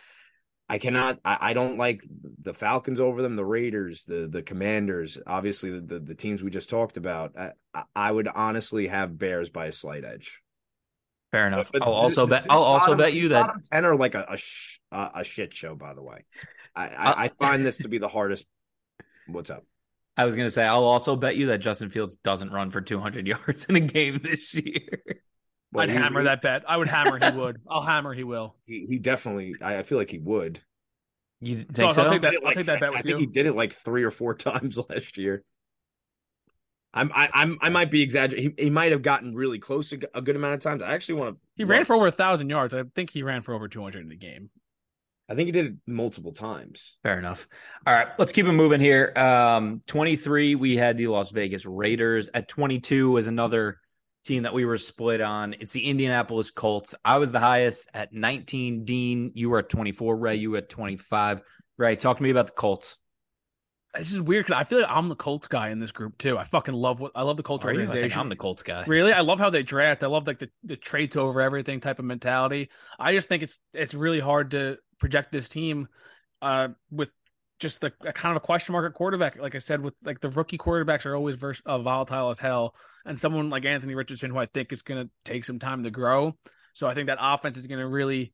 i 0.69 0.77
cannot 0.77 1.19
i, 1.25 1.37
I 1.41 1.53
don't 1.53 1.77
like 1.77 2.01
the 2.41 2.53
falcons 2.53 2.99
over 2.99 3.21
them 3.21 3.35
the 3.35 3.45
raiders 3.45 4.05
the 4.05 4.27
the 4.31 4.41
commanders 4.41 5.17
obviously 5.27 5.71
the 5.71 5.81
the, 5.81 5.99
the 5.99 6.15
teams 6.15 6.41
we 6.41 6.49
just 6.49 6.69
talked 6.69 6.97
about. 6.97 7.33
I, 7.37 7.51
I- 7.73 7.83
I 7.95 8.11
would 8.11 8.27
honestly 8.27 8.87
have 8.87 9.17
bears 9.17 9.49
by 9.49 9.67
a 9.67 9.71
slight 9.71 10.03
edge 10.05 10.41
Fair 11.31 11.47
enough. 11.47 11.71
but 11.71 11.81
I'll 11.81 11.93
also 11.93 12.27
bet. 12.27 12.45
I'll 12.49 12.63
also 12.63 12.95
bet 12.95 13.13
you 13.13 13.29
that 13.29 13.47
bottom 13.47 13.61
ten 13.61 13.85
are 13.85 13.95
like 13.95 14.15
a 14.15 14.25
a, 14.29 14.37
sh- 14.37 14.79
a 14.91 15.09
a 15.15 15.23
shit 15.23 15.53
show. 15.53 15.75
By 15.75 15.93
the 15.93 16.03
way, 16.03 16.25
I, 16.75 16.87
I, 16.87 16.87
uh, 16.87 17.13
I 17.17 17.27
find 17.39 17.65
this 17.65 17.77
to 17.79 17.87
be 17.87 17.97
the 17.99 18.09
hardest. 18.09 18.45
What's 19.27 19.49
up? 19.49 19.63
I 20.17 20.25
was 20.25 20.35
going 20.35 20.45
to 20.47 20.51
say 20.51 20.63
I'll 20.65 20.83
also 20.83 21.15
bet 21.15 21.37
you 21.37 21.47
that 21.47 21.59
Justin 21.59 21.89
Fields 21.89 22.17
doesn't 22.17 22.51
run 22.51 22.69
for 22.69 22.81
200 22.81 23.25
yards 23.27 23.65
in 23.65 23.77
a 23.77 23.79
game 23.79 24.19
this 24.21 24.53
year. 24.53 25.03
Well, 25.71 25.83
I'd 25.83 25.89
he- 25.89 25.95
hammer 25.95 26.19
he- 26.19 26.25
that 26.25 26.41
bet. 26.41 26.63
I 26.67 26.75
would 26.75 26.89
hammer 26.89 27.17
he 27.17 27.37
would. 27.37 27.61
I'll 27.69 27.81
hammer 27.81 28.13
he 28.13 28.25
will. 28.25 28.57
He, 28.65 28.85
he 28.87 28.99
definitely. 28.99 29.55
I, 29.61 29.77
I 29.77 29.83
feel 29.83 29.97
like 29.97 30.09
he 30.11 30.19
would. 30.19 30.59
You 31.39 31.59
So 31.59 31.63
think 31.63 31.79
I'll 31.87 31.91
so? 31.93 32.09
take 32.09 32.21
that- 32.23 32.33
I'll 32.45 32.53
take 32.53 32.65
that 32.65 32.81
bet 32.81 32.91
I 32.91 32.97
with 32.97 33.03
think 33.05 33.13
you. 33.13 33.17
he 33.19 33.25
did 33.25 33.45
it 33.45 33.53
like 33.55 33.71
three 33.73 34.03
or 34.03 34.11
four 34.11 34.33
times 34.35 34.77
last 34.89 35.17
year. 35.17 35.43
I'm 36.93 37.11
I, 37.13 37.29
I'm 37.33 37.57
I 37.61 37.69
might 37.69 37.89
be 37.91 38.01
exaggerating. 38.01 38.53
He, 38.57 38.65
he 38.65 38.69
might 38.69 38.91
have 38.91 39.01
gotten 39.01 39.33
really 39.33 39.59
close 39.59 39.93
a 39.93 40.21
good 40.21 40.35
amount 40.35 40.55
of 40.55 40.59
times. 40.61 40.81
I 40.81 40.93
actually 40.93 41.15
want 41.15 41.35
to. 41.35 41.41
He 41.55 41.63
ran 41.63 41.85
for 41.85 41.95
over 41.95 42.07
a 42.07 42.11
thousand 42.11 42.49
yards. 42.49 42.73
I 42.73 42.83
think 42.95 43.09
he 43.09 43.23
ran 43.23 43.41
for 43.41 43.53
over 43.53 43.67
two 43.67 43.81
hundred 43.81 44.01
in 44.03 44.09
the 44.09 44.15
game. 44.15 44.49
I 45.29 45.35
think 45.35 45.45
he 45.45 45.53
did 45.53 45.65
it 45.67 45.73
multiple 45.87 46.33
times. 46.33 46.97
Fair 47.03 47.17
enough. 47.17 47.47
All 47.87 47.95
right, 47.95 48.07
let's 48.17 48.33
keep 48.33 48.47
it 48.47 48.51
moving 48.51 48.81
here. 48.81 49.13
Um, 49.15 49.81
23, 49.87 50.55
we 50.55 50.75
had 50.75 50.97
the 50.97 51.07
Las 51.07 51.31
Vegas 51.31 51.65
Raiders. 51.65 52.29
At 52.33 52.49
22 52.49 53.15
is 53.15 53.27
another 53.27 53.77
team 54.25 54.43
that 54.43 54.53
we 54.53 54.65
were 54.65 54.77
split 54.77 55.21
on. 55.21 55.55
It's 55.61 55.71
the 55.71 55.85
Indianapolis 55.85 56.51
Colts. 56.51 56.93
I 57.05 57.17
was 57.17 57.31
the 57.31 57.39
highest 57.39 57.87
at 57.93 58.11
19. 58.11 58.83
Dean, 58.83 59.31
you 59.33 59.49
were 59.49 59.59
at 59.59 59.69
24. 59.69 60.17
Ray, 60.17 60.35
you 60.35 60.51
were 60.51 60.57
at 60.57 60.67
25. 60.67 61.41
Ray, 61.77 61.95
talk 61.95 62.17
to 62.17 62.23
me 62.23 62.31
about 62.31 62.47
the 62.47 62.53
Colts. 62.53 62.97
This 63.97 64.13
is 64.13 64.21
weird 64.21 64.45
because 64.45 64.59
I 64.59 64.63
feel 64.63 64.81
like 64.81 64.89
I'm 64.89 65.09
the 65.09 65.15
Colts 65.15 65.47
guy 65.47 65.69
in 65.69 65.79
this 65.79 65.91
group 65.91 66.17
too. 66.17 66.37
I 66.37 66.45
fucking 66.45 66.73
love 66.73 66.99
what 66.99 67.11
I 67.13 67.23
love 67.23 67.37
the 67.37 67.43
Colts 67.43 67.65
Are 67.65 67.73
you? 67.73 67.79
I 67.79 67.83
organization. 67.83 68.19
I'm 68.19 68.29
the 68.29 68.37
Colts 68.37 68.63
guy. 68.63 68.85
Really, 68.87 69.11
I 69.11 69.19
love 69.19 69.39
how 69.39 69.49
they 69.49 69.63
draft. 69.63 70.03
I 70.03 70.07
love 70.07 70.27
like 70.27 70.39
the, 70.39 70.49
the 70.63 70.77
traits 70.77 71.17
over 71.17 71.41
everything 71.41 71.81
type 71.81 71.99
of 71.99 72.05
mentality. 72.05 72.69
I 72.99 73.13
just 73.13 73.27
think 73.27 73.43
it's 73.43 73.59
it's 73.73 73.93
really 73.93 74.21
hard 74.21 74.51
to 74.51 74.77
project 74.99 75.31
this 75.31 75.49
team 75.49 75.89
uh, 76.41 76.69
with 76.89 77.09
just 77.59 77.81
the 77.81 77.91
a 78.05 78.13
kind 78.13 78.35
of 78.35 78.41
a 78.41 78.45
question 78.45 78.73
mark 78.73 78.85
at 78.85 78.93
quarterback. 78.93 79.37
Like 79.37 79.55
I 79.55 79.59
said, 79.59 79.81
with 79.81 79.93
like 80.03 80.21
the 80.21 80.29
rookie 80.29 80.57
quarterbacks 80.57 81.05
are 81.05 81.15
always 81.15 81.35
vers- 81.35 81.61
uh, 81.65 81.79
volatile 81.79 82.29
as 82.29 82.39
hell, 82.39 82.75
and 83.05 83.19
someone 83.19 83.49
like 83.49 83.65
Anthony 83.65 83.95
Richardson, 83.95 84.31
who 84.31 84.37
I 84.37 84.45
think 84.45 84.71
is 84.71 84.83
going 84.83 85.05
to 85.05 85.11
take 85.25 85.43
some 85.43 85.59
time 85.59 85.83
to 85.83 85.91
grow. 85.91 86.37
So 86.73 86.87
I 86.87 86.93
think 86.93 87.07
that 87.07 87.17
offense 87.19 87.57
is 87.57 87.67
going 87.67 87.79
to 87.79 87.87
really, 87.87 88.31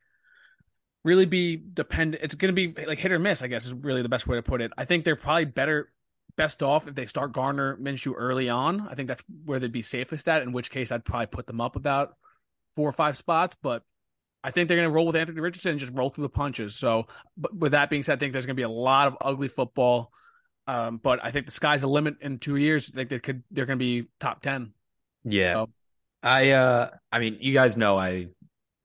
really 1.08 1.26
be 1.26 1.56
dependent. 1.56 2.24
It's 2.24 2.36
going 2.36 2.54
to 2.54 2.68
be 2.68 2.86
like 2.86 3.00
hit 3.00 3.12
or 3.12 3.20
miss. 3.20 3.42
I 3.42 3.48
guess 3.48 3.66
is 3.66 3.74
really 3.74 4.02
the 4.02 4.10
best 4.10 4.28
way 4.28 4.38
to 4.38 4.44
put 4.44 4.62
it. 4.62 4.72
I 4.78 4.86
think 4.86 5.06
they're 5.06 5.16
probably 5.16 5.46
better 5.46 5.90
best 6.36 6.62
off 6.62 6.88
if 6.88 6.96
they 6.96 7.06
start 7.06 7.32
Gardner 7.32 7.78
Minshew 7.78 8.14
early 8.16 8.50
on. 8.50 8.88
I 8.90 8.96
think 8.96 9.08
that's 9.08 9.24
where 9.46 9.60
they'd 9.60 9.72
be 9.72 9.82
safest 9.82 10.28
at. 10.28 10.42
In 10.42 10.52
which 10.52 10.70
case, 10.70 10.92
I'd 10.92 11.06
probably 11.06 11.28
put 11.28 11.48
them 11.48 11.62
up 11.62 11.76
about 11.76 12.16
four 12.76 12.88
or 12.88 12.92
five 12.92 13.18
spots. 13.18 13.56
But 13.62 13.84
I 14.44 14.52
think 14.52 14.68
they're 14.68 14.78
going 14.78 14.90
to 14.90 14.94
roll 14.94 15.08
with 15.08 15.16
Anthony 15.16 15.40
Richardson 15.40 15.72
and 15.72 15.80
just 15.80 15.94
roll 15.94 16.10
through 16.10 16.24
the 16.24 16.30
punches. 16.30 16.76
So, 16.76 17.08
but 17.38 17.56
with 17.56 17.72
that 17.72 17.90
being 17.90 18.04
said, 18.04 18.14
I 18.14 18.20
think 18.20 18.34
there's 18.34 18.46
going 18.46 18.56
to 18.56 18.60
be 18.60 18.64
a 18.64 18.70
lot 18.70 19.08
of 19.08 19.18
ugly 19.22 19.48
football. 19.48 20.12
Um, 20.68 21.00
but 21.02 21.24
I 21.24 21.32
think 21.32 21.46
the 21.46 21.52
sky's 21.54 21.82
the 21.82 21.88
limit 21.88 22.18
in 22.22 22.40
two 22.40 22.58
years. 22.58 22.94
Like 22.94 23.10
they 23.10 23.20
could, 23.20 23.44
they're 23.52 23.66
going 23.66 23.80
to 23.80 23.84
be 23.84 24.10
top 24.20 24.42
ten. 24.42 24.74
Yeah. 25.24 25.54
So, 25.54 25.70
I 26.24 26.52
uh 26.52 26.90
I 27.12 27.20
mean, 27.20 27.38
you 27.40 27.54
guys 27.54 27.78
know 27.78 27.98
I've 27.98 28.30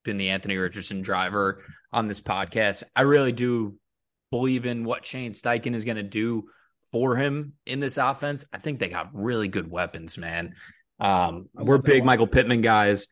been 0.04 0.18
the 0.18 0.30
Anthony 0.30 0.58
Richardson 0.58 1.02
driver 1.02 1.62
on 1.92 2.08
this 2.08 2.20
podcast. 2.20 2.82
I 2.96 3.02
really 3.02 3.32
do 3.32 3.76
believe 4.30 4.66
in 4.66 4.84
what 4.84 5.04
Shane 5.04 5.32
Steichen 5.32 5.74
is 5.74 5.84
going 5.84 5.96
to 5.96 6.02
do 6.02 6.48
for 6.90 7.16
him 7.16 7.54
in 7.66 7.80
this 7.80 7.98
offense. 7.98 8.44
I 8.52 8.58
think 8.58 8.78
they 8.78 8.88
got 8.88 9.10
really 9.14 9.48
good 9.48 9.70
weapons, 9.70 10.18
man. 10.18 10.54
Um, 11.00 11.48
we're 11.54 11.78
big 11.78 12.04
Michael. 12.04 12.26
Pittman 12.26 12.60
guys. 12.60 13.08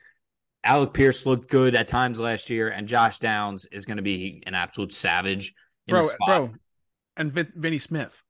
Alec 0.63 0.93
Pierce 0.93 1.25
looked 1.25 1.51
good 1.51 1.75
at 1.75 1.89
times 1.89 2.21
last 2.21 2.51
year, 2.51 2.69
and 2.69 2.87
Josh 2.87 3.19
Downs 3.19 3.67
is 3.73 3.87
going 3.87 3.97
to 3.97 4.03
be 4.03 4.43
an 4.47 4.55
absolute 4.55 4.93
savage 4.93 5.55
in 5.87 5.95
bro, 5.95 6.09
bro, 6.27 6.51
and 7.17 7.33
Vin, 7.33 7.53
Vinny 7.57 7.79
Smith. 7.79 8.23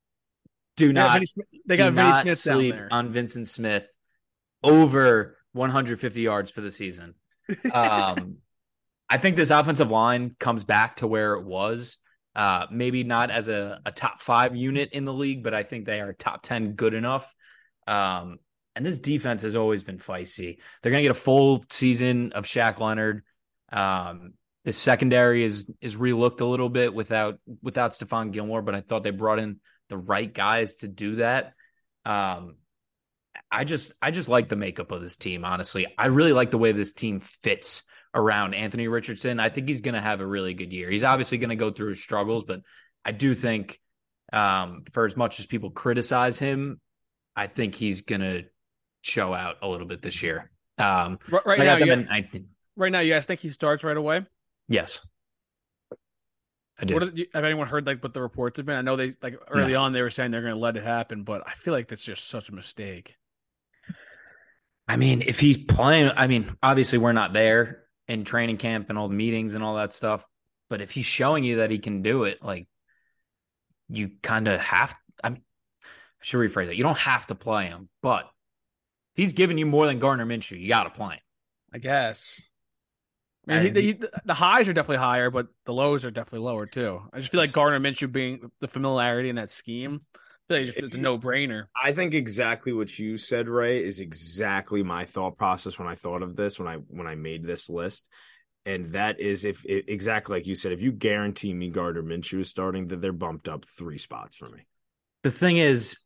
do 0.77 0.89
They 0.89 0.93
got 0.95 1.01
not 1.01 1.13
Vinny 1.15 1.27
Smith, 1.27 1.47
they 1.67 1.77
got 1.77 1.93
Vinny 1.93 2.23
Smith 2.23 2.45
down 2.45 2.57
sleep 2.57 2.77
there. 2.77 2.89
on 2.91 3.09
Vincent 3.09 3.49
Smith 3.49 3.93
over 4.63 5.37
150 5.53 6.21
yards 6.23 6.51
for 6.51 6.61
the 6.61 6.73
season. 6.73 7.15
Um, 7.73 8.37
I 9.11 9.19
think 9.19 9.37
this 9.37 9.51
offensive 9.51 9.91
line 9.91 10.37
comes 10.39 10.63
back 10.63 10.97
to 10.97 11.07
where 11.09 11.35
it 11.35 11.45
was. 11.45 11.99
Uh, 12.37 12.67
maybe 12.71 13.03
not 13.03 13.33
as 13.33 13.49
a, 13.49 13.81
a 13.85 13.91
top 13.91 14.23
five 14.23 14.55
unit 14.55 14.91
in 14.93 15.05
the 15.05 15.13
league, 15.13 15.43
but 15.43 15.53
I 15.53 15.65
think 15.65 15.85
they 15.85 16.01
are 16.01 16.13
top 16.13 16.43
10 16.45 16.75
good 16.75 16.95
enough. 16.95 17.35
Um, 17.89 18.39
and 18.77 18.87
this 18.87 19.01
defense 19.01 19.43
has 19.43 19.57
always 19.57 19.83
been 19.83 19.99
feisty. 19.99 20.59
They're 20.81 20.93
going 20.93 21.03
to 21.03 21.09
get 21.09 21.11
a 21.11 21.21
full 21.21 21.65
season 21.71 22.33
of 22.33 22.45
Shaq 22.45 22.79
Leonard. 22.79 23.25
Um, 23.73 24.35
the 24.65 24.73
secondary 24.73 25.43
is 25.43 25.69
is 25.81 25.97
relooked 25.97 26.41
a 26.41 26.45
little 26.45 26.69
bit 26.69 26.95
without 26.95 27.39
without 27.63 27.93
Stephon 27.93 28.31
Gilmore, 28.31 28.63
but 28.63 28.75
I 28.75 28.81
thought 28.83 29.03
they 29.03 29.11
brought 29.11 29.39
in 29.39 29.59
the 29.89 29.97
right 29.97 30.33
guys 30.33 30.77
to 30.77 30.89
do 30.89 31.17
that. 31.17 31.55
Um, 32.05 32.57
I 33.51 33.65
just 33.65 33.93
I 34.01 34.11
just 34.11 34.29
like 34.29 34.49
the 34.49 34.57
makeup 34.57 34.93
of 34.93 35.01
this 35.01 35.17
team. 35.17 35.45
Honestly, 35.45 35.87
I 35.99 36.07
really 36.07 36.33
like 36.33 36.51
the 36.51 36.59
way 36.59 36.73
this 36.73 36.93
team 36.93 37.21
fits 37.21 37.83
around 38.15 38.55
Anthony 38.55 38.89
Richardson. 38.89 39.41
I 39.41 39.49
think 39.49 39.69
he's 39.69 39.81
going 39.81 39.95
to 39.95 40.01
have 40.01 40.21
a 40.21 40.27
really 40.27 40.55
good 40.55 40.73
year. 40.73 40.91
He's 40.91 41.03
obviously 41.03 41.39
going 41.39 41.51
to 41.51 41.57
go 41.57 41.71
through 41.71 41.91
his 41.91 42.03
struggles, 42.03 42.45
but 42.45 42.61
I 43.05 43.13
do 43.13 43.35
think, 43.35 43.81
um, 44.33 44.85
for 44.93 45.07
as 45.07 45.17
much 45.17 45.41
as 45.41 45.47
people 45.47 45.71
criticize 45.71 46.39
him, 46.39 46.81
I 47.37 47.47
think 47.47 47.75
he's 47.75 48.03
going 48.03 48.21
to 48.21 48.45
show 49.03 49.33
out 49.33 49.57
a 49.63 49.69
little 49.69 49.87
bit 49.87 50.03
this 50.03 50.23
year. 50.23 50.51
Um, 50.79 51.19
right, 51.31 51.47
right 51.47 51.59
so 51.59 51.65
now, 51.65 51.77
you, 51.77 52.07
right 52.77 52.93
now, 52.93 53.01
you 53.01 53.13
guys 53.13 53.27
think 53.27 53.41
he 53.41 53.51
starts 53.51 53.85
right 53.85 53.97
away? 53.97 54.25
Yes. 54.69 55.01
I 56.79 56.85
did. 56.87 56.95
What, 56.95 57.19
have 57.35 57.45
anyone 57.45 57.67
heard 57.67 57.87
like 57.87 58.03
what 58.03 58.15
the 58.15 58.23
reports 58.23 58.57
have 58.57 58.67
been? 58.67 58.77
I 58.77 58.81
know 58.81 58.97
they 58.97 59.15
like 59.23 59.39
early 59.49 59.73
no. 59.73 59.83
on 59.83 59.93
they 59.93 60.03
were 60.03 60.11
saying 60.11 60.31
they're 60.31 60.41
going 60.41 60.55
to 60.55 60.61
let 60.61 60.77
it 60.77 60.83
happen, 60.83 61.25
but 61.25 61.43
I 61.47 61.53
feel 61.53 61.75
like 61.75 61.89
that's 61.89 62.05
just 62.05 62.29
such 62.29 62.49
a 62.49 62.55
mistake. 62.55 63.17
I 64.89 64.97
mean, 64.97 65.23
if 65.27 65.39
he's 65.39 65.57
playing, 65.59 66.11
I 66.17 66.27
mean, 66.27 66.57
obviously 66.63 66.99
we're 66.99 67.13
not 67.13 67.33
there 67.33 67.85
in 68.11 68.25
training 68.25 68.57
camp 68.57 68.91
and 68.91 68.99
all 68.99 69.09
the 69.09 69.15
meetings 69.15 69.55
and 69.55 69.63
all 69.63 69.77
that 69.77 69.93
stuff, 69.93 70.27
but 70.69 70.81
if 70.81 70.91
he's 70.91 71.07
showing 71.07 71.45
you 71.45 71.57
that 71.57 71.71
he 71.71 71.79
can 71.79 72.03
do 72.03 72.25
it, 72.25 72.43
like 72.43 72.67
you 73.89 74.11
kind 74.23 74.49
of 74.49 74.61
have. 74.61 74.95
I, 75.23 75.31
mean, 75.31 75.43
I 75.83 76.25
should 76.25 76.41
rephrase 76.41 76.69
it. 76.69 76.77
You 76.77 76.83
don't 76.83 76.99
have 76.99 77.29
to 77.29 77.35
play 77.37 77.67
him, 77.67 77.89
but 78.03 78.29
he's 79.15 79.33
giving 79.33 79.59
you 79.59 79.67
more 79.67 79.87
than 79.87 80.01
Gardner 80.01 80.27
Minshew, 80.27 80.61
you 80.61 80.69
got 80.69 80.85
to 80.85 80.91
play 80.91 81.15
him. 81.15 81.21
I 81.73 81.79
guess. 81.79 82.41
I 83.49 83.63
mean, 83.63 83.75
he, 83.75 83.83
he, 83.83 84.01
the 84.25 84.35
highs 84.35 84.69
are 84.69 84.73
definitely 84.73 84.99
higher, 84.99 85.31
but 85.31 85.47
the 85.65 85.73
lows 85.73 86.05
are 86.05 86.11
definitely 86.11 86.47
lower 86.47 86.67
too. 86.67 87.01
I 87.13 87.21
just 87.21 87.31
feel 87.31 87.41
like 87.41 87.53
Gardner 87.53 87.81
Minshew 87.81 88.11
being 88.11 88.51
the 88.61 88.69
familiarity 88.69 89.29
in 89.29 89.37
that 89.37 89.51
scheme, 89.51 90.01
I 90.51 90.59
like 90.59 90.67
just, 90.67 90.79
it's 90.79 90.97
a 90.97 90.99
no 90.99 91.19
brainer. 91.19 91.65
I 91.81 91.93
think 91.93 92.15
exactly 92.15 92.73
what 92.73 92.99
you 92.99 93.17
said, 93.17 93.49
Ray, 93.49 93.85
is 93.85 94.01
exactly 94.01 94.83
my 94.83 95.05
thought 95.05 95.37
process 95.37 95.79
when 95.79 95.89
I 95.89 95.95
thought 95.95 96.23
of 96.23 96.37
this 96.37 96.59
when 96.59 96.69
I 96.69 96.77
when 96.89 97.07
I 97.07 97.15
made 97.15 97.45
this 97.45 97.71
list, 97.71 98.09
and 98.67 98.87
that 98.87 99.21
is 99.21 99.45
if 99.45 99.65
it, 99.65 99.87
exactly 99.89 100.37
like 100.37 100.47
you 100.47 100.55
said, 100.55 100.73
if 100.73 100.81
you 100.81 100.93
guarantee 100.93 101.55
me 101.55 101.69
Gardner 101.71 102.03
Minshew 102.03 102.41
is 102.41 102.51
starting, 102.51 102.89
that 102.89 103.01
they're 103.01 103.13
bumped 103.13 103.49
up 103.49 103.65
three 103.65 103.99
spots 103.99 104.37
for 104.37 104.49
me. 104.49 104.67
The 105.23 105.31
thing 105.31 105.59
is, 105.59 105.97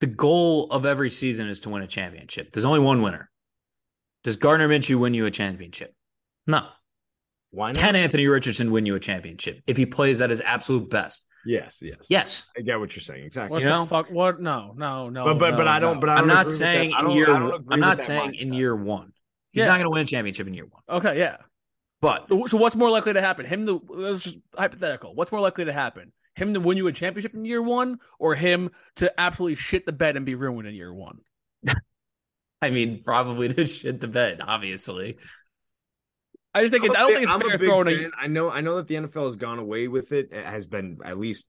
the 0.00 0.06
goal 0.06 0.70
of 0.70 0.86
every 0.86 1.10
season 1.10 1.48
is 1.48 1.60
to 1.62 1.70
win 1.70 1.82
a 1.82 1.86
championship. 1.86 2.52
There's 2.52 2.64
only 2.64 2.80
one 2.80 3.02
winner. 3.02 3.30
Does 4.24 4.36
Gardner 4.36 4.68
Minshew 4.68 4.98
win 4.98 5.14
you 5.14 5.26
a 5.26 5.30
championship? 5.30 5.94
No. 6.46 6.68
Why 7.50 7.72
not? 7.72 7.80
Can 7.80 7.96
Anthony 7.96 8.26
Richardson 8.26 8.70
win 8.70 8.86
you 8.86 8.94
a 8.94 9.00
championship 9.00 9.60
if 9.66 9.76
he 9.76 9.86
plays 9.86 10.20
at 10.20 10.30
his 10.30 10.40
absolute 10.40 10.88
best? 10.88 11.26
Yes, 11.44 11.78
yes, 11.80 12.06
yes. 12.08 12.46
I 12.56 12.60
get 12.60 12.78
what 12.78 12.94
you're 12.94 13.02
saying. 13.02 13.24
Exactly. 13.24 13.54
What 13.54 13.62
you 13.62 13.68
know? 13.68 13.86
fuck? 13.86 14.10
What? 14.10 14.40
No, 14.40 14.74
no, 14.76 15.08
no. 15.08 15.24
But 15.24 15.38
but 15.38 15.50
no, 15.52 15.56
but 15.56 15.68
I 15.68 15.78
don't. 15.78 15.94
no. 15.94 16.00
But 16.00 16.10
I 16.10 16.18
am 16.18 16.26
not 16.26 16.52
saying 16.52 16.92
in 16.98 17.10
year. 17.10 17.34
I'm 17.70 17.80
not 17.80 18.02
saying 18.02 18.34
in 18.34 18.52
year 18.52 18.76
one. 18.76 19.12
He's 19.52 19.62
yeah. 19.62 19.68
not 19.68 19.78
going 19.78 19.86
to 19.86 19.90
win 19.90 20.02
a 20.02 20.04
championship 20.04 20.46
in 20.46 20.54
year 20.54 20.66
one. 20.66 20.82
Okay, 20.98 21.18
yeah. 21.18 21.38
But 22.00 22.28
so 22.46 22.56
what's 22.56 22.76
more 22.76 22.90
likely 22.90 23.12
to 23.14 23.20
happen? 23.20 23.46
Him 23.46 23.66
to 23.66 23.82
let's 23.88 24.20
just 24.20 24.38
hypothetical. 24.56 25.14
What's 25.14 25.32
more 25.32 25.40
likely 25.40 25.64
to 25.64 25.72
happen? 25.72 26.12
Him 26.34 26.54
to 26.54 26.60
win 26.60 26.76
you 26.76 26.86
a 26.86 26.92
championship 26.92 27.34
in 27.34 27.44
year 27.44 27.62
one, 27.62 27.98
or 28.18 28.34
him 28.34 28.70
to 28.96 29.12
absolutely 29.20 29.56
shit 29.56 29.84
the 29.84 29.92
bed 29.92 30.16
and 30.16 30.24
be 30.24 30.34
ruined 30.34 30.68
in 30.68 30.74
year 30.74 30.94
one? 30.94 31.18
I 32.62 32.70
mean, 32.70 33.02
probably 33.02 33.52
to 33.52 33.66
shit 33.66 34.00
the 34.00 34.08
bed, 34.08 34.40
obviously. 34.46 35.18
I 36.54 36.62
just 36.62 36.72
think 36.72 36.84
it's, 36.84 36.96
I 36.96 37.00
don't 37.00 37.12
think 37.12 37.22
it's 37.22 37.32
I'm 37.32 37.40
fair 37.40 37.58
throwing. 37.58 38.04
A... 38.04 38.10
I 38.18 38.26
know, 38.26 38.50
I 38.50 38.60
know 38.60 38.76
that 38.76 38.88
the 38.88 38.96
NFL 38.96 39.24
has 39.24 39.36
gone 39.36 39.58
away 39.58 39.88
with 39.88 40.12
it. 40.12 40.30
It 40.32 40.44
has 40.44 40.66
been 40.66 40.98
at 41.04 41.18
least 41.18 41.46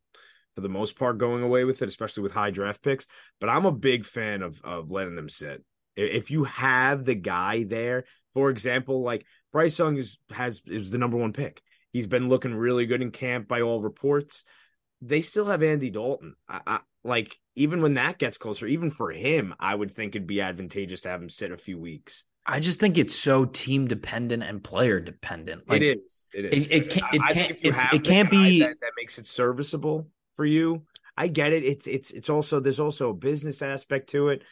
for 0.56 0.62
the 0.62 0.70
most 0.70 0.98
part 0.98 1.18
going 1.18 1.44
away 1.44 1.64
with 1.64 1.82
it, 1.82 1.90
especially 1.90 2.24
with 2.24 2.34
high 2.34 2.52
draft 2.52 2.84
picks. 2.84 3.08
But 3.40 3.50
I'm 3.50 3.66
a 3.66 3.72
big 3.72 4.06
fan 4.06 4.42
of 4.42 4.62
of 4.64 4.92
letting 4.92 5.16
them 5.16 5.30
sit. 5.30 5.64
If 5.96 6.32
you 6.32 6.46
have 6.46 7.06
the 7.06 7.16
guy 7.16 7.64
there, 7.64 8.06
for 8.34 8.50
example, 8.50 9.02
like 9.02 9.26
Bryce 9.52 9.78
Young 9.78 9.98
is 9.98 10.18
has 10.32 10.62
is 10.66 10.92
the 10.92 10.98
number 10.98 11.18
one 11.18 11.34
pick. 11.34 11.62
He's 11.92 12.08
been 12.08 12.30
looking 12.30 12.54
really 12.54 12.86
good 12.86 13.02
in 13.02 13.12
camp 13.12 13.48
by 13.48 13.62
all 13.62 13.82
reports. 13.82 14.46
They 15.02 15.22
still 15.22 15.46
have 15.48 15.64
Andy 15.64 15.90
Dalton. 15.90 16.36
I, 16.48 16.62
I, 16.66 16.80
like 17.04 17.36
even 17.56 17.82
when 17.82 17.96
that 17.96 18.20
gets 18.20 18.38
closer, 18.38 18.68
even 18.68 18.92
for 18.92 19.12
him, 19.12 19.54
I 19.60 19.74
would 19.74 19.92
think 19.92 20.16
it'd 20.16 20.28
be 20.28 20.42
advantageous 20.42 21.02
to 21.02 21.10
have 21.10 21.22
him 21.22 21.30
sit 21.30 21.52
a 21.52 21.58
few 21.58 21.80
weeks. 21.80 22.24
I 22.46 22.60
just 22.60 22.80
think 22.80 22.98
it's 22.98 23.16
so 23.16 23.46
team 23.46 23.88
dependent 23.88 24.44
and 24.44 24.64
player 24.64 25.00
dependent. 25.00 25.70
Like, 25.70 25.82
it 25.82 26.00
is. 26.00 26.30
It 26.34 26.46
is. 26.46 26.66
It, 26.66 26.72
it 26.72 26.90
can't. 26.90 27.14
It 27.14 27.22
can't. 27.34 27.94
it 27.94 28.04
can't 28.04 28.32
be 28.32 28.60
that, 28.62 28.80
that, 28.82 28.92
makes 28.98 29.20
it 29.20 29.28
serviceable 29.28 30.08
for 30.36 30.46
you. 30.46 30.84
I 31.16 31.28
get 31.28 31.54
it. 31.54 31.64
It's 31.64 31.88
it's 31.88 32.12
it's 32.12 32.30
also 32.30 32.60
there's 32.60 32.80
also 32.80 33.10
a 33.10 33.14
business 33.14 33.62
aspect 33.62 34.10
to 34.10 34.30
it. 34.30 34.44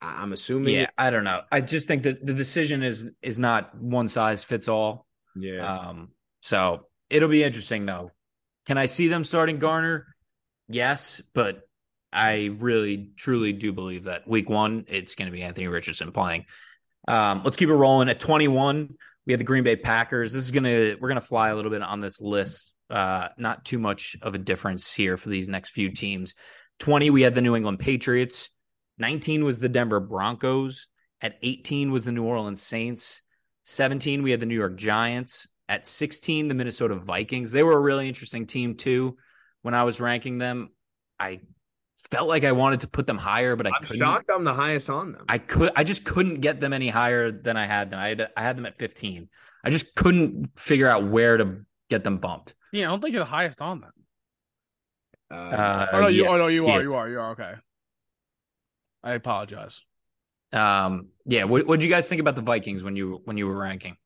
I'm 0.00 0.32
assuming. 0.32 0.74
Yeah, 0.74 0.86
I 0.98 1.10
don't 1.10 1.24
know. 1.24 1.42
I 1.52 1.60
just 1.60 1.88
think 1.88 2.04
that 2.04 2.24
the 2.24 2.34
decision 2.34 2.82
is 2.82 3.08
is 3.22 3.38
not 3.38 3.74
one 3.74 4.08
size 4.08 4.42
fits 4.42 4.68
all. 4.68 5.06
Yeah. 5.34 5.88
Um. 5.88 6.08
So 6.40 6.86
it'll 7.10 7.28
be 7.28 7.44
interesting 7.44 7.84
though. 7.86 8.12
Can 8.66 8.78
I 8.78 8.86
see 8.86 9.08
them 9.08 9.24
starting 9.24 9.58
Gardner? 9.58 10.06
Yes, 10.68 11.20
but 11.34 11.68
I 12.12 12.56
really 12.58 13.12
truly 13.16 13.52
do 13.52 13.72
believe 13.72 14.04
that 14.04 14.26
week 14.26 14.48
one 14.48 14.86
it's 14.88 15.14
going 15.14 15.26
to 15.26 15.32
be 15.32 15.42
Anthony 15.42 15.68
Richardson 15.68 16.12
playing. 16.12 16.46
Um, 17.08 17.42
let's 17.44 17.56
keep 17.56 17.68
it 17.68 17.74
rolling. 17.74 18.08
At 18.08 18.20
21, 18.20 18.94
we 19.26 19.32
have 19.32 19.38
the 19.38 19.44
Green 19.44 19.64
Bay 19.64 19.76
Packers. 19.76 20.32
This 20.32 20.44
is 20.44 20.50
gonna 20.50 20.96
we're 21.00 21.08
gonna 21.08 21.20
fly 21.20 21.50
a 21.50 21.56
little 21.56 21.70
bit 21.70 21.82
on 21.82 22.00
this 22.00 22.20
list. 22.20 22.74
Uh, 22.88 23.28
not 23.36 23.64
too 23.64 23.78
much 23.78 24.16
of 24.22 24.34
a 24.34 24.38
difference 24.38 24.92
here 24.92 25.16
for 25.16 25.28
these 25.28 25.48
next 25.48 25.70
few 25.70 25.90
teams. 25.90 26.34
20, 26.78 27.10
we 27.10 27.22
had 27.22 27.34
the 27.34 27.40
New 27.40 27.56
England 27.56 27.78
Patriots. 27.78 28.50
19 28.98 29.44
was 29.44 29.58
the 29.58 29.68
Denver 29.68 30.00
Broncos. 30.00 30.88
At 31.20 31.36
18 31.42 31.90
was 31.90 32.04
the 32.04 32.12
New 32.12 32.24
Orleans 32.24 32.62
Saints. 32.62 33.22
17, 33.64 34.22
we 34.22 34.30
had 34.30 34.40
the 34.40 34.46
New 34.46 34.54
York 34.54 34.76
Giants. 34.76 35.48
At 35.68 35.86
16, 35.86 36.46
the 36.46 36.54
Minnesota 36.54 36.94
Vikings. 36.94 37.50
They 37.50 37.62
were 37.62 37.76
a 37.76 37.80
really 37.80 38.08
interesting 38.08 38.46
team 38.46 38.76
too. 38.76 39.16
When 39.62 39.74
I 39.74 39.82
was 39.82 40.00
ranking 40.00 40.38
them, 40.38 40.70
I 41.18 41.40
felt 41.96 42.28
like 42.28 42.44
I 42.44 42.52
wanted 42.52 42.80
to 42.80 42.88
put 42.88 43.06
them 43.06 43.18
higher, 43.18 43.56
but 43.56 43.66
I 43.66 43.70
I'm 43.70 43.82
couldn't. 43.82 43.98
shocked 43.98 44.30
I'm 44.32 44.44
the 44.44 44.54
highest 44.54 44.90
on 44.90 45.12
them. 45.12 45.24
I 45.28 45.38
could 45.38 45.72
I 45.76 45.84
just 45.84 46.04
couldn't 46.04 46.40
get 46.40 46.60
them 46.60 46.72
any 46.72 46.88
higher 46.88 47.30
than 47.30 47.56
I 47.56 47.66
had 47.66 47.90
them. 47.90 47.98
I 47.98 48.08
had 48.08 48.30
I 48.36 48.42
had 48.42 48.56
them 48.56 48.66
at 48.66 48.78
15. 48.78 49.28
I 49.64 49.70
just 49.70 49.94
couldn't 49.94 50.58
figure 50.58 50.88
out 50.88 51.08
where 51.08 51.36
to 51.36 51.64
get 51.88 52.04
them 52.04 52.18
bumped. 52.18 52.54
Yeah, 52.72 52.86
I 52.86 52.90
don't 52.90 53.00
think 53.00 53.12
you're 53.12 53.20
the 53.20 53.30
highest 53.30 53.62
on 53.62 53.80
them. 53.80 53.92
Uh, 55.30 55.34
uh, 55.34 55.86
oh 55.92 56.00
no, 56.02 56.06
you 56.06 56.22
yes, 56.22 56.30
oh 56.32 56.36
no, 56.36 56.46
you 56.46 56.66
are, 56.68 56.82
you 56.82 56.94
are, 56.94 57.08
you 57.08 57.20
are 57.20 57.30
okay. 57.32 57.54
I 59.02 59.12
apologize. 59.12 59.82
Um, 60.52 61.08
yeah, 61.24 61.44
what 61.44 61.66
what 61.66 61.80
did 61.80 61.86
you 61.86 61.92
guys 61.92 62.08
think 62.08 62.20
about 62.20 62.34
the 62.36 62.42
Vikings 62.42 62.82
when 62.84 62.96
you 62.96 63.20
when 63.24 63.36
you 63.36 63.46
were 63.46 63.56
ranking? 63.56 63.96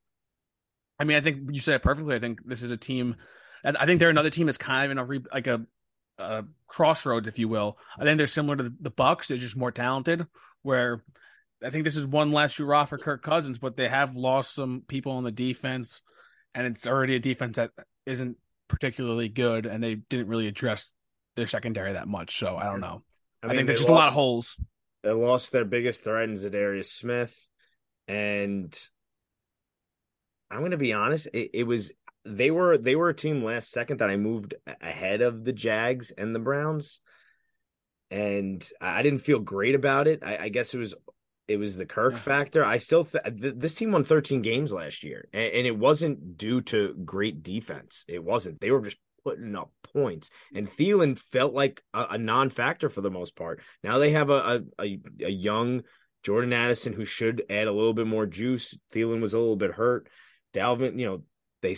I 0.98 1.05
mean, 1.05 1.16
I 1.16 1.20
think 1.20 1.50
you 1.53 1.61
said 1.61 1.74
it 1.74 1.83
perfectly. 1.83 2.14
I 2.14 2.18
think 2.18 2.40
this 2.46 2.62
is 2.62 2.70
a 2.70 2.76
team. 2.76 3.16
I 3.64 3.85
think 3.85 4.00
they're 4.00 4.11
another 4.11 4.31
team 4.31 4.46
that's 4.46 4.59
kind 4.59 4.87
of 4.87 4.90
in 4.92 4.98
a 4.98 5.05
re, 5.05 5.22
like 5.33 5.46
a 5.46 5.62
uh, 6.20 6.42
crossroads, 6.66 7.26
if 7.26 7.38
you 7.38 7.48
will. 7.48 7.78
I 7.98 8.04
think 8.04 8.18
they're 8.18 8.26
similar 8.26 8.56
to 8.56 8.72
the, 8.80 8.90
Bucks. 8.90 9.28
They're 9.28 9.38
just 9.38 9.56
more 9.56 9.72
talented. 9.72 10.26
Where 10.62 11.02
I 11.64 11.70
think 11.70 11.85
this 11.85 11.96
is 11.96 12.06
one 12.06 12.33
last 12.33 12.59
hurrah 12.59 12.85
for 12.85 12.98
Kirk 12.98 13.22
Cousins, 13.22 13.59
but 13.59 13.76
they 13.76 13.88
have 13.88 14.16
lost 14.16 14.54
some 14.54 14.83
people 14.87 15.12
on 15.12 15.24
the 15.24 15.33
defense, 15.33 16.02
and 16.54 16.66
it's 16.66 16.87
already 16.87 17.16
a 17.16 17.20
defense 17.20 17.56
that 17.56 17.70
isn't 18.06 18.37
particularly 18.68 19.28
good, 19.28 19.66
and 19.66 19.83
they 19.83 19.96
didn't 19.96 20.28
really 20.28 20.46
address 20.46 20.87
their 21.37 21.46
secondary 21.46 21.94
that 21.94 22.09
much. 22.09 22.37
So 22.38 22.56
I 22.56 22.64
don't 22.64 22.80
know. 22.80 23.02
I, 23.42 23.46
mean, 23.46 23.52
I 23.52 23.56
think 23.56 23.66
there's 23.66 23.80
just 23.80 23.88
lost, 23.88 23.98
a 23.98 24.04
lot 24.04 24.09
of 24.09 24.14
holes. 24.14 24.61
They 25.02 25.12
lost 25.12 25.52
their 25.52 25.64
biggest 25.64 26.04
threat 26.04 26.28
in 26.28 26.35
Za'Darius 26.35 26.87
Smith, 26.87 27.35
and 28.06 28.78
I'm 30.50 30.59
going 30.59 30.72
to 30.72 30.76
be 30.76 30.92
honest. 30.92 31.28
It, 31.33 31.50
it 31.54 31.64
was 31.64 31.92
they 32.24 32.50
were 32.50 32.78
they 32.78 32.96
were 32.96 33.09
a 33.09 33.14
team 33.14 33.42
last 33.42 33.70
second 33.70 33.98
that 33.98 34.11
I 34.11 34.16
moved 34.16 34.54
ahead 34.80 35.22
of 35.22 35.44
the 35.44 35.52
Jags 35.52 36.11
and 36.11 36.35
the 36.35 36.40
Browns, 36.40 37.00
and 38.11 38.66
I 38.80 39.02
didn't 39.02 39.20
feel 39.20 39.38
great 39.38 39.74
about 39.74 40.06
it. 40.06 40.22
I, 40.24 40.37
I 40.37 40.48
guess 40.48 40.74
it 40.74 40.78
was 40.78 40.94
it 41.48 41.59
was 41.59 41.76
the 41.76 41.87
Kirk 41.87 42.16
factor. 42.16 42.64
I 42.64 42.76
still 42.78 43.04
th- 43.04 43.24
th- 43.24 43.54
this 43.56 43.74
team 43.74 43.90
won 43.90 44.04
13 44.04 44.42
games 44.42 44.72
last 44.72 45.02
year, 45.02 45.28
and, 45.33 45.52
and, 45.52 45.66
it 45.66 45.76
wasn't 45.76 46.37
due 46.37 46.61
to 46.62 46.94
great 47.04 47.42
defense. 47.42 48.04
It 48.06 48.22
wasn't. 48.22 48.61
They 48.61 48.70
were 48.70 48.83
just 48.83 48.98
putting 49.24 49.56
up 49.56 49.72
points, 49.83 50.30
and 50.54 50.70
Thielen 50.70 51.18
felt 51.18 51.52
like 51.52 51.83
a, 51.92 52.06
a 52.11 52.18
non-factor 52.18 52.88
for 52.88 53.00
the 53.00 53.11
most 53.11 53.35
part. 53.35 53.62
Now 53.83 53.98
they 53.98 54.12
have 54.12 54.30
a 54.30 54.62
a, 54.78 55.00
a 55.22 55.30
young 55.30 55.83
Jordan 56.22 56.52
Addison 56.52 56.92
who 56.92 57.04
should 57.04 57.44
add 57.50 57.66
a 57.66 57.72
little 57.72 57.94
bit 57.94 58.06
more 58.06 58.26
juice. 58.26 58.76
Thielen 58.92 59.20
was 59.20 59.35
a 59.35 59.38
little 59.38 59.56
bit 59.56 59.72
hurt. 59.72 60.09
Dalvin, 60.54 60.98
you 60.98 61.06
know, 61.06 61.22
they 61.62 61.76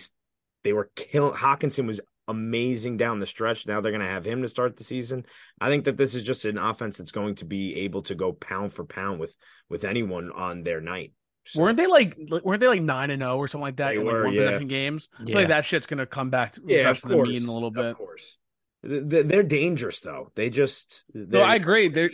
they 0.65 0.73
were 0.73 0.91
killing 0.95 1.35
Hockenson 1.35 1.87
was 1.87 2.01
amazing 2.29 2.97
down 2.97 3.21
the 3.21 3.27
stretch. 3.27 3.67
Now 3.67 3.81
they're 3.81 3.93
going 3.93 4.05
to 4.05 4.07
have 4.07 4.25
him 4.25 4.43
to 4.43 4.49
start 4.49 4.77
the 4.77 4.85
season. 4.85 5.27
I 5.61 5.69
think 5.69 5.85
that 5.85 5.97
this 5.97 6.15
is 6.15 6.23
just 6.23 6.45
an 6.45 6.59
offense 6.59 6.99
that's 6.99 7.13
going 7.13 7.37
to 7.37 7.45
be 7.45 7.77
able 7.81 8.03
to 8.03 8.15
go 8.15 8.33
pound 8.33 8.73
for 8.73 8.85
pound 8.85 9.21
with 9.21 9.37
with 9.69 9.85
anyone 9.85 10.31
on 10.31 10.63
their 10.63 10.81
night. 10.81 11.13
So, 11.45 11.61
weren't 11.61 11.77
they 11.77 11.89
like 11.89 12.17
weren't 12.45 12.61
they 12.61 12.69
like 12.69 12.83
nine 12.83 13.11
and 13.11 13.21
zero 13.21 13.33
oh 13.33 13.39
or 13.39 13.49
something 13.49 13.63
like 13.63 13.77
that 13.77 13.95
in 13.95 14.05
like 14.05 14.13
were, 14.13 14.25
one 14.25 14.35
yeah. 14.35 14.47
possession 14.47 14.69
games? 14.69 15.09
I 15.19 15.25
feel 15.25 15.35
like 15.35 15.49
that 15.49 15.65
shit's 15.65 15.87
going 15.87 15.99
to 15.99 16.07
come 16.07 16.31
back. 16.31 16.57
Yeah, 16.65 16.91
of 16.91 17.03
course, 17.03 17.29
the 17.29 17.41
mean 17.41 17.49
a 17.49 17.53
little 17.53 17.73
bit. 17.73 17.87
Of 17.87 17.97
course, 17.97 18.39
they're 18.83 19.43
dangerous 19.43 20.01
though. 20.01 20.31
They 20.37 20.51
just 20.51 21.05
no. 21.13 21.41
I 21.41 21.57
agree. 21.57 21.89
They're. 21.89 22.11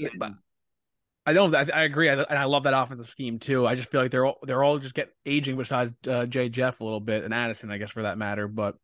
I 1.28 1.34
don't. 1.34 1.54
I, 1.54 1.66
I 1.74 1.82
agree, 1.82 2.08
and 2.08 2.24
I 2.30 2.44
love 2.44 2.62
that 2.62 2.72
offensive 2.72 3.06
scheme 3.06 3.38
too. 3.38 3.66
I 3.66 3.74
just 3.74 3.90
feel 3.90 4.00
like 4.00 4.10
they're 4.10 4.24
all 4.24 4.38
they're 4.44 4.64
all 4.64 4.78
just 4.78 4.94
get 4.94 5.10
aging 5.26 5.58
besides 5.58 5.92
uh, 6.08 6.24
Jay 6.24 6.48
Jeff 6.48 6.80
a 6.80 6.84
little 6.84 7.00
bit 7.00 7.22
and 7.22 7.34
Addison, 7.34 7.70
I 7.70 7.76
guess, 7.76 7.90
for 7.90 8.04
that 8.04 8.16
matter. 8.16 8.48
But 8.48 8.76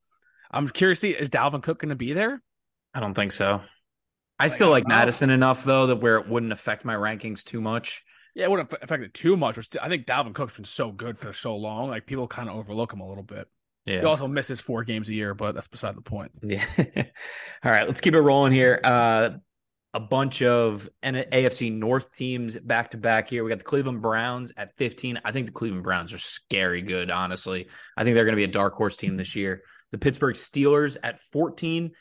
I'm 0.51 0.69
curious. 0.69 1.01
See, 1.01 1.13
is 1.13 1.31
Dalvin 1.31 1.63
Cook 1.63 1.81
going 1.81 1.89
to 1.89 1.95
be 1.95 2.13
there? 2.13 2.43
I 2.93 3.01
don't 3.01 3.15
think 3.15 3.33
so. 3.33 3.63
I 4.39 4.45
like, 4.45 4.53
still 4.53 4.69
like 4.69 4.87
Mattison 4.87 5.31
enough 5.31 5.65
though 5.65 5.87
that 5.87 5.97
where 5.97 6.19
it 6.19 6.29
wouldn't 6.29 6.53
affect 6.53 6.85
my 6.85 6.95
rankings 6.95 7.45
too 7.45 7.63
much. 7.63 8.05
Yeah, 8.35 8.45
it 8.45 8.51
wouldn't 8.51 8.75
affect 8.83 9.03
it 9.03 9.15
too 9.15 9.39
much. 9.39 9.57
Which 9.57 9.71
I 9.81 9.89
think 9.89 10.05
Dalvin 10.05 10.35
Cook's 10.35 10.55
been 10.55 10.67
so 10.67 10.93
good 10.93 11.17
for 11.17 11.33
so 11.33 11.57
long. 11.57 11.89
Like 11.89 12.05
people 12.05 12.29
kind 12.29 12.51
of 12.51 12.57
overlook 12.57 12.93
him 12.93 13.01
a 13.01 13.09
little 13.09 13.25
bit. 13.25 13.49
Yeah. 13.87 14.01
He 14.01 14.05
also 14.05 14.29
misses 14.29 14.61
four 14.61 14.85
games 14.85 15.09
a 15.09 15.15
year, 15.15 15.33
but 15.33 15.55
that's 15.55 15.69
beside 15.69 15.97
the 15.97 16.03
point. 16.03 16.33
Yeah. 16.43 16.67
All 17.65 17.73
right, 17.73 17.87
let's 17.87 18.03
keep 18.03 18.15
it 18.15 18.21
rolling 18.21 18.53
here. 18.53 18.81
Uh, 18.85 19.31
a 19.95 20.01
bunch 20.01 20.43
of 20.43 20.89
AFC 21.05 21.73
North 21.73 22.11
teams 22.13 22.57
back 22.57 22.91
to 22.91 22.97
back 22.97 23.29
here. 23.29 23.45
We 23.45 23.51
got 23.51 23.59
the 23.59 23.65
Cleveland 23.65 24.03
Browns 24.03 24.53
at 24.57 24.77
15. 24.77 25.21
I 25.25 25.31
think 25.31 25.47
the 25.47 25.53
Cleveland 25.53 25.85
Browns 25.85 26.13
are 26.13 26.19
scary 26.19 26.83
good, 26.83 27.13
honestly. 27.13 27.69
I 27.97 28.03
think 28.03 28.17
they're 28.17 28.25
going 28.25 28.35
to 28.35 28.37
be 28.37 28.45
a 28.45 28.49
dark 28.49 28.75
horse 28.75 28.97
team 28.97 29.17
this 29.17 29.37
year. 29.37 29.63
The 29.93 29.99
Pittsburgh 29.99 30.35
Steelers 30.35 30.97
at 31.05 31.21
14. 31.21 31.93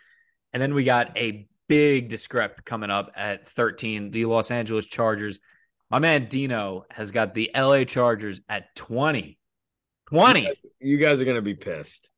And 0.54 0.62
then 0.62 0.74
we 0.74 0.84
got 0.84 1.16
a 1.16 1.48
big 1.70 2.10
discrep 2.10 2.66
coming 2.66 2.90
up 2.90 3.12
at 3.16 3.48
13. 3.48 4.10
The 4.10 4.26
Los 4.26 4.50
Angeles 4.50 4.88
Chargers. 4.88 5.40
My 5.92 6.00
man 6.00 6.28
Dino 6.28 6.86
has 6.90 7.12
got 7.12 7.36
the 7.36 7.52
LA 7.56 7.84
Chargers 7.84 8.42
at 8.50 8.74
20. 8.76 9.38
20. 10.10 10.40
You 10.40 10.48
guys, 10.48 10.58
you 10.80 10.98
guys 10.98 11.22
are 11.22 11.26
going 11.26 11.36
to 11.36 11.44
be 11.44 11.54
pissed. 11.54 12.10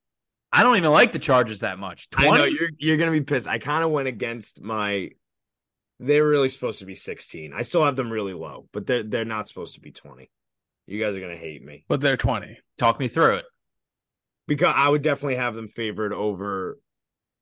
I 0.54 0.64
don't 0.64 0.78
even 0.78 0.92
like 0.92 1.12
the 1.12 1.20
Chargers 1.20 1.60
that 1.60 1.80
much. 1.80 2.10
20? 2.12 2.30
I 2.30 2.38
know 2.38 2.46
you're 2.46 2.70
you're 2.78 2.96
going 2.96 3.12
to 3.12 3.20
be 3.20 3.26
pissed. 3.26 3.50
I 3.50 3.60
kind 3.60 3.84
of 3.84 3.92
went 3.92 4.08
against 4.08 4.62
my 4.62 5.10
they're 6.00 6.28
really 6.28 6.50
supposed 6.50 6.80
to 6.80 6.86
be 6.86 6.96
16. 6.96 7.54
I 7.54 7.62
still 7.62 7.86
have 7.86 7.96
them 7.96 8.12
really 8.12 8.34
low, 8.34 8.68
but 8.74 8.86
they're 8.86 9.04
they're 9.04 9.26
not 9.26 9.48
supposed 9.48 9.76
to 9.76 9.82
be 9.82 9.92
20. 9.92 10.30
You 10.88 11.04
guys 11.04 11.16
are 11.16 11.22
gonna 11.22 11.38
hate 11.38 11.64
me. 11.64 11.86
But 11.88 12.02
they're 12.02 12.18
20. 12.18 12.58
Talk 12.78 13.00
me 13.00 13.08
through 13.08 13.36
it. 13.38 13.46
Because 14.48 14.74
I 14.76 14.88
would 14.88 15.02
definitely 15.02 15.38
have 15.38 15.56
them 15.56 15.68
favored 15.68 16.14
over 16.14 16.78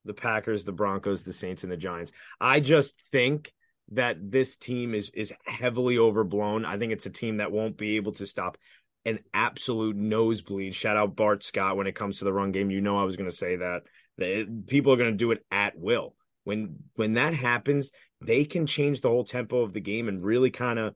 the 0.06 0.14
Packers, 0.14 0.64
the 0.64 0.72
Broncos, 0.72 1.24
the 1.24 1.34
Saints, 1.34 1.64
and 1.64 1.72
the 1.72 1.78
Giants. 1.78 2.12
I 2.40 2.60
just 2.60 3.00
think 3.12 3.52
that 3.92 4.18
this 4.20 4.56
team 4.56 4.94
is 4.94 5.12
is 5.14 5.34
heavily 5.46 5.98
overblown. 5.98 6.66
I 6.66 6.78
think 6.78 6.94
it's 6.94 7.06
a 7.06 7.12
team 7.12 7.38
that 7.38 7.52
won't 7.52 7.78
be 7.78 7.98
able 7.98 8.14
to 8.14 8.26
stop 8.26 8.58
an 9.06 9.20
absolute 9.34 9.96
nosebleed. 9.96 10.76
Shout 10.76 10.98
out 10.98 11.16
Bart 11.16 11.44
Scott 11.44 11.76
when 11.76 11.88
it 11.88 11.96
comes 11.96 12.20
to 12.20 12.26
the 12.26 12.34
run 12.34 12.52
game. 12.52 12.72
You 12.72 12.82
know 12.82 13.00
I 13.00 13.04
was 13.04 13.18
going 13.18 13.30
to 13.30 13.36
say 13.36 13.58
that. 13.58 13.84
that 14.18 14.66
people 14.68 14.94
are 14.94 14.98
going 14.98 15.12
to 15.12 15.18
do 15.18 15.32
it 15.32 15.44
at 15.52 15.78
will. 15.78 16.16
When 16.44 16.78
when 16.96 17.14
that 17.14 17.34
happens, 17.34 17.92
they 18.22 18.46
can 18.46 18.66
change 18.66 19.02
the 19.02 19.10
whole 19.10 19.24
tempo 19.24 19.62
of 19.62 19.74
the 19.74 19.82
game 19.82 20.08
and 20.08 20.24
really 20.24 20.52
kind 20.52 20.80
of 20.80 20.96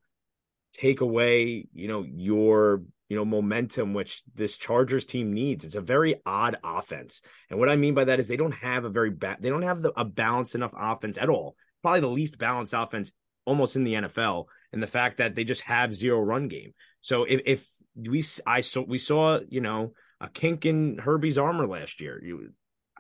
take 0.73 1.01
away, 1.01 1.67
you 1.73 1.87
know, 1.87 2.05
your 2.07 2.83
you 3.09 3.15
know 3.15 3.25
momentum 3.25 3.93
which 3.93 4.21
this 4.35 4.57
Chargers 4.57 5.05
team 5.05 5.31
needs. 5.31 5.63
It's 5.63 5.75
a 5.75 5.81
very 5.81 6.15
odd 6.25 6.57
offense, 6.63 7.21
and 7.49 7.59
what 7.59 7.69
I 7.69 7.75
mean 7.75 7.93
by 7.93 8.05
that 8.05 8.19
is 8.19 8.27
they 8.27 8.37
don't 8.37 8.53
have 8.53 8.85
a 8.85 8.89
very 8.89 9.09
bad, 9.09 9.37
they 9.39 9.49
don't 9.49 9.61
have 9.61 9.81
the, 9.81 9.91
a 9.99 10.05
balanced 10.05 10.55
enough 10.55 10.73
offense 10.77 11.17
at 11.17 11.29
all. 11.29 11.55
Probably 11.81 12.01
the 12.01 12.07
least 12.07 12.37
balanced 12.37 12.73
offense 12.73 13.11
almost 13.45 13.75
in 13.75 13.85
the 13.85 13.93
NFL, 13.93 14.45
and 14.73 14.83
the 14.83 14.87
fact 14.87 15.17
that 15.17 15.35
they 15.35 15.43
just 15.43 15.61
have 15.61 15.95
zero 15.95 16.19
run 16.19 16.49
game. 16.49 16.73
So 17.01 17.23
if, 17.23 17.41
if 17.45 17.67
we 17.95 18.23
I 18.45 18.61
saw 18.61 18.81
we 18.81 18.97
saw 18.97 19.39
you 19.49 19.61
know 19.61 19.93
a 20.19 20.29
kink 20.29 20.65
in 20.65 20.97
Herbie's 20.97 21.37
armor 21.37 21.67
last 21.67 22.01
year, 22.01 22.21
you 22.21 22.49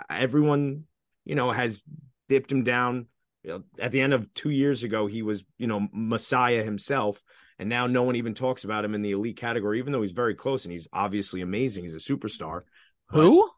everyone 0.09 0.85
you 1.25 1.35
know 1.35 1.51
has 1.51 1.81
dipped 2.29 2.51
him 2.51 2.63
down. 2.63 3.07
You 3.43 3.51
know, 3.51 3.63
at 3.79 3.91
the 3.91 4.01
end 4.01 4.13
of 4.13 4.33
two 4.33 4.49
years 4.49 4.83
ago, 4.83 5.07
he 5.07 5.21
was, 5.21 5.43
you 5.57 5.67
know, 5.67 5.87
Messiah 5.93 6.63
himself. 6.63 7.23
And 7.59 7.69
now 7.69 7.87
no 7.87 8.03
one 8.03 8.15
even 8.15 8.33
talks 8.33 8.63
about 8.63 8.85
him 8.85 8.93
in 8.93 9.01
the 9.01 9.11
elite 9.11 9.37
category, 9.37 9.79
even 9.79 9.91
though 9.91 10.01
he's 10.01 10.11
very 10.11 10.35
close 10.35 10.65
and 10.65 10.71
he's 10.71 10.87
obviously 10.93 11.41
amazing. 11.41 11.83
He's 11.83 11.95
a 11.95 11.97
superstar. 11.97 12.61
Who? 13.09 13.49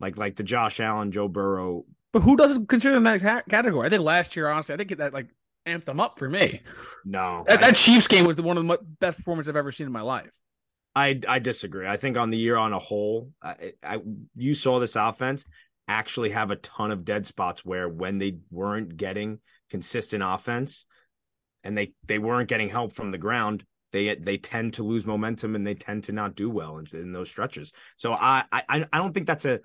Like 0.00 0.18
like 0.18 0.36
the 0.36 0.42
Josh 0.42 0.80
Allen, 0.80 1.12
Joe 1.12 1.28
Burrow. 1.28 1.84
But 2.12 2.22
who 2.22 2.36
doesn't 2.36 2.68
consider 2.68 2.96
him 2.96 3.04
that 3.04 3.48
category? 3.48 3.86
I 3.86 3.90
think 3.90 4.02
last 4.02 4.36
year, 4.36 4.50
honestly, 4.50 4.74
I 4.74 4.78
think 4.78 4.96
that 4.98 5.14
like 5.14 5.28
amped 5.66 5.86
them 5.86 6.00
up 6.00 6.18
for 6.18 6.28
me. 6.28 6.60
No, 7.06 7.44
that, 7.48 7.60
that 7.60 7.76
Chiefs 7.76 8.08
game 8.08 8.26
was 8.26 8.36
the 8.36 8.42
one 8.42 8.58
of 8.58 8.66
the 8.66 8.78
best 9.00 9.16
performances 9.16 9.48
I've 9.48 9.56
ever 9.56 9.72
seen 9.72 9.86
in 9.86 9.92
my 9.92 10.02
life. 10.02 10.30
I 10.94 11.20
I 11.26 11.38
disagree. 11.38 11.86
I 11.86 11.96
think 11.96 12.18
on 12.18 12.30
the 12.30 12.36
year 12.36 12.56
on 12.56 12.72
a 12.72 12.78
whole, 12.78 13.30
I, 13.40 13.72
I, 13.82 14.00
you 14.34 14.54
saw 14.54 14.78
this 14.78 14.96
offense 14.96 15.46
actually 15.88 16.30
have 16.30 16.50
a 16.50 16.56
ton 16.56 16.90
of 16.90 17.04
dead 17.04 17.26
spots 17.26 17.64
where 17.64 17.88
when 17.88 18.18
they 18.18 18.38
weren't 18.50 18.96
getting 18.96 19.40
consistent 19.70 20.22
offense 20.24 20.86
and 21.64 21.76
they 21.76 21.92
they 22.06 22.18
weren't 22.18 22.48
getting 22.48 22.68
help 22.68 22.92
from 22.92 23.10
the 23.10 23.18
ground 23.18 23.64
they 23.92 24.14
they 24.16 24.38
tend 24.38 24.74
to 24.74 24.82
lose 24.82 25.06
momentum 25.06 25.54
and 25.54 25.66
they 25.66 25.74
tend 25.74 26.04
to 26.04 26.12
not 26.12 26.34
do 26.34 26.50
well 26.50 26.78
in, 26.78 26.86
in 26.92 27.12
those 27.12 27.28
stretches. 27.28 27.72
So 27.96 28.12
I, 28.12 28.44
I 28.50 28.86
i 28.92 28.98
don't 28.98 29.12
think 29.12 29.26
that's 29.26 29.44
a 29.44 29.60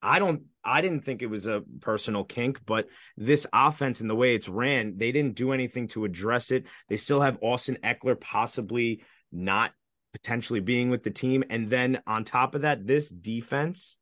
i 0.00 0.18
don't 0.18 0.42
i 0.64 0.80
didn't 0.80 1.04
think 1.04 1.22
it 1.22 1.26
was 1.26 1.46
a 1.46 1.62
personal 1.80 2.24
kink 2.24 2.60
but 2.64 2.88
this 3.16 3.46
offense 3.52 4.00
and 4.00 4.08
the 4.08 4.14
way 4.14 4.34
it's 4.34 4.48
ran 4.48 4.96
they 4.96 5.12
didn't 5.12 5.34
do 5.34 5.52
anything 5.52 5.88
to 5.88 6.04
address 6.04 6.50
it. 6.50 6.64
They 6.88 6.96
still 6.96 7.20
have 7.20 7.42
austin 7.42 7.78
ekeler 7.82 8.18
possibly 8.18 9.02
not 9.32 9.72
potentially 10.12 10.60
being 10.60 10.90
with 10.90 11.02
the 11.02 11.10
team. 11.10 11.42
And 11.50 11.68
then 11.68 12.00
on 12.06 12.24
top 12.24 12.54
of 12.54 12.62
that 12.62 12.86
this 12.86 13.08
defense 13.10 13.98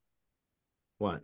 what 0.99 1.23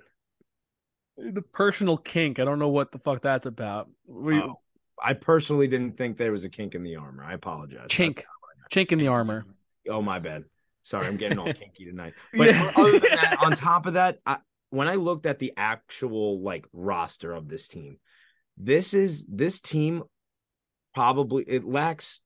the 1.18 1.42
personal 1.42 1.96
kink. 1.96 2.38
I 2.38 2.44
don't 2.44 2.58
know 2.58 2.68
what 2.68 2.92
the 2.92 2.98
fuck 2.98 3.22
that's 3.22 3.46
about. 3.46 3.90
We, 4.06 4.38
oh, 4.38 4.60
I 5.02 5.14
personally 5.14 5.66
didn't 5.66 5.96
think 5.96 6.16
there 6.16 6.32
was 6.32 6.44
a 6.44 6.48
kink 6.48 6.74
in 6.74 6.82
the 6.82 6.96
armor. 6.96 7.24
I 7.24 7.34
apologize. 7.34 7.88
Chink, 7.88 8.24
chink 8.70 8.92
in 8.92 8.98
the 8.98 9.08
armor. 9.08 9.44
Oh 9.88 10.00
my 10.00 10.18
bad. 10.18 10.44
Sorry, 10.82 11.06
I'm 11.06 11.16
getting 11.16 11.38
all 11.38 11.46
kinky 11.52 11.84
tonight. 11.84 12.14
But 12.32 12.48
yeah. 12.48 12.70
other 12.76 12.92
than 12.92 13.00
that, 13.00 13.38
on 13.44 13.52
top 13.56 13.86
of 13.86 13.94
that, 13.94 14.18
I, 14.24 14.38
when 14.70 14.88
I 14.88 14.94
looked 14.94 15.26
at 15.26 15.38
the 15.38 15.52
actual 15.56 16.40
like 16.40 16.66
roster 16.72 17.32
of 17.32 17.48
this 17.48 17.68
team, 17.68 17.98
this 18.56 18.94
is 18.94 19.26
this 19.26 19.60
team 19.60 20.04
probably 20.94 21.44
it 21.44 21.64
lacks 21.64 22.20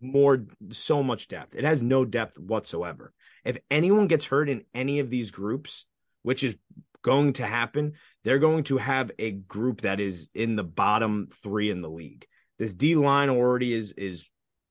more 0.00 0.44
so 0.70 1.02
much 1.02 1.28
depth. 1.28 1.54
It 1.54 1.64
has 1.64 1.82
no 1.82 2.04
depth 2.04 2.38
whatsoever. 2.38 3.12
If 3.44 3.58
anyone 3.70 4.06
gets 4.06 4.24
hurt 4.24 4.48
in 4.48 4.64
any 4.74 4.98
of 4.98 5.10
these 5.10 5.30
groups, 5.30 5.86
which 6.22 6.42
is 6.42 6.56
going 7.02 7.34
to 7.34 7.46
happen, 7.46 7.92
they're 8.24 8.38
going 8.38 8.64
to 8.64 8.78
have 8.78 9.10
a 9.18 9.32
group 9.32 9.82
that 9.82 10.00
is 10.00 10.28
in 10.34 10.56
the 10.56 10.64
bottom 10.64 11.28
three 11.42 11.70
in 11.70 11.82
the 11.82 11.90
league. 11.90 12.26
This 12.58 12.74
D 12.74 12.96
line 12.96 13.28
already 13.28 13.72
is 13.72 13.92
is 13.92 14.28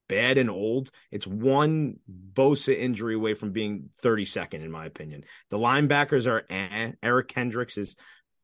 bad 0.08 0.38
and 0.38 0.50
old. 0.50 0.91
It's 1.10 1.26
one 1.26 1.96
Bosa 2.34 2.78
injury 2.78 3.15
away 3.15 3.34
from 3.34 3.52
being 3.52 3.89
32nd, 4.04 4.56
in 4.56 4.70
my 4.70 4.86
opinion. 4.86 5.24
The 5.50 5.58
linebackers 5.58 6.28
are 6.28 6.44
eh. 6.50 6.91
Eric 7.02 7.30
Kendricks 7.30 7.78
is 7.78 7.96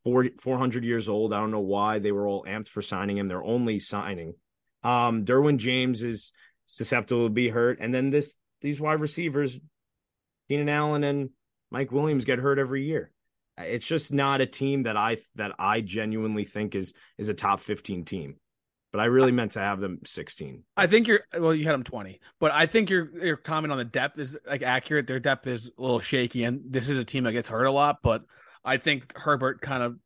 4, 0.04 0.28
400 0.40 0.84
years 0.84 1.08
old. 1.08 1.34
I 1.34 1.40
don't 1.40 1.50
know 1.50 1.60
why 1.60 1.98
they 1.98 2.12
were 2.12 2.26
all 2.26 2.44
amped 2.44 2.68
for 2.68 2.80
signing 2.80 3.18
him. 3.18 3.26
They're 3.26 3.44
only 3.44 3.80
signing. 3.80 4.34
Um, 4.82 5.24
Derwin 5.24 5.58
James 5.58 6.02
is 6.02 6.32
susceptible 6.64 7.26
to 7.26 7.30
be 7.30 7.50
hurt. 7.50 7.78
And 7.80 7.94
then 7.94 8.10
this 8.10 8.38
these 8.60 8.80
wide 8.80 9.00
receivers, 9.00 9.60
Keenan 10.48 10.68
Allen 10.68 11.04
and 11.04 11.30
Mike 11.70 11.92
Williams 11.92 12.24
get 12.24 12.38
hurt 12.38 12.58
every 12.58 12.84
year. 12.86 13.10
It's 13.60 13.86
just 13.86 14.12
not 14.12 14.40
a 14.40 14.46
team 14.46 14.84
that 14.84 14.96
I 14.96 15.18
that 15.36 15.52
I 15.58 15.80
genuinely 15.80 16.44
think 16.44 16.74
is 16.74 16.92
is 17.16 17.28
a 17.28 17.34
top 17.34 17.60
15 17.60 18.04
team. 18.04 18.36
But 18.90 19.00
I 19.00 19.04
really 19.04 19.32
meant 19.32 19.52
to 19.52 19.60
have 19.60 19.80
them 19.80 19.98
16. 20.06 20.64
I 20.76 20.86
think 20.86 21.08
you're 21.08 21.20
well, 21.38 21.54
you 21.54 21.64
had 21.64 21.74
them 21.74 21.84
20. 21.84 22.20
But 22.40 22.52
I 22.52 22.66
think 22.66 22.88
your 22.88 23.10
your 23.24 23.36
comment 23.36 23.70
on 23.72 23.78
the 23.78 23.84
depth 23.84 24.18
is 24.18 24.36
like 24.46 24.62
accurate. 24.62 25.06
Their 25.06 25.20
depth 25.20 25.46
is 25.46 25.70
a 25.78 25.82
little 25.82 26.00
shaky, 26.00 26.44
and 26.44 26.62
this 26.64 26.88
is 26.88 26.98
a 26.98 27.04
team 27.04 27.24
that 27.24 27.32
gets 27.32 27.48
hurt 27.48 27.64
a 27.64 27.72
lot. 27.72 27.98
But 28.02 28.24
I 28.64 28.78
think 28.78 29.16
Herbert 29.16 29.60
kind 29.60 29.82
of 29.82 29.98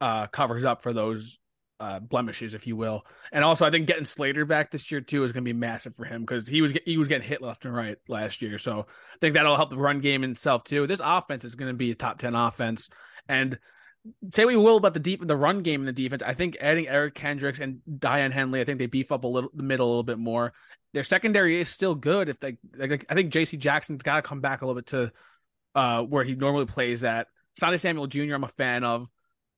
uh, 0.00 0.26
covers 0.26 0.64
up 0.64 0.82
for 0.82 0.92
those 0.92 1.38
uh, 1.80 1.98
blemishes, 1.98 2.54
if 2.54 2.66
you 2.66 2.76
will. 2.76 3.06
And 3.32 3.42
also, 3.42 3.66
I 3.66 3.70
think 3.70 3.86
getting 3.86 4.04
Slater 4.04 4.44
back 4.44 4.70
this 4.70 4.90
year 4.92 5.00
too 5.00 5.24
is 5.24 5.32
going 5.32 5.44
to 5.44 5.48
be 5.48 5.58
massive 5.58 5.96
for 5.96 6.04
him 6.04 6.20
because 6.20 6.48
he 6.48 6.60
was 6.60 6.72
he 6.84 6.98
was 6.98 7.08
getting 7.08 7.26
hit 7.26 7.42
left 7.42 7.64
and 7.64 7.74
right 7.74 7.96
last 8.06 8.42
year. 8.42 8.58
So 8.58 8.80
I 8.80 9.18
think 9.20 9.34
that'll 9.34 9.56
help 9.56 9.70
the 9.70 9.76
run 9.76 10.00
game 10.00 10.22
itself 10.22 10.62
too. 10.62 10.86
This 10.86 11.00
offense 11.02 11.44
is 11.44 11.54
going 11.54 11.70
to 11.70 11.76
be 11.76 11.90
a 11.90 11.94
top 11.94 12.18
ten 12.18 12.34
offense, 12.34 12.90
and 13.28 13.58
say 14.32 14.42
you 14.42 14.60
will 14.60 14.76
about 14.76 14.94
the 14.94 15.00
deep 15.00 15.26
the 15.26 15.36
run 15.36 15.62
game 15.62 15.80
and 15.80 15.88
the 15.88 15.92
defense. 15.92 16.22
I 16.22 16.34
think 16.34 16.58
adding 16.60 16.86
Eric 16.86 17.14
Kendricks 17.14 17.60
and 17.60 17.80
Daiyan 17.88 18.32
Henley, 18.32 18.60
I 18.60 18.64
think 18.64 18.78
they 18.78 18.86
beef 18.86 19.10
up 19.10 19.24
a 19.24 19.28
little 19.28 19.50
the 19.54 19.62
middle 19.62 19.86
a 19.86 19.90
little 19.90 20.02
bit 20.02 20.18
more. 20.18 20.52
Their 20.92 21.04
secondary 21.04 21.60
is 21.60 21.68
still 21.68 21.94
good. 21.94 22.28
If 22.28 22.40
they, 22.40 22.58
like, 22.76 23.06
I 23.08 23.14
think 23.14 23.32
J.C. 23.32 23.56
Jackson's 23.56 24.02
got 24.02 24.16
to 24.16 24.22
come 24.22 24.40
back 24.40 24.62
a 24.62 24.66
little 24.66 24.80
bit 24.80 24.88
to 24.88 25.12
uh, 25.74 26.02
where 26.02 26.24
he 26.24 26.34
normally 26.34 26.66
plays 26.66 27.04
at 27.04 27.28
Sonny 27.58 27.78
Samuel 27.78 28.08
Jr. 28.08 28.34
I'm 28.34 28.44
a 28.44 28.48
fan 28.48 28.82
of, 28.82 29.08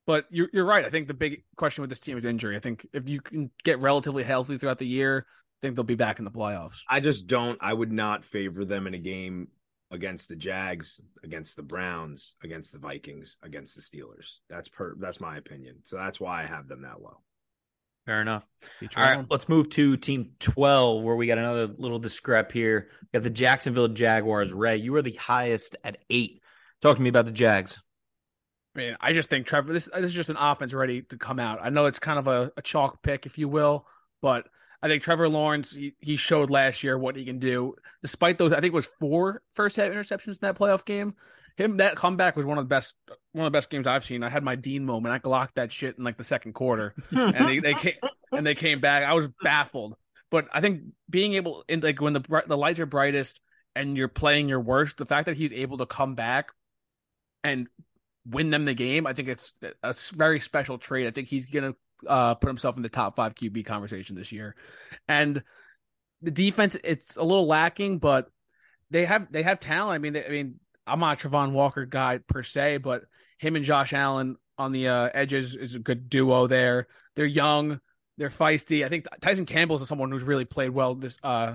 but 0.06 0.26
you're 0.30 0.48
you're 0.52 0.64
right. 0.64 0.84
I 0.84 0.90
think 0.90 1.08
the 1.08 1.14
big 1.14 1.44
question 1.56 1.82
with 1.82 1.90
this 1.90 2.00
team 2.00 2.16
is 2.16 2.24
injury. 2.24 2.56
I 2.56 2.60
think 2.60 2.86
if 2.92 3.08
you 3.08 3.20
can 3.20 3.50
get 3.64 3.80
relatively 3.80 4.22
healthy 4.22 4.58
throughout 4.58 4.78
the 4.78 4.86
year, 4.86 5.26
I 5.28 5.58
think 5.62 5.76
they'll 5.76 5.84
be 5.84 5.94
back 5.94 6.18
in 6.18 6.24
the 6.24 6.30
playoffs. 6.30 6.80
I 6.88 7.00
just 7.00 7.26
don't. 7.26 7.58
I 7.60 7.72
would 7.72 7.92
not 7.92 8.24
favor 8.24 8.64
them 8.64 8.86
in 8.86 8.94
a 8.94 8.98
game 8.98 9.48
against 9.90 10.28
the 10.28 10.36
Jags, 10.36 11.00
against 11.22 11.56
the 11.56 11.62
Browns, 11.62 12.34
against 12.42 12.72
the 12.72 12.78
Vikings, 12.78 13.36
against 13.42 13.76
the 13.76 13.82
Steelers. 13.82 14.38
That's 14.48 14.68
per. 14.68 14.96
That's 14.98 15.20
my 15.20 15.36
opinion. 15.36 15.76
So 15.84 15.96
that's 15.96 16.18
why 16.18 16.42
I 16.42 16.46
have 16.46 16.68
them 16.68 16.82
that 16.82 17.00
low. 17.00 17.18
Fair 18.06 18.20
enough. 18.20 18.44
All 18.96 19.02
right, 19.04 19.24
let's 19.30 19.48
move 19.48 19.68
to 19.70 19.96
team 19.96 20.32
12, 20.40 21.04
where 21.04 21.14
we 21.14 21.28
got 21.28 21.38
another 21.38 21.68
little 21.78 22.00
discrep 22.00 22.50
here. 22.50 22.88
We 23.00 23.18
got 23.18 23.22
the 23.22 23.30
Jacksonville 23.30 23.86
Jaguars. 23.86 24.52
Ray, 24.52 24.78
you 24.78 24.90
were 24.90 25.02
the 25.02 25.12
highest 25.12 25.76
at 25.84 25.98
eight. 26.10 26.42
Talk 26.80 26.96
to 26.96 27.02
me 27.02 27.10
about 27.10 27.26
the 27.26 27.32
Jags. 27.32 27.78
I 28.74 28.78
mean, 28.78 28.96
I 29.00 29.12
just 29.12 29.28
think 29.28 29.46
Trevor, 29.46 29.72
this, 29.72 29.88
this 29.94 30.04
is 30.04 30.14
just 30.14 30.30
an 30.30 30.37
offense 30.38 30.72
ready 30.72 31.02
to 31.02 31.16
come 31.18 31.38
out. 31.38 31.58
I 31.62 31.68
know 31.68 31.87
it's 31.87 31.98
kind 31.98 32.18
of 32.18 32.26
a, 32.26 32.52
a 32.56 32.62
chalk 32.62 33.02
pick, 33.02 33.26
if 33.26 33.37
you 33.37 33.48
will, 33.48 33.87
but 34.22 34.46
I 34.82 34.88
think 34.88 35.02
Trevor 35.02 35.28
Lawrence, 35.28 35.74
he, 35.74 35.94
he 36.00 36.16
showed 36.16 36.50
last 36.50 36.82
year 36.82 36.98
what 36.98 37.16
he 37.16 37.24
can 37.24 37.38
do. 37.38 37.76
Despite 38.00 38.38
those, 38.38 38.52
I 38.52 38.56
think 38.56 38.72
it 38.72 38.74
was 38.74 38.87
four 38.87 39.42
first 39.54 39.76
half 39.76 39.90
interceptions 39.90 40.28
in 40.28 40.38
that 40.40 40.56
playoff 40.56 40.85
game 40.85 41.14
him 41.56 41.78
that 41.78 41.96
comeback 41.96 42.37
was 42.37 42.46
one 42.46 42.58
of 42.58 42.64
the 42.64 42.68
best 42.68 42.94
one 43.32 43.46
of 43.46 43.52
the 43.52 43.56
best 43.56 43.70
games 43.70 43.87
I've 43.87 44.04
seen. 44.04 44.22
I 44.22 44.30
had 44.30 44.42
my 44.42 44.56
Dean 44.56 44.85
moment. 44.85 45.14
I 45.14 45.18
glocked 45.18 45.54
that 45.54 45.72
shit 45.72 45.98
in 45.98 46.04
like 46.04 46.16
the 46.16 46.24
second 46.24 46.52
quarter, 46.54 46.94
and 47.11 47.48
they, 47.48 47.58
they 47.58 47.74
came 47.74 47.94
and 48.32 48.46
they 48.46 48.54
came 48.54 48.80
back. 48.80 49.04
I 49.04 49.12
was 49.12 49.28
baffled, 49.42 49.96
but 50.30 50.48
I 50.52 50.61
think 50.61 50.82
being 51.08 51.35
able 51.35 51.64
in 51.68 51.80
like 51.80 52.00
when 52.00 52.14
the 52.14 52.42
the 52.46 52.56
lights 52.56 52.80
are 52.80 52.87
brightest 52.87 53.40
and 53.74 53.96
you're 53.96 54.08
playing 54.08 54.48
your 54.48 54.61
worst, 54.61 54.96
the 54.96 55.06
fact 55.06 55.26
that 55.26 55.37
he's 55.37 55.52
able 55.52 55.78
to 55.78 55.87
come 55.87 56.14
back 56.14 56.50
and 57.44 57.68
win 58.26 58.50
them 58.50 58.64
the 58.64 58.74
game, 58.74 59.06
I 59.06 59.12
think 59.12 59.28
it's 59.28 59.52
a 59.82 59.94
very 60.14 60.40
special 60.40 60.78
trade. 60.78 61.06
I 61.06 61.11
think 61.11 61.28
he's 61.28 61.46
gonna 61.46 61.74
uh, 62.06 62.35
put 62.35 62.48
himself 62.48 62.76
in 62.76 62.82
the 62.82 62.88
top 62.88 63.16
five 63.16 63.35
QB 63.35 63.64
conversation 63.64 64.16
this 64.16 64.32
year, 64.32 64.54
and 65.08 65.42
the 66.20 66.30
defense 66.30 66.76
it's 66.85 67.16
a 67.16 67.22
little 67.22 67.46
lacking, 67.46 67.98
but 67.98 68.28
they 68.90 69.04
have 69.04 69.30
they 69.32 69.42
have 69.42 69.61
talent. 69.61 69.94
I 69.94 69.98
mean, 69.98 70.12
they, 70.12 70.24
I 70.24 70.28
mean 70.28 70.61
I'm 70.87 71.00
not 71.00 71.22
a 71.22 71.28
Travon 71.28 71.52
Walker 71.52 71.85
guy 71.85 72.18
per 72.18 72.42
se, 72.42 72.78
but 72.78 73.02
him 73.38 73.56
and 73.56 73.64
Josh 73.64 73.92
Allen 73.92 74.37
on 74.58 74.72
the 74.72 74.88
uh, 74.88 75.08
edges 75.12 75.56
is 75.56 75.74
a 75.74 75.80
good 75.80 76.08
duo 76.08 76.46
there. 76.46 76.87
They're 77.16 77.24
young, 77.24 77.80
they're 78.18 78.28
feisty. 78.28 78.85
I 78.85 78.88
think 78.88 79.06
Tyson 79.20 79.46
Campbell 79.46 79.80
is 79.80 79.88
someone 79.88 80.11
who's 80.11 80.22
really 80.22 80.44
played 80.44 80.70
well 80.70 80.94
this 80.94 81.18
uh 81.22 81.54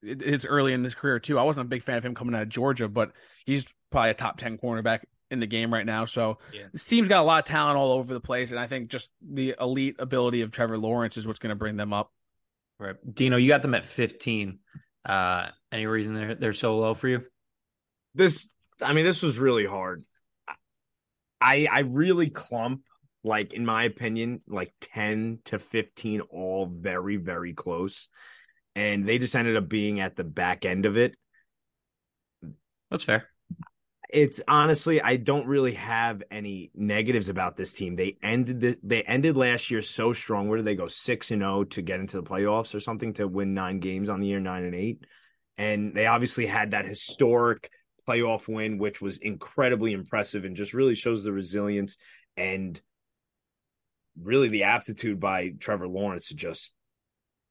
it's 0.00 0.46
early 0.46 0.72
in 0.72 0.84
his 0.84 0.94
career 0.94 1.18
too. 1.18 1.38
I 1.38 1.42
wasn't 1.42 1.66
a 1.66 1.68
big 1.68 1.82
fan 1.82 1.96
of 1.96 2.04
him 2.04 2.14
coming 2.14 2.34
out 2.34 2.42
of 2.42 2.48
Georgia, 2.48 2.88
but 2.88 3.12
he's 3.44 3.66
probably 3.90 4.10
a 4.10 4.14
top 4.14 4.38
10 4.38 4.58
cornerback 4.58 5.00
in 5.30 5.40
the 5.40 5.46
game 5.46 5.72
right 5.72 5.86
now. 5.86 6.04
So 6.04 6.38
yeah. 6.52 6.64
this 6.72 6.86
team's 6.86 7.08
got 7.08 7.20
a 7.20 7.24
lot 7.24 7.40
of 7.40 7.44
talent 7.44 7.76
all 7.76 7.92
over 7.92 8.12
the 8.12 8.20
place, 8.20 8.50
and 8.50 8.60
I 8.60 8.66
think 8.66 8.88
just 8.88 9.10
the 9.20 9.54
elite 9.60 9.96
ability 9.98 10.42
of 10.42 10.50
Trevor 10.50 10.78
Lawrence 10.78 11.16
is 11.16 11.26
what's 11.26 11.38
going 11.38 11.50
to 11.50 11.56
bring 11.56 11.76
them 11.76 11.92
up. 11.92 12.12
Right, 12.80 12.96
Dino, 13.12 13.36
you 13.36 13.48
got 13.48 13.62
them 13.62 13.74
at 13.74 13.84
15. 13.84 14.60
Uh, 15.04 15.48
any 15.72 15.86
reason 15.86 16.14
they're 16.14 16.34
they're 16.34 16.52
so 16.52 16.78
low 16.78 16.94
for 16.94 17.08
you? 17.08 17.24
This 18.14 18.52
I 18.80 18.92
mean, 18.92 19.04
this 19.04 19.22
was 19.22 19.38
really 19.38 19.66
hard. 19.66 20.04
I 21.40 21.68
I 21.70 21.80
really 21.80 22.30
clump 22.30 22.82
like 23.24 23.52
in 23.52 23.64
my 23.64 23.84
opinion 23.84 24.40
like 24.46 24.72
10 24.80 25.40
to 25.44 25.58
15 25.58 26.20
all 26.20 26.66
very 26.66 27.16
very 27.16 27.52
close 27.52 28.08
and 28.74 29.06
they 29.06 29.18
just 29.18 29.34
ended 29.34 29.56
up 29.56 29.68
being 29.68 30.00
at 30.00 30.16
the 30.16 30.24
back 30.24 30.64
end 30.64 30.86
of 30.86 30.96
it 30.96 31.14
that's 32.90 33.04
fair 33.04 33.28
it's 34.08 34.40
honestly 34.48 35.02
i 35.02 35.16
don't 35.16 35.46
really 35.46 35.74
have 35.74 36.22
any 36.30 36.70
negatives 36.74 37.28
about 37.28 37.56
this 37.56 37.72
team 37.72 37.94
they 37.94 38.16
ended 38.22 38.60
the, 38.60 38.78
they 38.82 39.02
ended 39.02 39.36
last 39.36 39.70
year 39.70 39.82
so 39.82 40.12
strong 40.12 40.48
where 40.48 40.56
did 40.56 40.66
they 40.66 40.74
go 40.74 40.88
6 40.88 41.30
and 41.30 41.42
0 41.42 41.64
to 41.64 41.82
get 41.82 42.00
into 42.00 42.16
the 42.16 42.22
playoffs 42.22 42.74
or 42.74 42.80
something 42.80 43.12
to 43.14 43.28
win 43.28 43.54
9 43.54 43.80
games 43.80 44.08
on 44.08 44.20
the 44.20 44.26
year 44.26 44.40
9 44.40 44.64
and 44.64 44.74
8 44.74 45.04
and 45.58 45.94
they 45.94 46.06
obviously 46.06 46.46
had 46.46 46.70
that 46.70 46.86
historic 46.86 47.70
playoff 48.08 48.48
win, 48.48 48.78
which 48.78 49.02
was 49.02 49.18
incredibly 49.18 49.92
impressive 49.92 50.44
and 50.44 50.56
just 50.56 50.72
really 50.72 50.94
shows 50.94 51.22
the 51.22 51.32
resilience 51.32 51.98
and 52.36 52.80
really 54.20 54.48
the 54.48 54.62
aptitude 54.62 55.20
by 55.20 55.50
Trevor 55.60 55.88
Lawrence 55.88 56.28
to 56.28 56.36
just 56.36 56.72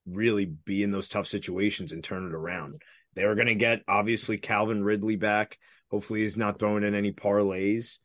really 0.07 0.45
be 0.45 0.83
in 0.83 0.91
those 0.91 1.09
tough 1.09 1.27
situations 1.27 1.91
and 1.91 2.03
turn 2.03 2.25
it 2.25 2.33
around. 2.33 2.81
They 3.13 3.25
were 3.25 3.35
going 3.35 3.47
to 3.47 3.55
get 3.55 3.81
obviously 3.87 4.37
Calvin 4.37 4.83
Ridley 4.83 5.15
back. 5.15 5.57
Hopefully, 5.89 6.21
he's 6.21 6.37
not 6.37 6.59
throwing 6.59 6.83
in 6.83 6.95
any 6.95 7.11
parlays. 7.11 7.99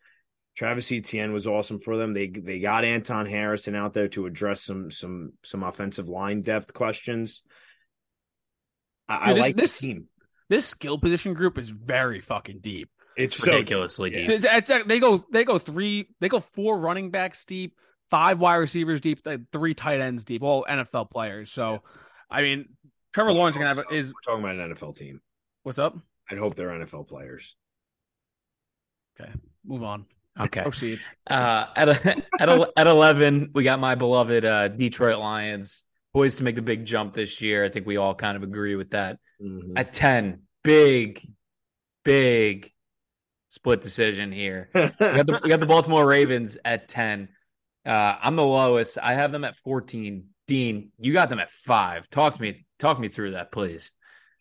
Travis 0.57 0.93
Etienne 0.93 1.33
was 1.33 1.47
awesome 1.47 1.79
for 1.79 1.97
them. 1.97 2.13
They 2.13 2.29
they 2.29 2.61
got 2.61 2.85
Anton 2.85 3.27
Harrison 3.27 3.75
out 3.75 3.95
there 3.95 4.09
to 4.09 4.27
address 4.27 4.63
some 4.63 4.91
some 4.91 5.33
some 5.43 5.63
offensive 5.63 6.09
line 6.09 6.43
depth 6.43 6.75
questions. 6.75 7.43
I, 9.09 9.29
Dude, 9.29 9.39
I 9.39 9.41
like 9.41 9.57
this 9.57 9.79
team 9.79 10.09
this 10.53 10.67
skill 10.67 10.99
position 10.99 11.33
group 11.33 11.57
is 11.57 11.71
very 11.71 12.21
fucking 12.21 12.59
deep. 12.61 12.91
It's, 13.17 13.39
it's 13.39 13.47
ridiculously 13.47 14.11
deep. 14.11 14.29
It's, 14.29 14.45
it's, 14.47 14.85
they 14.87 15.01
go 15.01 15.25
they 15.33 15.45
go 15.45 15.59
three 15.59 16.09
they 16.21 16.29
go 16.29 16.41
four 16.41 16.79
running 16.79 17.11
backs 17.11 17.47
deep, 17.47 17.75
five 18.11 18.39
wide 18.39 18.57
receivers 18.57 19.01
deep, 19.01 19.27
three 19.51 19.73
tight 19.73 20.03
ends 20.03 20.25
deep, 20.25 20.43
all 20.43 20.67
NFL 20.69 21.11
players. 21.11 21.51
So, 21.51 21.73
yeah. 21.73 21.79
I 22.31 22.43
mean, 22.43 22.67
Trevor 23.15 23.33
Lawrence 23.33 23.57
gonna 23.57 23.69
have 23.69 23.85
is 23.91 24.13
we're 24.13 24.33
talking 24.33 24.45
about 24.45 24.63
an 24.63 24.75
NFL 24.75 24.97
team. 24.97 25.23
What's 25.63 25.79
up? 25.79 25.97
I'd 26.31 26.37
hope 26.37 26.55
they're 26.55 26.69
NFL 26.69 27.09
players. 27.09 27.57
Okay, 29.21 29.31
move 29.65 29.83
on. 29.83 30.07
Okay, 30.41 30.63
proceed. 30.63 31.01
Uh, 31.27 31.67
at 31.77 31.89
a, 31.89 32.25
at 32.41 32.49
a, 32.49 32.73
at 32.77 32.87
eleven, 32.87 33.51
we 33.55 33.65
got 33.65 33.79
my 33.81 33.95
beloved 33.95 34.45
uh, 34.45 34.69
Detroit 34.69 35.19
Lions 35.19 35.83
poised 36.13 36.39
to 36.39 36.45
make 36.45 36.57
the 36.57 36.63
big 36.63 36.85
jump 36.85 37.15
this 37.15 37.41
year. 37.41 37.65
I 37.65 37.69
think 37.69 37.87
we 37.87 37.97
all 37.97 38.15
kind 38.15 38.37
of 38.37 38.43
agree 38.43 38.77
with 38.77 38.91
that. 38.91 39.19
Mm-hmm. 39.43 39.77
At 39.77 39.93
10, 39.93 40.43
big, 40.63 41.27
big 42.05 42.71
split 43.49 43.81
decision 43.81 44.31
here. 44.33 44.71
we, 44.75 44.81
got 44.99 45.27
the, 45.27 45.41
we 45.43 45.49
got 45.49 45.61
the 45.61 45.67
Baltimore 45.67 46.07
Ravens 46.07 46.59
at 46.65 46.89
10. 46.89 47.29
Uh, 47.85 48.17
I'm 48.21 48.37
the 48.37 48.45
lowest. 48.45 48.99
I 49.03 49.15
have 49.15 49.33
them 49.33 49.45
at 49.45 49.57
14. 49.57 50.27
Dean, 50.47 50.91
you 50.99 51.13
got 51.13 51.31
them 51.31 51.39
at 51.39 51.51
five. 51.51 52.09
Talk 52.11 52.35
to 52.35 52.43
me. 52.43 52.67
Talk 52.79 52.99
me 52.99 53.09
through 53.09 53.33
that, 53.33 53.53
please. 53.53 53.91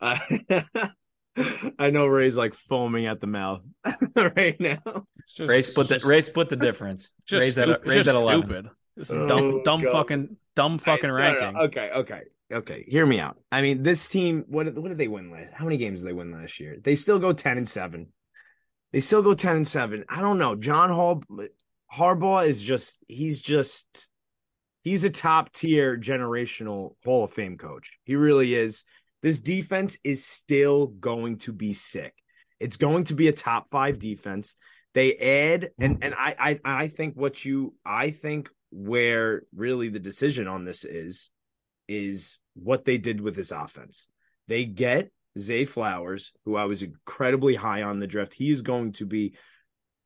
I 1.78 1.90
know 1.90 2.06
Ray's 2.06 2.36
like 2.36 2.54
foaming 2.54 3.06
at 3.06 3.20
the 3.20 3.26
mouth 3.26 3.62
right 4.16 4.58
now. 4.60 5.06
Just, 5.26 5.48
Ray 5.48 5.62
split 5.62 5.88
the 5.88 6.00
Ray 6.04 6.22
split 6.22 6.48
the 6.48 6.56
difference. 6.56 7.10
Just 7.26 7.40
Ray's 7.40 7.58
at, 7.58 7.86
Ray's 7.86 8.08
at 8.08 8.14
11. 8.14 8.42
stupid. 8.42 8.70
Just 8.98 9.12
oh, 9.12 9.26
dumb, 9.26 9.62
dumb 9.62 9.82
God. 9.82 9.92
fucking 9.92 10.36
dumb 10.54 10.78
fucking 10.78 11.10
I, 11.10 11.12
ranking. 11.12 11.52
No, 11.54 11.60
no, 11.60 11.60
okay, 11.66 11.90
okay, 11.90 12.20
okay. 12.52 12.84
Hear 12.86 13.06
me 13.06 13.20
out. 13.20 13.38
I 13.50 13.62
mean, 13.62 13.82
this 13.82 14.06
team. 14.08 14.44
What 14.48 14.74
what 14.74 14.88
did 14.88 14.98
they 14.98 15.08
win 15.08 15.30
last? 15.30 15.54
How 15.54 15.64
many 15.64 15.78
games 15.78 16.00
did 16.00 16.08
they 16.08 16.12
win 16.12 16.32
last 16.32 16.60
year? 16.60 16.76
They 16.82 16.96
still 16.96 17.18
go 17.18 17.32
ten 17.32 17.56
and 17.56 17.68
seven. 17.68 18.08
They 18.92 19.00
still 19.00 19.22
go 19.22 19.32
ten 19.32 19.56
and 19.56 19.68
seven. 19.68 20.04
I 20.08 20.20
don't 20.20 20.38
know. 20.38 20.54
John 20.54 20.90
Hall 20.90 21.22
Harbaugh 21.92 22.46
is 22.46 22.62
just. 22.62 22.98
He's 23.08 23.40
just. 23.40 24.08
He's 24.82 25.04
a 25.04 25.10
top 25.10 25.52
tier 25.52 25.96
generational 25.96 26.96
Hall 27.04 27.24
of 27.24 27.32
Fame 27.32 27.56
coach. 27.56 27.98
He 28.04 28.16
really 28.16 28.54
is. 28.54 28.84
This 29.22 29.40
defense 29.40 29.98
is 30.04 30.24
still 30.24 30.86
going 30.86 31.38
to 31.38 31.52
be 31.52 31.74
sick. 31.74 32.14
It's 32.58 32.76
going 32.76 33.04
to 33.04 33.14
be 33.14 33.28
a 33.28 33.32
top 33.32 33.70
five 33.70 33.98
defense. 33.98 34.56
They 34.94 35.14
add 35.16 35.70
and 35.80 35.98
and 36.02 36.14
I 36.16 36.34
I 36.38 36.82
I 36.82 36.88
think 36.88 37.14
what 37.16 37.44
you 37.44 37.74
I 37.84 38.10
think 38.10 38.50
where 38.70 39.42
really 39.54 39.88
the 39.88 39.98
decision 39.98 40.48
on 40.48 40.64
this 40.64 40.84
is 40.84 41.30
is 41.88 42.38
what 42.54 42.84
they 42.84 42.98
did 42.98 43.20
with 43.20 43.34
this 43.34 43.50
offense. 43.50 44.08
They 44.48 44.64
get 44.64 45.10
Zay 45.38 45.64
Flowers, 45.64 46.32
who 46.44 46.56
I 46.56 46.64
was 46.66 46.82
incredibly 46.82 47.54
high 47.54 47.82
on 47.82 47.98
the 47.98 48.06
draft. 48.06 48.34
He 48.34 48.50
is 48.50 48.62
going 48.62 48.92
to 48.94 49.06
be 49.06 49.34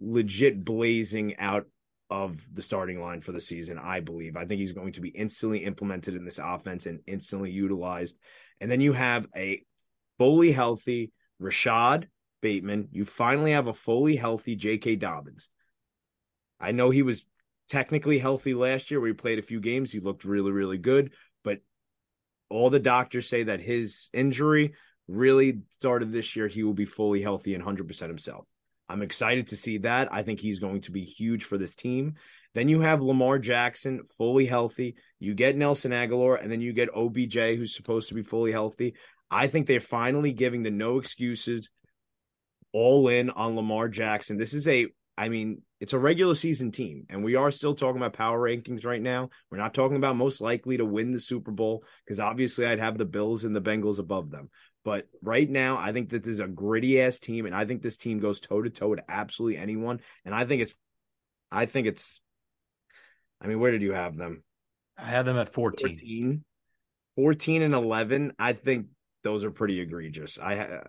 legit 0.00 0.64
blazing 0.64 1.36
out 1.38 1.66
of 2.08 2.46
the 2.54 2.62
starting 2.62 3.00
line 3.00 3.20
for 3.20 3.32
the 3.32 3.40
season, 3.40 3.78
I 3.78 4.00
believe. 4.00 4.36
I 4.36 4.44
think 4.44 4.60
he's 4.60 4.72
going 4.72 4.92
to 4.92 5.00
be 5.00 5.08
instantly 5.08 5.64
implemented 5.64 6.14
in 6.14 6.24
this 6.24 6.40
offense 6.42 6.86
and 6.86 7.00
instantly 7.06 7.50
utilized. 7.50 8.16
And 8.60 8.70
then 8.70 8.80
you 8.80 8.92
have 8.92 9.26
a 9.36 9.62
fully 10.18 10.52
healthy 10.52 11.12
Rashod 11.38 12.08
Bateman. 12.42 12.88
You 12.92 13.04
finally 13.04 13.52
have 13.52 13.66
a 13.66 13.74
fully 13.74 14.16
healthy 14.16 14.54
J.K. 14.54 14.96
Dobbins. 14.96 15.48
I 16.60 16.72
know 16.72 16.90
he 16.90 17.02
was 17.02 17.24
technically 17.68 18.18
healthy 18.18 18.54
last 18.54 18.90
year 18.90 19.00
where 19.00 19.08
he 19.08 19.14
played 19.14 19.38
a 19.38 19.42
few 19.42 19.60
games. 19.60 19.90
He 19.90 20.00
looked 20.00 20.24
really, 20.24 20.52
really 20.52 20.78
good. 20.78 21.12
But 21.42 21.60
all 22.48 22.70
the 22.70 22.78
doctors 22.78 23.28
say 23.28 23.42
that 23.44 23.60
his 23.60 24.08
injury 24.12 24.74
really 25.08 25.60
started 25.70 26.12
this 26.12 26.36
year. 26.36 26.48
He 26.48 26.62
will 26.62 26.74
be 26.74 26.84
fully 26.84 27.20
healthy 27.20 27.54
and 27.54 27.64
100% 27.64 28.08
himself. 28.08 28.46
I'm 28.88 29.02
excited 29.02 29.48
to 29.48 29.56
see 29.56 29.78
that. 29.78 30.08
I 30.12 30.22
think 30.22 30.40
he's 30.40 30.60
going 30.60 30.82
to 30.82 30.92
be 30.92 31.02
huge 31.02 31.44
for 31.44 31.58
this 31.58 31.74
team. 31.74 32.14
Then 32.54 32.68
you 32.68 32.80
have 32.80 33.02
Lamar 33.02 33.38
Jackson 33.38 34.02
fully 34.16 34.46
healthy. 34.46 34.96
You 35.18 35.34
get 35.34 35.56
Nelson 35.56 35.92
Agholor, 35.92 36.40
and 36.40 36.50
then 36.50 36.60
you 36.60 36.72
get 36.72 36.94
OBJ, 36.94 37.34
who's 37.34 37.74
supposed 37.74 38.08
to 38.08 38.14
be 38.14 38.22
fully 38.22 38.52
healthy. 38.52 38.94
I 39.30 39.48
think 39.48 39.66
they're 39.66 39.80
finally 39.80 40.32
giving 40.32 40.62
the 40.62 40.70
no 40.70 40.98
excuses 40.98 41.70
all 42.72 43.08
in 43.08 43.30
on 43.30 43.56
Lamar 43.56 43.88
Jackson. 43.88 44.38
This 44.38 44.54
is 44.54 44.68
a 44.68 44.86
I 45.18 45.30
mean, 45.30 45.62
it's 45.80 45.94
a 45.94 45.98
regular 45.98 46.34
season 46.34 46.70
team, 46.70 47.06
and 47.08 47.24
we 47.24 47.36
are 47.36 47.50
still 47.50 47.74
talking 47.74 47.96
about 47.96 48.12
power 48.12 48.38
rankings 48.38 48.84
right 48.84 49.00
now. 49.00 49.30
We're 49.50 49.56
not 49.56 49.72
talking 49.72 49.96
about 49.96 50.16
most 50.16 50.42
likely 50.42 50.76
to 50.76 50.84
win 50.84 51.10
the 51.10 51.20
Super 51.20 51.50
Bowl 51.50 51.84
because 52.04 52.20
obviously 52.20 52.66
I'd 52.66 52.80
have 52.80 52.98
the 52.98 53.06
Bills 53.06 53.44
and 53.44 53.56
the 53.56 53.62
Bengals 53.62 53.98
above 53.98 54.30
them. 54.30 54.50
But 54.86 55.08
right 55.20 55.50
now, 55.50 55.78
I 55.78 55.90
think 55.90 56.10
that 56.10 56.22
this 56.22 56.34
is 56.34 56.38
a 56.38 56.46
gritty 56.46 57.02
ass 57.02 57.18
team, 57.18 57.44
and 57.44 57.56
I 57.56 57.64
think 57.64 57.82
this 57.82 57.96
team 57.96 58.20
goes 58.20 58.38
toe 58.38 58.62
to 58.62 58.70
toe 58.70 58.90
with 58.90 59.00
absolutely 59.08 59.58
anyone. 59.58 59.98
And 60.24 60.32
I 60.32 60.44
think 60.44 60.62
it's, 60.62 60.72
I 61.50 61.66
think 61.66 61.88
it's, 61.88 62.20
I 63.40 63.48
mean, 63.48 63.58
where 63.58 63.72
did 63.72 63.82
you 63.82 63.94
have 63.94 64.14
them? 64.14 64.44
I 64.96 65.02
had 65.02 65.24
them 65.24 65.38
at 65.38 65.48
14. 65.48 65.98
14, 65.98 66.44
14 67.16 67.62
and 67.62 67.74
11. 67.74 68.34
I 68.38 68.52
think 68.52 68.86
those 69.24 69.42
are 69.42 69.50
pretty 69.50 69.80
egregious. 69.80 70.38
I, 70.38 70.84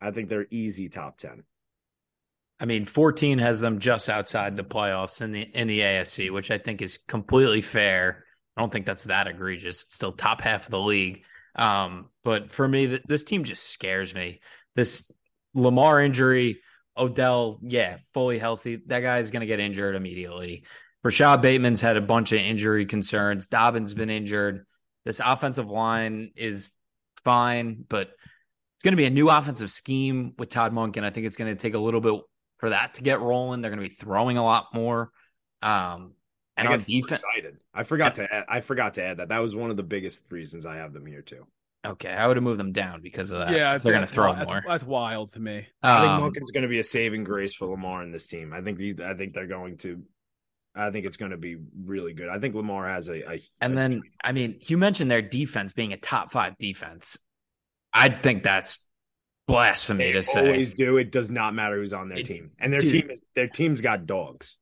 I 0.00 0.12
think 0.12 0.30
they're 0.30 0.46
easy 0.50 0.88
top 0.88 1.18
10. 1.18 1.42
I 2.58 2.64
mean, 2.64 2.86
14 2.86 3.38
has 3.40 3.60
them 3.60 3.80
just 3.80 4.08
outside 4.08 4.56
the 4.56 4.64
playoffs 4.64 5.20
in 5.20 5.32
the 5.32 5.42
in 5.42 5.68
the 5.68 5.80
AFC, 5.80 6.30
which 6.32 6.50
I 6.50 6.56
think 6.56 6.80
is 6.80 6.96
completely 6.96 7.60
fair. 7.60 8.24
I 8.56 8.62
don't 8.62 8.72
think 8.72 8.86
that's 8.86 9.04
that 9.04 9.26
egregious. 9.26 9.84
It's 9.84 9.94
still 9.94 10.12
top 10.12 10.40
half 10.40 10.64
of 10.64 10.70
the 10.70 10.80
league. 10.80 11.24
Um, 11.56 12.10
but 12.22 12.50
for 12.50 12.66
me, 12.66 12.86
th- 12.86 13.02
this 13.06 13.24
team 13.24 13.44
just 13.44 13.70
scares 13.70 14.14
me. 14.14 14.40
This 14.76 15.10
Lamar 15.54 16.02
injury, 16.02 16.60
Odell, 16.96 17.58
yeah, 17.62 17.98
fully 18.14 18.38
healthy. 18.38 18.82
That 18.86 19.00
guy's 19.00 19.30
going 19.30 19.40
to 19.40 19.46
get 19.46 19.60
injured 19.60 19.96
immediately. 19.96 20.64
Rashod 21.02 21.42
Bateman's 21.42 21.80
had 21.80 21.96
a 21.96 22.02
bunch 22.02 22.32
of 22.32 22.38
injury 22.38 22.86
concerns. 22.86 23.46
Dobbins 23.46 23.94
been 23.94 24.10
injured. 24.10 24.66
This 25.04 25.20
offensive 25.24 25.70
line 25.70 26.32
is 26.36 26.72
fine, 27.24 27.84
but 27.88 28.10
it's 28.74 28.84
going 28.84 28.92
to 28.92 28.96
be 28.96 29.06
a 29.06 29.10
new 29.10 29.30
offensive 29.30 29.70
scheme 29.70 30.34
with 30.38 30.50
Todd 30.50 30.72
Monken. 30.72 31.04
I 31.04 31.10
think 31.10 31.26
it's 31.26 31.36
going 31.36 31.54
to 31.54 31.60
take 31.60 31.74
a 31.74 31.78
little 31.78 32.00
bit 32.00 32.20
for 32.58 32.70
that 32.70 32.94
to 32.94 33.02
get 33.02 33.20
rolling. 33.20 33.60
They're 33.60 33.70
going 33.70 33.82
to 33.82 33.88
be 33.88 33.94
throwing 33.94 34.36
a 34.36 34.44
lot 34.44 34.66
more. 34.74 35.10
Um, 35.62 36.12
and 36.60 36.68
I 36.68 36.72
on 36.72 36.78
get 36.78 36.86
defense, 36.86 37.22
excited. 37.22 37.58
I 37.74 37.82
forgot 37.82 38.14
to 38.14 38.32
add, 38.34 38.44
I 38.48 38.60
forgot 38.60 38.94
to 38.94 39.02
add 39.04 39.16
that. 39.18 39.28
That 39.28 39.38
was 39.38 39.54
one 39.54 39.70
of 39.70 39.76
the 39.76 39.82
biggest 39.82 40.30
reasons 40.30 40.64
I 40.66 40.76
have 40.76 40.92
them 40.92 41.04
here 41.06 41.22
too. 41.22 41.46
okay, 41.84 42.10
I 42.12 42.26
would 42.26 42.36
have 42.36 42.44
moved 42.44 42.58
them 42.60 42.72
down 42.72 43.00
because 43.02 43.30
of 43.30 43.38
that. 43.38 43.50
Yeah, 43.52 43.78
they're 43.78 43.92
going 43.92 44.06
to 44.06 44.12
throw 44.12 44.26
wi- 44.28 44.44
more. 44.44 44.54
That's, 44.56 44.66
that's 44.66 44.84
wild 44.84 45.32
to 45.32 45.40
me. 45.40 45.66
I 45.82 46.00
think 46.00 46.10
Um, 46.12 46.20
Monken's 46.22 46.50
going 46.50 46.62
to 46.62 46.68
be 46.68 46.78
a 46.78 46.84
saving 46.84 47.24
grace 47.24 47.54
for 47.54 47.66
Lamar 47.66 48.02
in 48.02 48.10
this 48.12 48.26
team. 48.28 48.52
I 48.52 48.60
think 48.60 48.78
these, 48.78 49.00
I 49.00 49.14
think 49.14 49.32
they're 49.32 49.46
going 49.46 49.76
to. 49.78 50.02
I 50.74 50.90
think 50.90 51.04
it's 51.04 51.16
going 51.16 51.32
to 51.32 51.36
be 51.36 51.56
really 51.84 52.12
good. 52.12 52.28
I 52.28 52.38
think 52.38 52.54
Lamar 52.54 52.88
has 52.88 53.08
a. 53.08 53.28
a 53.32 53.42
And 53.60 53.72
a- 53.72 53.76
then, 53.76 54.02
I 54.22 54.30
mean, 54.32 54.58
you 54.60 54.78
mentioned 54.78 55.10
their 55.10 55.20
defense 55.22 55.72
being 55.72 55.92
a 55.92 55.96
top 55.96 56.30
five 56.30 56.56
defense. 56.58 57.18
I 57.92 58.08
think 58.08 58.44
that's 58.44 58.84
blasphemy 59.48 60.04
they 60.04 60.12
to 60.12 60.22
say. 60.22 60.40
always 60.46 60.74
do. 60.74 60.96
It 60.98 61.10
does 61.10 61.28
not 61.30 61.54
matter 61.54 61.74
who's 61.76 61.92
on 61.92 62.08
their 62.08 62.18
It- 62.18 62.26
team, 62.26 62.52
and 62.60 62.72
their 62.72 62.80
dude. 62.80 62.90
team 62.92 63.10
is 63.10 63.20
their 63.34 63.48
team's 63.48 63.80
got 63.80 64.06
dogs. 64.06 64.58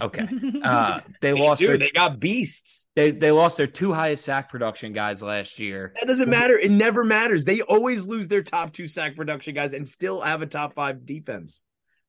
Okay. 0.00 0.28
Uh, 0.62 1.00
they, 1.20 1.32
They 1.32 1.40
lost 1.40 1.60
do. 1.60 1.66
their 1.68 1.78
They 1.78 1.90
got 1.90 2.20
beasts. 2.20 2.86
they, 2.94 3.10
they 3.10 3.30
lost 3.32 3.56
their 3.56 3.66
two 3.66 3.92
highest 3.92 4.24
sack 4.24 4.50
production 4.50 4.92
guys 4.92 5.22
last 5.22 5.58
year. 5.58 5.92
That 5.98 6.06
doesn't 6.06 6.28
matter. 6.28 6.56
It 6.58 6.70
never 6.70 7.02
matters. 7.02 7.44
They 7.44 7.62
always 7.62 8.06
lose 8.06 8.28
their 8.28 8.42
top 8.42 8.72
two 8.72 8.86
sack 8.86 9.16
production 9.16 9.54
guys 9.54 9.72
and 9.72 9.88
still 9.88 10.20
have 10.20 10.42
a 10.42 10.46
top 10.46 10.74
five 10.74 11.06
defense. 11.06 11.62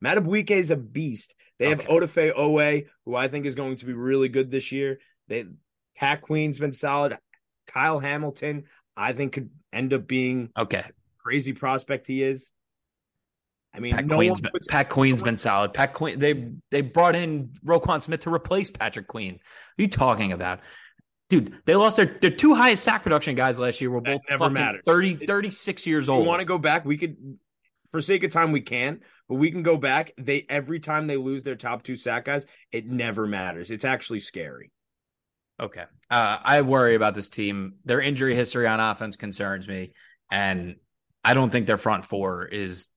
Madubuike 0.03 0.51
is 0.51 0.69
a 0.71 0.75
beast. 0.75 1.33
They 1.59 1.69
have 1.69 1.81
Okay. 1.81 1.89
Odafe 1.93 2.35
Oweh, 2.35 2.87
who 3.05 3.15
I 3.15 3.27
think 3.29 3.45
is 3.45 3.55
going 3.55 3.77
to 3.77 3.85
be 3.85 3.93
really 3.93 4.29
good 4.29 4.51
this 4.51 4.71
year. 4.71 4.99
They 5.27 5.45
Pat 5.95 6.21
Queen's 6.21 6.57
been 6.57 6.73
solid. 6.73 7.17
Kyle 7.67 7.99
Hamilton, 7.99 8.63
I 8.97 9.13
think, 9.13 9.33
could 9.33 9.49
end 9.71 9.93
up 9.93 10.07
being 10.07 10.49
Okay. 10.57 10.83
crazy 11.23 11.53
prospect 11.53 12.07
he 12.07 12.21
is. 12.23 12.51
I 13.73 13.79
mean, 13.79 13.95
Pat 13.95 14.05
no 14.05 14.17
Queen's 14.17 14.41
been, 14.41 14.51
Pat 14.69 14.89
Queen's 14.89 15.21
been 15.21 15.37
solid. 15.37 15.73
Pat 15.73 15.93
Queen 15.93 16.19
they 16.19 16.51
they 16.71 16.81
brought 16.81 17.15
in 17.15 17.51
Roquan 17.65 18.03
Smith 18.03 18.21
to 18.21 18.33
replace 18.33 18.69
Patrick 18.69 19.07
Queen. 19.07 19.33
What 19.33 19.41
are 19.79 19.81
you 19.83 19.87
talking 19.87 20.31
about? 20.33 20.59
Dude, 21.29 21.57
they 21.65 21.75
lost 21.75 21.95
their 21.95 22.17
their 22.19 22.31
two 22.31 22.53
highest 22.53 22.83
sack 22.83 23.03
production 23.03 23.35
guys 23.35 23.59
last 23.59 23.79
year 23.79 23.89
were 23.89 24.01
That 24.01 24.13
both 24.13 24.21
never 24.29 24.49
matters. 24.49 24.81
30, 24.85 25.25
36 25.25 25.85
years 25.87 26.03
If 26.03 26.07
you 26.07 26.13
old. 26.15 26.27
want 26.27 26.39
to 26.39 26.45
go 26.45 26.57
back, 26.57 26.83
we 26.83 26.97
could 26.97 27.37
for 27.91 28.01
sake 28.01 28.23
of 28.23 28.31
time 28.31 28.51
we 28.51 28.61
can, 28.61 28.99
but 29.29 29.35
we 29.35 29.51
can 29.51 29.63
go 29.63 29.77
back. 29.77 30.11
They 30.17 30.45
every 30.49 30.81
time 30.81 31.07
they 31.07 31.17
lose 31.17 31.43
their 31.43 31.55
top 31.55 31.83
two 31.83 31.95
sack 31.95 32.25
guys, 32.25 32.45
it 32.73 32.85
never 32.87 33.25
matters. 33.25 33.71
It's 33.71 33.85
actually 33.85 34.19
scary. 34.19 34.71
Okay. 35.61 35.83
Uh, 36.09 36.37
I 36.43 36.61
worry 36.61 36.95
about 36.95 37.15
this 37.15 37.29
team. 37.29 37.75
Their 37.85 38.01
injury 38.01 38.35
history 38.35 38.67
on 38.67 38.79
offense 38.81 39.15
concerns 39.15 39.67
me, 39.67 39.93
and 40.29 40.75
I 41.23 41.33
don't 41.33 41.51
think 41.51 41.67
their 41.67 41.77
front 41.77 42.05
four 42.05 42.45
is 42.45 42.87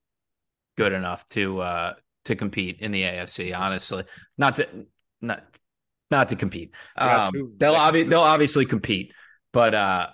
good 0.77 0.93
enough 0.93 1.27
to 1.29 1.61
uh, 1.61 1.93
to 2.25 2.35
compete 2.35 2.79
in 2.79 2.91
the 2.91 3.01
AFC. 3.03 3.57
Honestly, 3.57 4.03
not 4.37 4.55
to 4.55 4.67
not 5.21 5.43
not 6.11 6.29
to 6.29 6.35
compete. 6.35 6.75
Um, 6.97 7.55
they'll 7.57 7.75
obvi- 7.75 8.09
they'll 8.09 8.21
obviously 8.21 8.65
compete, 8.65 9.13
but 9.53 9.73
uh, 9.73 10.07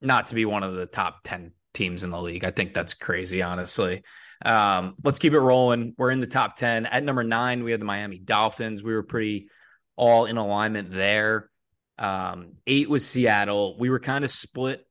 not 0.00 0.28
to 0.28 0.34
be 0.34 0.44
one 0.44 0.62
of 0.62 0.74
the 0.74 0.86
top 0.86 1.20
ten 1.24 1.52
teams 1.74 2.04
in 2.04 2.10
the 2.10 2.20
league. 2.20 2.44
I 2.44 2.50
think 2.50 2.74
that's 2.74 2.94
crazy. 2.94 3.42
Honestly. 3.42 4.02
Um, 4.44 4.96
let's 5.02 5.18
keep 5.18 5.32
it 5.32 5.40
rolling. 5.40 5.94
We're 5.96 6.10
in 6.10 6.20
the 6.20 6.26
top 6.26 6.56
ten. 6.56 6.84
At 6.84 7.02
number 7.02 7.24
nine, 7.24 7.64
we 7.64 7.70
have 7.70 7.80
the 7.80 7.86
Miami 7.86 8.18
Dolphins. 8.18 8.82
We 8.82 8.92
were 8.92 9.02
pretty 9.02 9.48
all 9.96 10.26
in 10.26 10.36
alignment 10.36 10.92
there. 10.92 11.50
Um, 11.98 12.52
eight 12.66 12.88
was 12.90 13.06
Seattle. 13.06 13.76
We 13.78 13.90
were 13.90 13.98
kind 13.98 14.24
of 14.24 14.30
split 14.30 14.86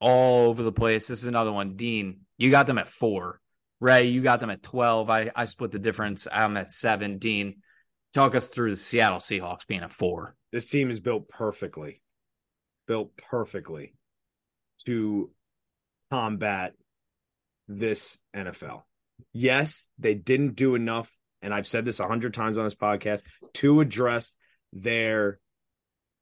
all 0.00 0.50
over 0.50 0.62
the 0.62 0.72
place. 0.72 1.06
This 1.06 1.20
is 1.20 1.26
another 1.26 1.52
one. 1.52 1.76
Dean, 1.76 2.20
you 2.36 2.50
got 2.50 2.66
them 2.66 2.78
at 2.78 2.88
four. 2.88 3.40
Ray, 3.82 4.04
you 4.04 4.22
got 4.22 4.38
them 4.38 4.50
at 4.50 4.62
12. 4.62 5.10
I, 5.10 5.32
I 5.34 5.44
split 5.46 5.72
the 5.72 5.78
difference. 5.80 6.28
I'm 6.30 6.56
at 6.56 6.72
seven. 6.72 7.18
Dean, 7.18 7.56
talk 8.14 8.36
us 8.36 8.46
through 8.46 8.70
the 8.70 8.76
Seattle 8.76 9.18
Seahawks 9.18 9.66
being 9.66 9.80
at 9.80 9.90
four. 9.90 10.36
This 10.52 10.70
team 10.70 10.88
is 10.88 11.00
built 11.00 11.28
perfectly, 11.28 12.00
built 12.86 13.16
perfectly 13.16 13.96
to 14.84 15.32
combat 16.12 16.74
this 17.66 18.20
NFL. 18.36 18.82
Yes, 19.32 19.88
they 19.98 20.14
didn't 20.14 20.54
do 20.54 20.76
enough, 20.76 21.10
and 21.42 21.52
I've 21.52 21.66
said 21.66 21.84
this 21.84 21.98
a 21.98 22.06
hundred 22.06 22.34
times 22.34 22.58
on 22.58 22.64
this 22.64 22.76
podcast 22.76 23.22
to 23.54 23.80
address 23.80 24.30
their 24.72 25.40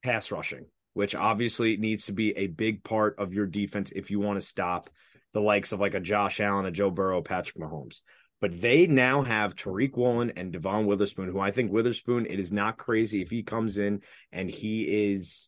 pass 0.03 0.31
rushing, 0.31 0.65
which 0.95 1.13
obviously 1.13 1.77
needs 1.77 2.07
to 2.07 2.11
be 2.11 2.35
a 2.35 2.47
big 2.47 2.83
part 2.83 3.19
of 3.19 3.35
your 3.35 3.45
defense 3.45 3.91
if 3.91 4.09
you 4.09 4.19
want 4.19 4.41
to 4.41 4.47
stop 4.47 4.89
the 5.33 5.41
likes 5.41 5.71
of 5.71 5.79
like 5.79 5.93
a 5.93 5.99
Josh 5.99 6.39
Allen, 6.39 6.65
a 6.65 6.71
Joe 6.71 6.89
Burrow, 6.89 7.21
Patrick 7.21 7.57
Mahomes. 7.57 8.01
But 8.39 8.59
they 8.59 8.87
now 8.87 9.21
have 9.21 9.55
Tariq 9.55 9.95
Woolen 9.95 10.31
and 10.35 10.51
Devon 10.51 10.87
Witherspoon, 10.87 11.29
who 11.29 11.39
I 11.39 11.51
think 11.51 11.71
Witherspoon, 11.71 12.25
it 12.25 12.39
is 12.39 12.51
not 12.51 12.77
crazy 12.77 13.21
if 13.21 13.29
he 13.29 13.43
comes 13.43 13.77
in 13.77 14.01
and 14.31 14.49
he 14.49 15.13
is 15.13 15.47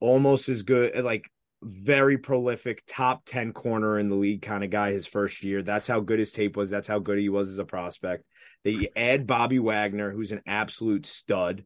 almost 0.00 0.50
as 0.50 0.62
good, 0.62 1.02
like 1.02 1.30
very 1.62 2.18
prolific, 2.18 2.82
top 2.86 3.24
10 3.24 3.54
corner 3.54 3.98
in 3.98 4.10
the 4.10 4.16
league 4.16 4.42
kind 4.42 4.62
of 4.62 4.68
guy 4.68 4.92
his 4.92 5.06
first 5.06 5.42
year. 5.42 5.62
That's 5.62 5.88
how 5.88 6.00
good 6.00 6.18
his 6.18 6.30
tape 6.30 6.56
was. 6.56 6.68
That's 6.68 6.88
how 6.88 6.98
good 6.98 7.18
he 7.18 7.30
was 7.30 7.48
as 7.48 7.58
a 7.58 7.64
prospect. 7.64 8.24
They 8.62 8.90
add 8.94 9.26
Bobby 9.26 9.58
Wagner, 9.58 10.10
who's 10.10 10.32
an 10.32 10.42
absolute 10.46 11.06
stud. 11.06 11.64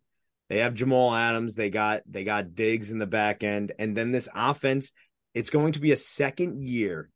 They 0.48 0.58
have 0.58 0.74
Jamal 0.74 1.14
Adams. 1.14 1.56
They 1.56 1.68
got 1.68 2.02
they 2.06 2.24
got 2.24 2.54
Diggs 2.54 2.90
in 2.90 2.98
the 2.98 3.06
back 3.06 3.42
end. 3.42 3.72
And 3.78 3.96
then 3.96 4.12
this 4.12 4.28
offense, 4.34 4.92
it's 5.34 5.50
going 5.50 5.72
to 5.72 5.80
be 5.80 5.92
a 5.92 5.96
second 5.96 6.62
year, 6.62 7.10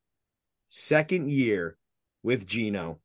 second 0.67 1.31
year 1.31 1.77
with 2.23 2.47
Geno. 2.47 3.01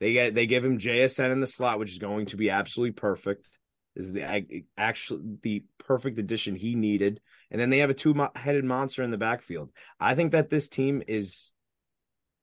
They 0.00 0.12
get 0.12 0.34
they 0.34 0.46
give 0.46 0.64
him 0.64 0.78
JSN 0.78 1.32
in 1.32 1.40
the 1.40 1.46
slot, 1.46 1.78
which 1.78 1.92
is 1.92 1.98
going 1.98 2.26
to 2.26 2.36
be 2.36 2.50
absolutely 2.50 2.92
perfect. 2.92 3.58
This 3.94 4.06
is 4.06 4.12
the 4.12 4.64
actually 4.76 5.22
the 5.42 5.64
perfect 5.78 6.18
addition 6.18 6.54
he 6.54 6.74
needed. 6.74 7.20
And 7.50 7.60
then 7.60 7.70
they 7.70 7.78
have 7.78 7.90
a 7.90 7.94
two-headed 7.94 8.64
monster 8.64 9.02
in 9.02 9.10
the 9.10 9.16
backfield. 9.16 9.70
I 9.98 10.14
think 10.14 10.32
that 10.32 10.50
this 10.50 10.68
team 10.68 11.02
is 11.06 11.52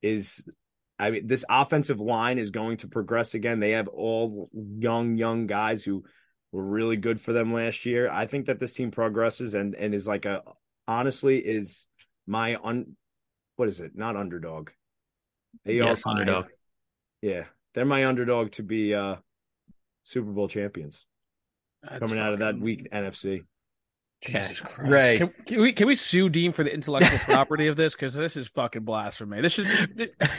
is 0.01 0.43
I 0.97 1.11
mean 1.11 1.27
this 1.27 1.45
offensive 1.47 1.99
line 1.99 2.39
is 2.39 2.49
going 2.49 2.77
to 2.77 2.87
progress 2.87 3.35
again. 3.35 3.59
They 3.59 3.71
have 3.71 3.87
all 3.87 4.49
young 4.53 5.15
young 5.15 5.45
guys 5.45 5.83
who 5.83 6.03
were 6.51 6.63
really 6.63 6.97
good 6.97 7.21
for 7.21 7.33
them 7.33 7.53
last 7.53 7.85
year. 7.85 8.09
I 8.09 8.25
think 8.25 8.47
that 8.47 8.59
this 8.59 8.73
team 8.73 8.89
progresses 8.89 9.53
and 9.53 9.75
and 9.75 9.93
is 9.93 10.07
like 10.07 10.25
a 10.25 10.41
honestly 10.87 11.39
is 11.39 11.87
my 12.27 12.55
un 12.63 12.95
what 13.55 13.67
is 13.67 13.79
it? 13.79 13.91
Not 13.95 14.15
underdog. 14.15 14.69
They 15.65 15.75
Yes, 15.75 16.05
are 16.05 16.13
my- 16.13 16.19
underdog. 16.21 16.45
Yeah, 17.21 17.45
they're 17.73 17.85
my 17.85 18.05
underdog 18.05 18.51
to 18.53 18.63
be 18.63 18.93
uh 18.95 19.17
Super 20.03 20.31
Bowl 20.31 20.47
champions 20.47 21.05
That's 21.81 21.99
coming 21.99 22.19
out 22.19 22.33
of 22.33 22.39
that 22.39 22.53
fucking- 22.55 22.61
week 22.61 22.87
NFC. 22.91 23.43
Jesus 24.21 24.61
Okay. 24.61 24.73
Christ! 24.73 24.89
Ray. 24.91 25.17
Can, 25.17 25.33
can 25.45 25.61
we 25.61 25.73
can 25.73 25.87
we 25.87 25.95
sue 25.95 26.29
Dean 26.29 26.51
for 26.53 26.63
the 26.63 26.73
intellectual 26.73 27.19
property 27.25 27.67
of 27.67 27.75
this? 27.75 27.93
Because 27.93 28.13
this 28.13 28.37
is 28.37 28.47
fucking 28.47 28.83
blasphemy. 28.83 29.41
This 29.41 29.53
should 29.53 29.67
this 29.95 30.09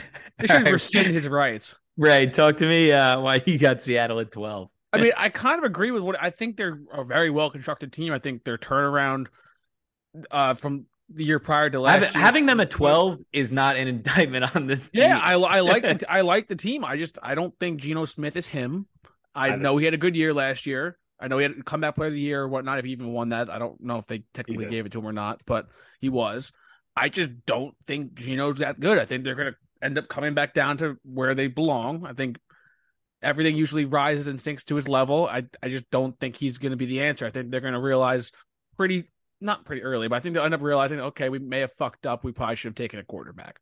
should 0.41 0.51
All 0.51 0.61
right. 0.63 0.73
rescind 0.73 1.07
his 1.07 1.27
rights. 1.27 1.75
Ray, 1.97 2.27
talk 2.27 2.57
to 2.57 2.67
me 2.67 2.91
uh, 2.91 3.19
why 3.21 3.39
he 3.39 3.57
got 3.59 3.81
Seattle 3.81 4.19
at 4.19 4.31
12. 4.31 4.69
I 4.91 5.01
mean, 5.01 5.11
I 5.15 5.29
kind 5.29 5.57
of 5.59 5.63
agree 5.65 5.91
with 5.91 6.01
what 6.03 6.21
I 6.21 6.29
think 6.29 6.57
they're 6.57 6.79
a 6.91 7.03
very 7.05 7.29
well 7.29 7.49
constructed 7.51 7.93
team. 7.93 8.11
I 8.11 8.17
think 8.19 8.43
their 8.43 8.57
turnaround 8.57 9.27
uh, 10.31 10.53
from 10.53 10.85
the 11.09 11.23
year 11.23 11.39
prior 11.39 11.69
to 11.69 11.79
last. 11.79 11.93
Having, 11.93 12.13
year. 12.13 12.23
having 12.23 12.45
them 12.45 12.59
at 12.59 12.69
twelve 12.69 13.19
is 13.31 13.51
not 13.51 13.75
an 13.75 13.87
indictment 13.87 14.55
on 14.55 14.67
this. 14.67 14.89
Team. 14.89 15.03
Yeah, 15.03 15.19
I, 15.21 15.33
I 15.33 15.59
like 15.61 15.83
the 15.83 15.95
t- 15.99 16.05
I 16.07 16.21
like 16.21 16.47
the 16.47 16.55
team. 16.55 16.83
I 16.83 16.97
just 16.97 17.17
I 17.21 17.35
don't 17.35 17.57
think 17.59 17.81
Geno 17.81 18.05
Smith 18.05 18.35
is 18.35 18.47
him. 18.47 18.87
I, 19.33 19.49
I 19.49 19.55
know 19.55 19.77
he 19.77 19.85
had 19.85 19.93
a 19.93 19.97
good 19.97 20.15
year 20.15 20.33
last 20.33 20.65
year. 20.65 20.97
I 21.19 21.27
know 21.27 21.37
he 21.37 21.43
had 21.43 21.53
a 21.59 21.63
comeback 21.63 21.95
player 21.95 22.07
of 22.07 22.13
the 22.13 22.19
year 22.19 22.41
or 22.41 22.47
whatnot. 22.47 22.79
If 22.79 22.85
he 22.85 22.91
even 22.91 23.11
won 23.13 23.29
that, 23.29 23.49
I 23.49 23.59
don't 23.59 23.81
know 23.81 23.97
if 23.97 24.07
they 24.07 24.23
technically 24.33 24.67
gave 24.67 24.85
it 24.85 24.91
to 24.93 24.99
him 24.99 25.07
or 25.07 25.13
not, 25.13 25.41
but 25.45 25.67
he 25.99 26.09
was. 26.09 26.51
I 26.95 27.09
just 27.09 27.31
don't 27.45 27.75
think 27.87 28.15
Geno's 28.15 28.57
that 28.57 28.79
good. 28.79 28.97
I 28.97 29.05
think 29.05 29.23
they're 29.23 29.35
going 29.35 29.51
to 29.51 29.85
end 29.85 29.97
up 29.97 30.07
coming 30.07 30.33
back 30.33 30.53
down 30.53 30.77
to 30.77 30.97
where 31.03 31.35
they 31.35 31.47
belong. 31.47 32.05
I 32.05 32.13
think 32.13 32.39
everything 33.21 33.55
usually 33.55 33.85
rises 33.85 34.27
and 34.27 34.39
sinks 34.39 34.63
to 34.65 34.75
his 34.75 34.87
level. 34.87 35.27
I 35.27 35.43
I 35.61 35.69
just 35.69 35.89
don't 35.89 36.17
think 36.19 36.35
he's 36.35 36.57
going 36.57 36.71
to 36.71 36.77
be 36.77 36.85
the 36.85 37.01
answer. 37.01 37.25
I 37.25 37.31
think 37.31 37.51
they're 37.51 37.61
going 37.61 37.73
to 37.73 37.79
realize 37.79 38.31
pretty 38.77 39.09
not 39.41 39.65
pretty 39.65 39.83
early, 39.83 40.07
but 40.07 40.15
I 40.15 40.19
think 40.19 40.33
they'll 40.33 40.43
end 40.45 40.53
up 40.53 40.61
realizing, 40.61 40.99
okay, 40.99 41.29
we 41.29 41.39
may 41.39 41.59
have 41.59 41.73
fucked 41.73 42.05
up. 42.05 42.23
We 42.23 42.31
probably 42.31 42.55
should 42.55 42.69
have 42.69 42.75
taken 42.75 42.99
a 42.99 43.03
quarterback. 43.03 43.59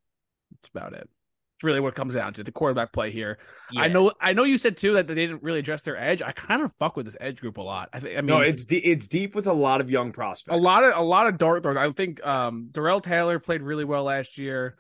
That's 0.51 0.67
about 0.69 0.93
it. 0.93 1.09
It's 1.57 1.63
really 1.63 1.79
what 1.79 1.89
it 1.89 1.95
comes 1.95 2.13
down 2.13 2.33
to 2.33 2.43
the 2.43 2.51
quarterback 2.51 2.91
play 2.93 3.11
here. 3.11 3.37
I 3.77 3.87
know. 3.87 4.11
I 4.19 4.33
know 4.33 4.43
you 4.43 4.57
said 4.57 4.75
too 4.77 4.93
that 4.93 5.07
they 5.07 5.13
didn't 5.15 5.43
really 5.43 5.59
address 5.59 5.81
their 5.83 5.97
edge. 5.97 6.21
I 6.21 6.31
kind 6.31 6.61
of 6.63 6.71
fuck 6.79 6.95
with 6.95 7.05
this 7.05 7.17
edge 7.19 7.41
group 7.41 7.57
a 7.57 7.61
lot. 7.61 7.89
I 7.93 7.99
think. 7.99 8.17
I 8.17 8.21
mean, 8.21 8.25
no, 8.27 8.39
it's 8.39 8.65
de- 8.65 8.77
it's 8.77 9.07
deep 9.07 9.35
with 9.35 9.45
a 9.47 9.53
lot 9.53 9.79
of 9.81 9.89
young 9.89 10.11
prospects. 10.11 10.55
a 10.55 10.59
lot 10.59 10.83
of 10.83 10.97
a 10.97 11.01
lot 11.01 11.27
of 11.27 11.37
dart 11.37 11.63
throws. 11.63 11.77
I 11.77 11.91
think 11.91 12.25
um 12.25 12.69
Darrell 12.71 13.01
Taylor 13.01 13.39
played 13.39 13.61
really 13.61 13.85
well 13.85 14.03
last 14.03 14.37
year. 14.37 14.77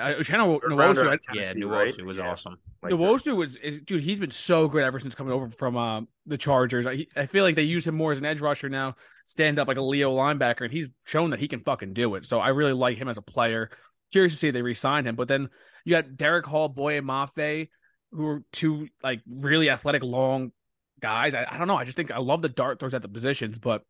Uh, 0.00 0.14
Uchenna 0.14 0.60
Nwosu, 0.60 1.18
yeah, 1.34 1.66
right? 1.66 2.04
was 2.04 2.18
Yeah. 2.18 2.30
awesome. 2.30 2.56
Like 2.82 2.92
Nwosu 2.92 3.36
was 3.36 3.56
is, 3.56 3.80
dude. 3.82 4.02
He's 4.02 4.18
been 4.18 4.30
so 4.30 4.68
good 4.68 4.82
ever 4.82 4.98
since 4.98 5.14
coming 5.14 5.32
over 5.32 5.48
from 5.48 5.76
uh, 5.76 6.02
the 6.26 6.38
Chargers. 6.38 6.86
I, 6.86 7.06
I 7.16 7.26
feel 7.26 7.44
like 7.44 7.56
they 7.56 7.62
use 7.62 7.86
him 7.86 7.94
more 7.94 8.12
as 8.12 8.18
an 8.18 8.24
edge 8.24 8.40
rusher 8.40 8.68
now, 8.68 8.96
stand 9.24 9.58
up 9.58 9.68
like 9.68 9.76
a 9.76 9.82
Leo 9.82 10.14
linebacker, 10.16 10.62
and 10.62 10.72
he's 10.72 10.88
shown 11.04 11.30
that 11.30 11.40
he 11.40 11.48
can 11.48 11.60
fucking 11.60 11.92
do 11.92 12.14
it. 12.14 12.24
So 12.24 12.40
I 12.40 12.48
really 12.48 12.72
like 12.72 12.96
him 12.98 13.08
as 13.08 13.18
a 13.18 13.22
player. 13.22 13.70
Curious 14.12 14.32
to 14.32 14.38
see 14.38 14.48
if 14.48 14.54
they 14.54 14.62
re-sign 14.62 15.06
him. 15.06 15.14
But 15.14 15.28
then 15.28 15.50
you 15.84 15.92
got 15.92 16.16
Derick 16.16 16.46
Hall, 16.46 16.68
Boye 16.68 17.00
Mafe, 17.00 17.68
who 18.12 18.26
are 18.26 18.42
two 18.52 18.88
like 19.02 19.20
really 19.28 19.70
athletic, 19.70 20.02
long 20.02 20.52
guys. 21.00 21.34
I, 21.34 21.46
I 21.48 21.58
don't 21.58 21.68
know. 21.68 21.76
I 21.76 21.84
just 21.84 21.96
think 21.96 22.10
I 22.10 22.18
love 22.18 22.42
the 22.42 22.48
dart 22.48 22.80
throws 22.80 22.94
at 22.94 23.02
the 23.02 23.08
positions, 23.08 23.58
but 23.58 23.82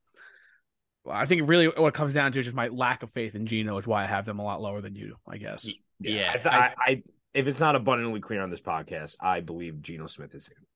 I 1.10 1.26
think 1.26 1.48
really 1.48 1.66
what 1.66 1.88
it 1.88 1.94
comes 1.94 2.14
down 2.14 2.32
to 2.32 2.38
is 2.38 2.44
just 2.44 2.56
my 2.56 2.68
lack 2.68 3.02
of 3.02 3.10
faith 3.10 3.34
in 3.34 3.46
Geno 3.46 3.78
is 3.78 3.86
why 3.86 4.02
I 4.02 4.06
have 4.06 4.26
them 4.26 4.38
a 4.38 4.44
lot 4.44 4.60
lower 4.60 4.80
than 4.80 4.94
you. 4.94 5.16
I 5.26 5.38
guess. 5.38 5.66
Yeah, 6.00 6.30
I, 6.30 6.36
th- 6.36 6.46
I, 6.46 6.74
I 6.78 7.02
if 7.34 7.46
it's 7.46 7.60
not 7.60 7.76
abundantly 7.76 8.20
clear 8.20 8.42
on 8.42 8.50
this 8.50 8.60
podcast, 8.60 9.16
I 9.20 9.40
believe 9.40 9.82
Geno 9.82 10.06
Smith 10.06 10.34
is 10.34 10.48
him. 10.48 10.66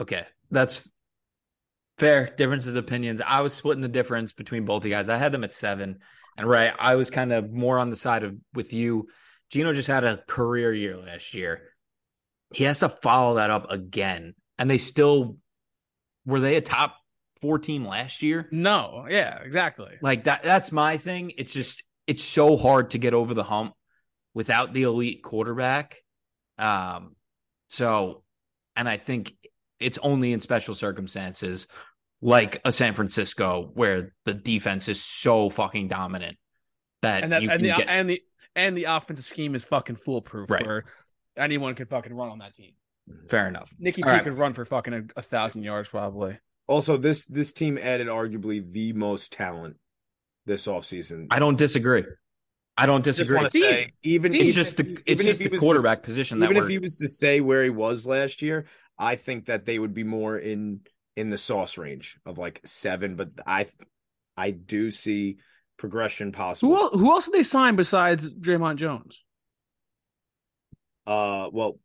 Okay, 0.00 0.24
that's 0.50 0.88
fair. 1.98 2.26
Differences 2.36 2.76
opinions. 2.76 3.20
I 3.24 3.40
was 3.40 3.54
splitting 3.54 3.82
the 3.82 3.88
difference 3.88 4.32
between 4.32 4.64
both 4.64 4.82
of 4.82 4.86
you 4.86 4.92
guys. 4.92 5.08
I 5.08 5.16
had 5.16 5.32
them 5.32 5.44
at 5.44 5.52
seven, 5.52 5.98
and 6.36 6.48
Ray, 6.48 6.70
I 6.78 6.94
was 6.94 7.10
kind 7.10 7.32
of 7.32 7.50
more 7.50 7.78
on 7.78 7.90
the 7.90 7.96
side 7.96 8.22
of 8.22 8.36
with 8.54 8.72
you. 8.72 9.08
Geno 9.50 9.72
just 9.72 9.88
had 9.88 10.04
a 10.04 10.18
career 10.28 10.72
year 10.72 10.96
last 10.96 11.34
year. 11.34 11.62
He 12.52 12.64
has 12.64 12.80
to 12.80 12.88
follow 12.88 13.36
that 13.36 13.50
up 13.50 13.70
again, 13.70 14.34
and 14.58 14.70
they 14.70 14.78
still 14.78 15.36
were 16.26 16.40
they 16.40 16.56
a 16.56 16.60
top 16.60 16.96
four 17.40 17.58
team 17.58 17.86
last 17.86 18.22
year. 18.22 18.48
No. 18.50 19.06
Yeah. 19.08 19.38
Exactly. 19.42 19.96
Like 20.02 20.24
that. 20.24 20.42
That's 20.42 20.72
my 20.72 20.98
thing. 20.98 21.32
It's 21.38 21.52
just 21.52 21.82
it's 22.06 22.24
so 22.24 22.56
hard 22.56 22.90
to 22.90 22.98
get 22.98 23.14
over 23.14 23.34
the 23.34 23.42
hump 23.44 23.74
without 24.34 24.72
the 24.72 24.82
elite 24.84 25.22
quarterback. 25.22 25.96
Um. 26.58 27.14
So, 27.68 28.22
and 28.76 28.88
I 28.88 28.96
think 28.96 29.34
it's 29.78 29.98
only 29.98 30.32
in 30.32 30.40
special 30.40 30.74
circumstances 30.74 31.68
like 32.20 32.60
a 32.64 32.72
San 32.72 32.94
Francisco 32.94 33.70
where 33.74 34.14
the 34.24 34.34
defense 34.34 34.88
is 34.88 35.02
so 35.04 35.50
fucking 35.50 35.88
dominant 35.88 36.36
that 37.02 37.22
and 37.22 37.32
that 37.32 37.42
you 37.42 37.50
and 37.50 37.64
the 37.64 37.68
get- 37.68 37.88
and 37.88 38.10
the 38.10 38.20
and 38.56 38.76
the 38.76 38.84
offensive 38.84 39.24
scheme 39.24 39.54
is 39.54 39.64
fucking 39.64 39.96
foolproof 39.96 40.50
Right. 40.50 40.66
where 40.66 40.84
anyone 41.36 41.74
can 41.76 41.86
fucking 41.86 42.12
run 42.12 42.28
on 42.30 42.38
that 42.38 42.54
team. 42.54 42.72
fair 43.28 43.46
enough. 43.46 43.72
Nicky 43.78 44.02
All 44.02 44.08
P 44.08 44.14
right. 44.14 44.24
could 44.24 44.34
run 44.36 44.52
for 44.52 44.64
fucking 44.64 44.94
a, 44.94 45.02
a 45.16 45.22
thousand 45.22 45.62
yards 45.62 45.88
probably. 45.90 46.38
Also, 46.66 46.96
this 46.96 47.24
this 47.26 47.52
team 47.52 47.78
added 47.78 48.08
arguably 48.08 48.68
the 48.68 48.92
most 48.94 49.32
talent 49.32 49.76
this 50.46 50.66
offseason. 50.66 51.28
I 51.30 51.38
don't 51.38 51.56
disagree. 51.56 52.04
I 52.78 52.86
don't 52.86 53.02
disagree. 53.04 53.36
want 53.36 53.50
to 53.52 53.58
say, 53.58 53.92
even 54.02 54.32
it's 54.34 54.42
even 54.44 54.54
just 54.54 54.70
if 54.72 54.76
the 54.76 54.84
he- 54.84 54.98
it's 55.12 55.24
just 55.24 55.38
the 55.40 55.48
was 55.48 55.60
to- 55.60 55.66
quarterback 55.66 56.02
position 56.02 56.38
that 56.38 56.50
if 56.50 56.56
we're 56.56 56.68
he 56.68 56.78
was 56.78 56.96
to 56.98 57.08
say 57.08 57.40
where 57.40 57.62
he 57.64 57.70
was 57.70 58.06
last 58.06 58.40
year, 58.42 58.66
I 58.98 59.16
think 59.16 59.46
that 59.46 59.64
they 59.66 59.78
would 59.78 59.94
be 59.94 60.04
more 60.04 60.38
in 60.38 60.80
in 61.16 61.30
the 61.30 61.38
sauce 61.38 61.76
range 61.76 62.18
of 62.24 62.38
like 62.38 62.60
seven. 62.64 63.16
But 63.16 63.30
I 63.46 63.66
I 64.36 64.52
do 64.52 64.90
see 64.90 65.38
progression 65.76 66.32
possible. 66.32 66.74
Who 66.74 66.80
el- 66.82 66.98
who 66.98 67.10
else 67.12 67.24
did 67.26 67.34
they 67.34 67.42
sign 67.42 67.76
besides 67.76 68.32
Dre'Mont 68.32 68.76
Jones? 68.76 69.24
Uh, 71.06 71.48
well, 71.52 71.78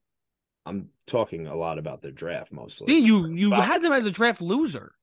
I'm 0.65 0.89
talking 1.07 1.47
a 1.47 1.55
lot 1.55 1.77
about 1.77 2.01
their 2.01 2.11
draft 2.11 2.51
mostly. 2.51 2.87
See, 2.87 2.99
you 3.05 3.27
you 3.27 3.49
Fuck. 3.51 3.63
had 3.65 3.81
them 3.81 3.93
as 3.93 4.05
a 4.05 4.11
draft 4.11 4.41
loser. 4.41 4.93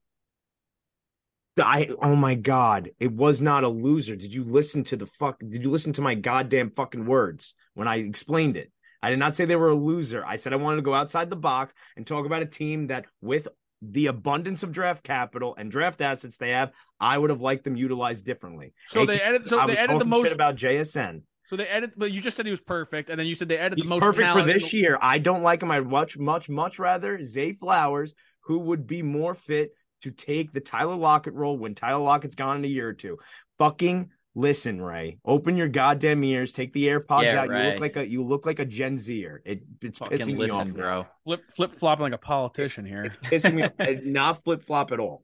I 1.61 1.89
oh 2.01 2.15
my 2.15 2.35
god, 2.35 2.89
it 2.99 3.11
was 3.11 3.41
not 3.41 3.63
a 3.63 3.69
loser. 3.69 4.15
Did 4.15 4.33
you 4.33 4.43
listen 4.43 4.83
to 4.85 4.95
the 4.95 5.05
fuck? 5.05 5.39
Did 5.39 5.63
you 5.63 5.69
listen 5.69 5.93
to 5.93 6.01
my 6.01 6.15
goddamn 6.15 6.71
fucking 6.71 7.05
words 7.05 7.55
when 7.73 7.87
I 7.87 7.97
explained 7.97 8.57
it? 8.57 8.71
I 9.03 9.09
did 9.09 9.19
not 9.19 9.35
say 9.35 9.45
they 9.45 9.55
were 9.55 9.69
a 9.69 9.75
loser. 9.75 10.23
I 10.25 10.35
said 10.35 10.53
I 10.53 10.57
wanted 10.57 10.77
to 10.77 10.83
go 10.83 10.93
outside 10.93 11.29
the 11.29 11.35
box 11.35 11.73
and 11.97 12.05
talk 12.05 12.25
about 12.25 12.43
a 12.43 12.45
team 12.45 12.87
that, 12.87 13.05
with 13.21 13.47
the 13.81 14.07
abundance 14.07 14.61
of 14.63 14.71
draft 14.71 15.03
capital 15.03 15.55
and 15.57 15.71
draft 15.71 16.01
assets 16.01 16.37
they 16.37 16.51
have, 16.51 16.71
I 16.99 17.17
would 17.17 17.31
have 17.31 17.41
liked 17.41 17.63
them 17.63 17.75
utilized 17.75 18.25
differently. 18.25 18.73
So 18.87 19.05
they 19.05 19.19
added 19.19 19.49
so 19.49 19.59
I 19.59 19.65
they 19.65 19.77
added 19.77 19.99
the 19.99 20.05
most 20.05 20.27
shit 20.27 20.33
about 20.33 20.55
JSN. 20.55 21.23
so 21.45 21.55
they 21.55 21.67
added 21.67 21.93
but 21.97 22.11
you 22.11 22.21
just 22.21 22.37
said 22.37 22.45
he 22.45 22.51
was 22.51 22.61
perfect 22.61 23.09
and 23.09 23.19
then 23.19 23.25
you 23.25 23.33
said 23.33 23.49
they 23.49 23.57
added 23.57 23.79
He's 23.79 23.85
the 23.85 23.89
most 23.89 24.01
perfect 24.01 24.27
for 24.27 24.33
talent 24.33 24.49
in 24.49 24.53
this 24.53 24.71
year. 24.71 24.99
I 25.01 25.17
don't 25.17 25.41
like 25.41 25.63
him. 25.63 25.71
I'd 25.71 25.87
much, 25.87 26.17
much, 26.17 26.47
much 26.47 26.77
rather 26.77 27.23
Zay 27.23 27.53
Flowers, 27.53 28.13
who 28.41 28.59
would 28.59 28.85
be 28.85 29.01
more 29.01 29.33
fit 29.33 29.71
to 30.01 30.11
take 30.11 30.51
the 30.51 30.61
Tyler 30.61 30.95
Lockett 30.95 31.33
role 31.33 31.57
when 31.57 31.75
Tyler 31.75 32.01
Lockett's 32.03 32.35
gone 32.35 32.57
in 32.57 32.65
a 32.65 32.67
year 32.67 32.87
or 32.89 32.93
two. 32.93 33.17
Fucking 33.57 34.09
listen, 34.35 34.81
Ray. 34.81 35.17
Open 35.25 35.57
your 35.57 35.67
goddamn 35.67 36.23
ears. 36.23 36.51
Take 36.51 36.73
the 36.73 36.87
AirPods 36.87 37.23
Yeah, 37.23 37.41
out. 37.41 37.49
You 37.49 37.57
look 37.71 37.79
like 37.79 37.95
a 37.95 38.07
you 38.09 38.23
look 38.23 38.45
like 38.45 38.59
a 38.59 38.65
Gen 38.65 38.97
Zer. 38.97 39.41
It 39.45 39.63
it's 39.81 39.99
pissing 39.99 40.19
fucking 40.19 40.37
me 40.37 40.49
off, 40.49 40.67
bro. 40.69 41.05
flip 41.23 41.43
flip 41.51 41.75
flopping 41.75 42.03
like 42.03 42.13
a 42.13 42.17
politician 42.17 42.85
here. 42.85 43.03
It's 43.03 43.17
pissing 43.17 43.53
me 43.55 43.63
off. 43.97 44.03
Not 44.03 44.43
flip 44.43 44.63
flop 44.63 44.91
at 44.91 44.99
all. 44.99 45.23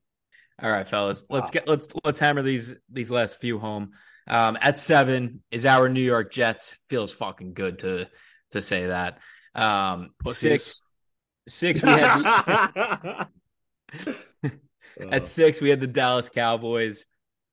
All 0.62 0.72
right, 0.72 0.88
fellas, 0.88 1.24
let's 1.30 1.52
get 1.52 1.68
let's 1.68 1.88
let's 2.04 2.20
hammer 2.20 2.42
these 2.42 2.74
these 2.92 3.12
last 3.12 3.40
few 3.40 3.60
home. 3.60 3.92
Um, 4.28 4.58
at 4.60 4.78
seven 4.78 5.42
is 5.52 5.66
our 5.66 5.88
New 5.88 6.02
York 6.02 6.32
Jets. 6.32 6.78
Feels 6.90 7.14
fucking 7.14 7.54
good 7.54 7.80
to 7.80 8.08
to 8.52 8.62
say 8.62 8.88
that. 8.88 9.20
Um, 9.56 10.10
Pussies. 10.24 10.82
six, 11.48 11.80
six. 11.80 11.82
We 11.82 11.90
had 11.90 13.28
the, 14.98 15.14
at 15.14 15.28
six 15.28 15.62
we 15.62 15.70
had 15.70 15.80
the 15.80 15.88
Dallas 15.88 16.30
Cowboys. 16.30 17.06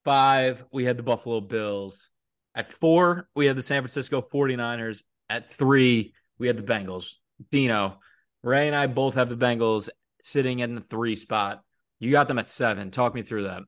Five 0.05 0.65
we 0.73 0.85
had 0.85 0.97
the 0.97 1.03
Buffalo 1.03 1.41
Bills. 1.41 2.11
At 2.55 2.71
four 2.71 3.29
we 3.35 3.47
had 3.47 3.57
the 3.57 3.63
San 3.63 3.83
Francisco 3.83 4.23
49ers. 4.23 5.03
At 5.29 5.51
three 5.51 6.15
we 6.39 6.47
had 6.47 6.57
the 6.57 6.63
Bengals. 6.63 7.19
Dino, 7.51 7.99
Ray, 8.43 8.67
and 8.67 8.77
I 8.77 8.87
both 8.87 9.15
have 9.15 9.29
the 9.29 9.37
Bengals 9.37 9.89
sitting 10.23 10.61
in 10.61 10.75
the 10.75 10.81
three 10.83 11.17
spot. 11.17 11.63
You 12.01 12.11
got 12.11 12.29
them 12.29 12.39
at 12.39 12.49
seven. 12.49 12.91
Talk 12.91 13.15
me 13.15 13.23
through 13.23 13.45
that. 13.45 13.63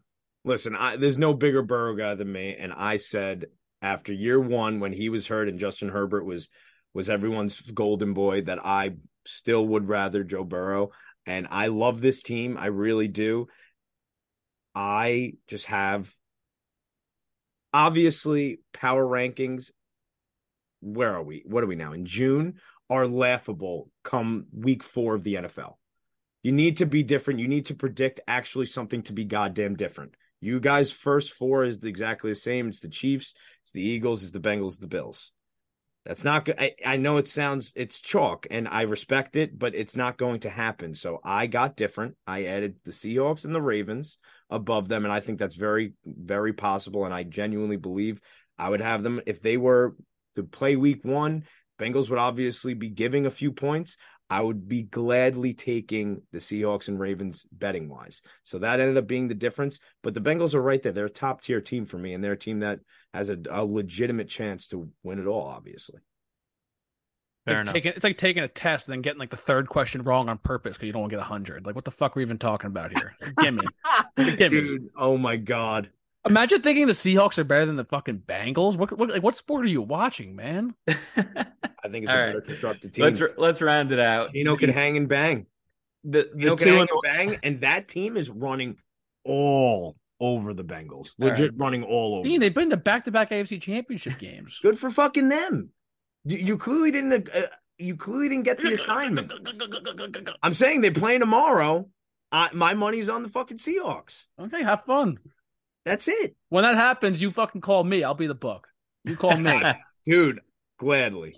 Listen, 0.45 0.77
I, 0.77 0.97
there's 0.97 1.19
no 1.19 1.35
bigger 1.35 1.63
Burrow 1.63 1.97
guy 1.97 2.15
than 2.15 2.31
me, 2.31 2.57
and 2.59 2.73
I 2.73 2.99
said 2.99 3.47
after 3.83 4.13
year 4.13 4.41
one 4.41 4.81
when 4.81 4.93
he 4.93 5.09
was 5.09 5.27
hurt 5.27 5.49
and 5.49 5.59
Justin 5.59 5.89
Herbert 5.89 6.25
was 6.25 6.49
was 6.95 7.11
everyone's 7.11 7.61
golden 7.61 8.15
boy 8.15 8.43
that 8.43 8.65
I 8.65 8.95
still 9.27 9.67
would 9.67 9.89
rather 9.89 10.25
Joe 10.25 10.45
Burrow, 10.45 10.91
and 11.27 11.47
I 11.51 11.67
love 11.67 12.01
this 12.01 12.23
team, 12.23 12.57
I 12.57 12.67
really 12.67 13.09
do. 13.09 13.49
I 14.77 15.33
just 15.49 15.67
have 15.67 16.15
obviously 17.73 18.61
power 18.75 19.07
rankings. 19.07 19.71
Where 20.83 21.15
are 21.15 21.23
we? 21.23 21.43
What 21.47 21.65
are 21.65 21.67
we 21.67 21.77
now 21.77 21.95
in 21.95 22.05
June? 22.05 22.61
Are 22.91 23.09
laughable 23.09 23.91
come 24.05 24.47
week 24.53 24.83
four 24.83 25.15
of 25.15 25.25
the 25.25 25.37
NFL. 25.37 25.79
You 26.43 26.53
need 26.53 26.77
to 26.77 26.87
be 26.87 27.03
different. 27.03 27.41
You 27.41 27.49
need 27.49 27.67
to 27.67 27.75
predict 27.75 28.21
actually 28.29 28.67
something 28.67 29.03
to 29.05 29.15
be 29.15 29.25
goddamn 29.25 29.77
different. 29.77 30.15
You 30.41 30.61
guys' 30.61 30.93
first 30.93 31.33
four 31.33 31.65
is 31.65 31.83
exactly 31.83 32.31
the 32.31 32.37
same. 32.37 32.69
It's 32.69 32.81
the 32.81 32.89
Chiefs, 32.91 33.35
it's 33.63 33.73
the 33.73 33.83
Eagles, 33.83 34.23
it's 34.23 34.33
the 34.33 34.41
Bengals, 34.41 34.79
the 34.79 34.87
Bills. 34.87 35.33
That's 36.07 36.23
not 36.23 36.45
good. 36.45 36.55
I, 36.57 36.75
I 36.85 36.97
know 36.99 37.17
it 37.17 37.27
sounds 37.27 37.73
it's 37.75 38.01
chalk, 38.01 38.47
and 38.49 38.69
I 38.69 38.83
respect 38.83 39.35
it, 39.35 39.59
but 39.59 39.75
it's 39.75 39.97
not 39.97 40.17
going 40.17 40.41
to 40.41 40.51
happen. 40.51 40.95
So 40.95 41.19
I 41.25 41.49
got 41.49 41.77
different. 41.77 42.15
I 42.27 42.45
added 42.45 42.77
the 42.85 42.93
Seahawks 42.93 43.45
and 43.45 43.53
the 43.53 43.61
Ravens 43.61 44.19
above 44.49 44.87
them, 44.87 45.05
and 45.05 45.13
I 45.13 45.19
think 45.19 45.41
that's 45.41 45.57
very, 45.57 45.95
very 46.05 46.53
possible. 46.53 47.05
And 47.05 47.13
I 47.13 47.25
genuinely 47.25 47.77
believe 47.77 48.21
I 48.57 48.71
would 48.71 48.81
have 48.81 49.03
them 49.03 49.21
if 49.27 49.43
they 49.43 49.57
were 49.57 49.97
to 50.37 50.45
play 50.45 50.77
week 50.77 51.05
one. 51.05 51.45
Bengals 51.79 52.09
would 52.09 52.21
obviously 52.21 52.75
be 52.75 52.89
giving 52.89 53.27
a 53.27 53.31
few 53.31 53.51
points. 53.51 53.97
I 54.29 54.41
would 54.41 54.69
be 54.69 54.83
gladly 54.83 55.55
taking 55.55 56.23
the 56.33 56.39
Seahawks 56.39 56.89
and 56.89 56.99
Ravens 56.99 57.47
betting 57.53 57.89
wise. 57.89 58.23
So 58.43 58.59
that 58.59 58.81
ended 58.81 58.97
up 58.97 59.07
being 59.07 59.29
the 59.29 59.35
difference. 59.35 59.79
But 60.03 60.15
the 60.15 60.21
Bengals 60.21 60.55
are 60.55 60.63
right 60.63 60.83
there. 60.83 60.93
They're 60.93 61.07
a 61.07 61.11
top 61.11 61.43
tier 61.43 61.61
team 61.61 61.87
for 61.87 61.99
me, 61.99 62.13
and 62.13 62.23
they're 62.23 62.33
a 62.33 62.39
team 62.39 62.61
that 62.61 62.81
has 63.15 63.31
a, 63.31 63.39
a 63.51 63.65
legitimate 63.65 64.29
chance 64.29 64.67
to 64.69 64.91
win 65.05 65.21
it 65.21 65.27
all, 65.27 65.45
obviously. 65.45 66.01
Fair 67.47 67.65
like 67.65 67.73
taking, 67.73 67.93
it's 67.95 68.03
like 68.03 68.19
taking 68.19 68.43
a 68.43 68.49
test 68.49 68.89
and 68.89 68.95
then 68.95 69.03
getting 69.03 69.21
like 69.21 69.31
the 69.31 69.37
third 69.37 69.69
question 69.69 70.03
wrong 70.03 70.29
on 70.29 70.39
purpose 70.39 70.77
because 70.77 70.87
you 70.87 70.93
don't 70.93 71.03
want 71.03 71.13
to 71.13 71.17
get 71.19 71.25
hundred. 71.25 71.65
Like, 71.65 71.77
what 71.77 71.85
the 71.85 71.93
fuck 71.93 72.17
are 72.17 72.19
we 72.19 72.25
even 72.25 72.39
talking 72.39 72.67
about 72.67 72.91
here? 72.99 73.15
Give 73.41 73.55
me, 73.55 73.63
give 74.17 74.53
me. 74.53 74.61
Dude, 74.61 74.89
oh 74.97 75.17
my 75.17 75.37
god! 75.37 75.91
Imagine 76.27 76.63
thinking 76.63 76.87
the 76.87 76.93
Seahawks 76.93 77.39
are 77.39 77.45
better 77.45 77.67
than 77.67 77.77
the 77.77 77.85
fucking 77.85 78.23
Bengals. 78.27 78.77
What, 78.77 78.97
what 78.99 79.11
like 79.11 79.23
what 79.23 79.37
sport 79.37 79.65
are 79.65 79.69
you 79.69 79.83
watching, 79.83 80.35
man? 80.35 80.75
I 80.89 81.89
think 81.89 82.05
it's 82.05 82.13
All 82.13 82.21
a 82.21 82.27
better 82.27 82.41
constructed 82.41 82.93
team. 82.93 83.05
Let's 83.05 83.23
let's 83.37 83.63
round 83.63 83.93
it 83.93 84.01
out. 84.01 84.33
Tino 84.33 84.57
can 84.57 84.71
hang 84.71 84.97
and 84.97 85.09
bang. 85.09 85.47
The 86.05 86.29
the 86.33 86.39
Tino 86.39 86.57
can 86.57 86.69
hang 86.69 86.81
and 86.81 87.03
bang, 87.03 87.39
and 87.43 87.61
that 87.61 87.89
team 87.89 88.17
is 88.17 88.29
running 88.31 88.77
all 89.25 89.97
over 90.21 90.55
the 90.55 90.65
Bengals. 90.65 91.15
Legit 91.19 91.53
right. 91.53 91.61
running 91.61 91.83
all 91.83 92.17
over. 92.17 92.25
Dean, 92.29 92.41
they've 92.41 92.55
been 92.55 92.71
to 92.71 92.77
back 92.77 93.05
to 93.05 93.11
back 93.11 93.31
AFC 93.31 93.61
Championship 93.61 94.19
games. 94.19 94.59
Good 94.63 94.79
for 94.79 94.91
fucking 94.91 95.29
them. 95.29 95.71
You, 96.25 96.39
you 96.39 96.59
clearly 96.59 96.91
didn't. 96.91 97.29
Uh, 97.35 97.43
you 97.79 97.97
clearly 97.97 98.31
didn't 98.31 98.45
get 98.45 98.59
the 98.59 98.73
assignment. 98.73 99.33
I'm 100.43 100.55
saying 100.55 100.81
they're 100.81 100.91
playing 100.91 101.21
tomorrow. 101.21 101.89
Uh, 102.33 102.49
my 102.53 102.75
money's 102.75 103.09
on 103.09 103.23
the 103.23 103.29
fucking 103.29 103.59
Seahawks. 103.59 104.27
Okay, 104.41 104.63
have 104.63 104.83
fun. 104.83 105.19
That's 105.87 106.09
it. 106.09 106.35
When 106.49 106.65
that 106.65 106.75
happens, 106.75 107.23
you 107.23 107.31
fucking 107.31 107.61
call 107.61 107.85
me. 107.85 108.03
I'll 108.03 108.15
be 108.15 108.27
the 108.27 108.35
book. 108.35 108.67
You 109.05 109.17
call 109.17 109.37
me, 109.37 109.63
dude. 110.05 110.41
Gladly. 110.79 111.37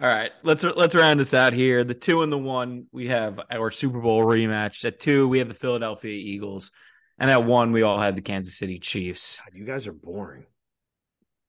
All 0.00 0.08
right, 0.08 0.30
let's 0.44 0.62
let's 0.62 0.94
round 0.94 1.18
this 1.18 1.34
out 1.34 1.52
here. 1.52 1.82
The 1.82 1.94
two 1.94 2.22
and 2.22 2.30
the 2.30 2.38
one, 2.38 2.86
we 2.92 3.08
have 3.08 3.40
our 3.50 3.72
Super 3.72 3.98
Bowl 3.98 4.24
rematch. 4.24 4.84
At 4.84 5.00
two, 5.00 5.26
we 5.26 5.40
have 5.40 5.48
the 5.48 5.54
Philadelphia 5.54 6.12
Eagles, 6.12 6.70
and 7.18 7.28
at 7.28 7.44
one, 7.44 7.72
we 7.72 7.82
all 7.82 7.98
had 7.98 8.14
the 8.14 8.22
Kansas 8.22 8.56
City 8.56 8.78
Chiefs. 8.78 9.42
God, 9.44 9.58
you 9.58 9.64
guys 9.64 9.88
are 9.88 9.92
boring. 9.92 10.44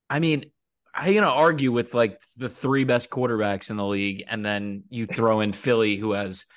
I 0.10 0.20
mean, 0.20 0.46
I'm 0.96 1.14
gonna 1.14 1.28
argue 1.28 1.72
with 1.72 1.94
like 1.94 2.20
the 2.38 2.50
three 2.50 2.84
best 2.84 3.12
quarterbacks 3.12 3.70
in 3.70 3.78
the 3.78 3.86
league, 3.86 4.24
and 4.28 4.44
then 4.44 4.86
you 4.90 5.06
throw 5.06 5.42
in 5.42 5.54
Philly, 5.54 5.98
who 5.98 6.14
has 6.14 6.48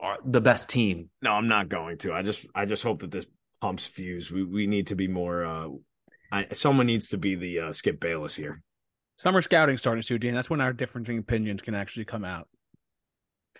uh, 0.00 0.16
the 0.24 0.40
best 0.40 0.68
team. 0.68 1.10
No, 1.20 1.32
I'm 1.32 1.48
not 1.48 1.68
going 1.68 1.98
to. 1.98 2.12
I 2.12 2.22
just 2.22 2.46
I 2.54 2.66
just 2.66 2.82
hope 2.82 3.00
that 3.00 3.10
this 3.10 3.26
pumps 3.60 3.86
fuse. 3.86 4.30
We 4.30 4.44
we 4.44 4.66
need 4.66 4.88
to 4.88 4.94
be 4.94 5.08
more. 5.08 5.44
Uh, 5.44 5.68
I, 6.32 6.46
someone 6.52 6.86
needs 6.86 7.08
to 7.10 7.18
be 7.18 7.34
the 7.34 7.60
uh, 7.60 7.72
Skip 7.72 8.00
Bayless 8.00 8.34
here. 8.34 8.62
Summer 9.16 9.40
scouting 9.40 9.78
starting 9.78 10.02
to, 10.02 10.18
Dean. 10.18 10.34
That's 10.34 10.50
when 10.50 10.60
our 10.60 10.72
different 10.72 11.08
opinions 11.08 11.62
can 11.62 11.74
actually 11.74 12.04
come 12.04 12.24
out. 12.24 12.48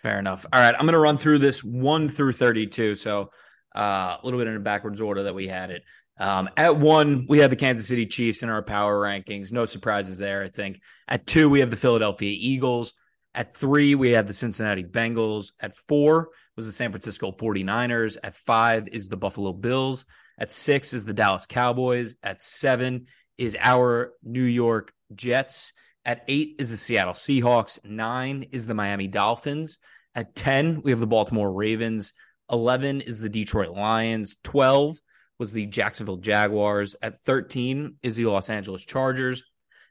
Fair 0.01 0.19
enough. 0.19 0.45
All 0.53 0.61
right, 0.61 0.75
I'm 0.75 0.85
going 0.85 0.93
to 0.93 0.99
run 0.99 1.17
through 1.17 1.39
this 1.39 1.63
one 1.63 2.07
through 2.07 2.33
32. 2.33 2.95
So 2.95 3.31
uh, 3.75 4.17
a 4.17 4.19
little 4.23 4.39
bit 4.39 4.47
in 4.47 4.55
a 4.55 4.59
backwards 4.59 5.01
order 5.01 5.23
that 5.23 5.33
we 5.33 5.47
had 5.47 5.71
it. 5.71 5.83
Um, 6.19 6.49
at 6.57 6.77
one, 6.77 7.25
we 7.27 7.39
had 7.39 7.51
the 7.51 7.55
Kansas 7.55 7.87
City 7.87 8.05
Chiefs 8.05 8.43
in 8.43 8.49
our 8.49 8.61
power 8.61 8.99
rankings. 9.01 9.51
No 9.51 9.65
surprises 9.65 10.17
there, 10.17 10.43
I 10.43 10.49
think. 10.49 10.79
At 11.07 11.27
two, 11.27 11.49
we 11.49 11.59
have 11.59 11.69
the 11.69 11.75
Philadelphia 11.75 12.35
Eagles. 12.37 12.93
At 13.33 13.53
three, 13.53 13.95
we 13.95 14.11
have 14.11 14.27
the 14.27 14.33
Cincinnati 14.33 14.83
Bengals. 14.83 15.53
At 15.59 15.75
four 15.75 16.29
was 16.57 16.65
the 16.65 16.71
San 16.73 16.91
Francisco 16.91 17.31
49ers. 17.31 18.17
At 18.21 18.35
five 18.35 18.89
is 18.89 19.07
the 19.07 19.15
Buffalo 19.15 19.53
Bills. 19.53 20.05
At 20.37 20.51
six 20.51 20.91
is 20.91 21.05
the 21.05 21.13
Dallas 21.13 21.45
Cowboys. 21.47 22.15
At 22.21 22.43
seven 22.43 23.05
is 23.37 23.55
our 23.61 24.11
New 24.23 24.43
York 24.43 24.91
Jets. 25.15 25.71
At 26.03 26.23
eight 26.27 26.55
is 26.59 26.71
the 26.71 26.77
Seattle 26.77 27.13
Seahawks. 27.13 27.79
Nine 27.85 28.47
is 28.51 28.65
the 28.65 28.73
Miami 28.73 29.07
Dolphins. 29.07 29.79
At 30.15 30.35
10, 30.35 30.81
we 30.83 30.91
have 30.91 30.99
the 30.99 31.05
Baltimore 31.05 31.51
Ravens. 31.51 32.11
11 32.51 33.01
is 33.01 33.19
the 33.19 33.29
Detroit 33.29 33.69
Lions. 33.69 34.37
12 34.43 34.97
was 35.37 35.51
the 35.51 35.67
Jacksonville 35.67 36.17
Jaguars. 36.17 36.95
At 37.01 37.21
13 37.23 37.97
is 38.01 38.15
the 38.15 38.25
Los 38.25 38.49
Angeles 38.49 38.83
Chargers. 38.83 39.43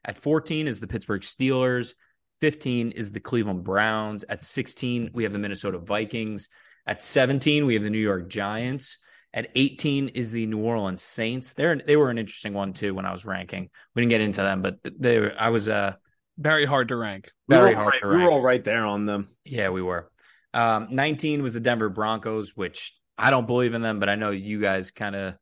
At 0.05 0.19
14 0.19 0.67
is 0.67 0.81
the 0.81 0.89
Pittsburgh 0.89 1.21
Steelers. 1.23 1.95
15 2.41 2.93
is 2.93 3.13
the 3.13 3.21
Cleveland 3.21 3.65
Browns. 3.65 4.25
At 4.29 4.43
16, 4.43 5.11
we 5.13 5.25
have 5.25 5.33
the 5.33 5.39
Minnesota 5.39 5.79
Vikings. 5.79 6.49
At 6.87 7.03
17, 7.03 7.67
we 7.67 7.75
have 7.75 7.83
the 7.83 7.91
New 7.91 7.99
York 7.99 8.29
Giants. 8.29 8.99
At 9.35 9.51
18 9.55 10.09
is 10.09 10.31
the 10.31 10.47
New 10.47 10.59
Orleans 10.59 11.03
Saints. 11.03 11.53
They're 11.53 11.77
they 11.77 11.97
were 11.97 12.11
an 12.11 12.19
interesting 12.19 12.55
one 12.55 12.73
too 12.73 12.95
when 12.95 13.05
I 13.05 13.13
was 13.13 13.27
ranking. 13.27 13.69
We 13.95 14.03
didn't 14.03 14.11
get 14.11 14.21
into 14.23 14.41
them, 14.41 14.63
but 14.63 14.79
they 14.83 15.21
were, 15.21 15.35
I 15.39 15.51
was 15.51 15.69
uh 15.69 15.95
very 16.39 16.65
hard 16.65 16.89
to 16.89 16.97
rank. 16.97 17.31
Very 17.49 17.71
we 17.71 17.75
hard 17.75 17.93
right, 17.93 18.01
to 18.01 18.07
rank. 18.07 18.19
We 18.19 18.25
were 18.25 18.33
all 18.33 18.41
right 18.41 18.63
there 18.63 18.87
on 18.87 19.05
them. 19.05 19.29
Yeah, 19.45 19.71
we 19.71 19.83
were. 19.83 20.11
Um, 20.55 20.89
19 20.91 21.43
was 21.43 21.53
the 21.53 21.61
Denver 21.61 21.91
Broncos, 21.91 22.57
which 22.57 22.95
I 23.19 23.31
don't 23.31 23.47
believe 23.47 23.75
in 23.75 23.83
them, 23.83 24.01
but 24.01 24.09
I 24.09 24.15
know 24.15 24.31
you 24.31 24.61
guys 24.61 24.91
kind 24.91 25.15
of 25.15 25.35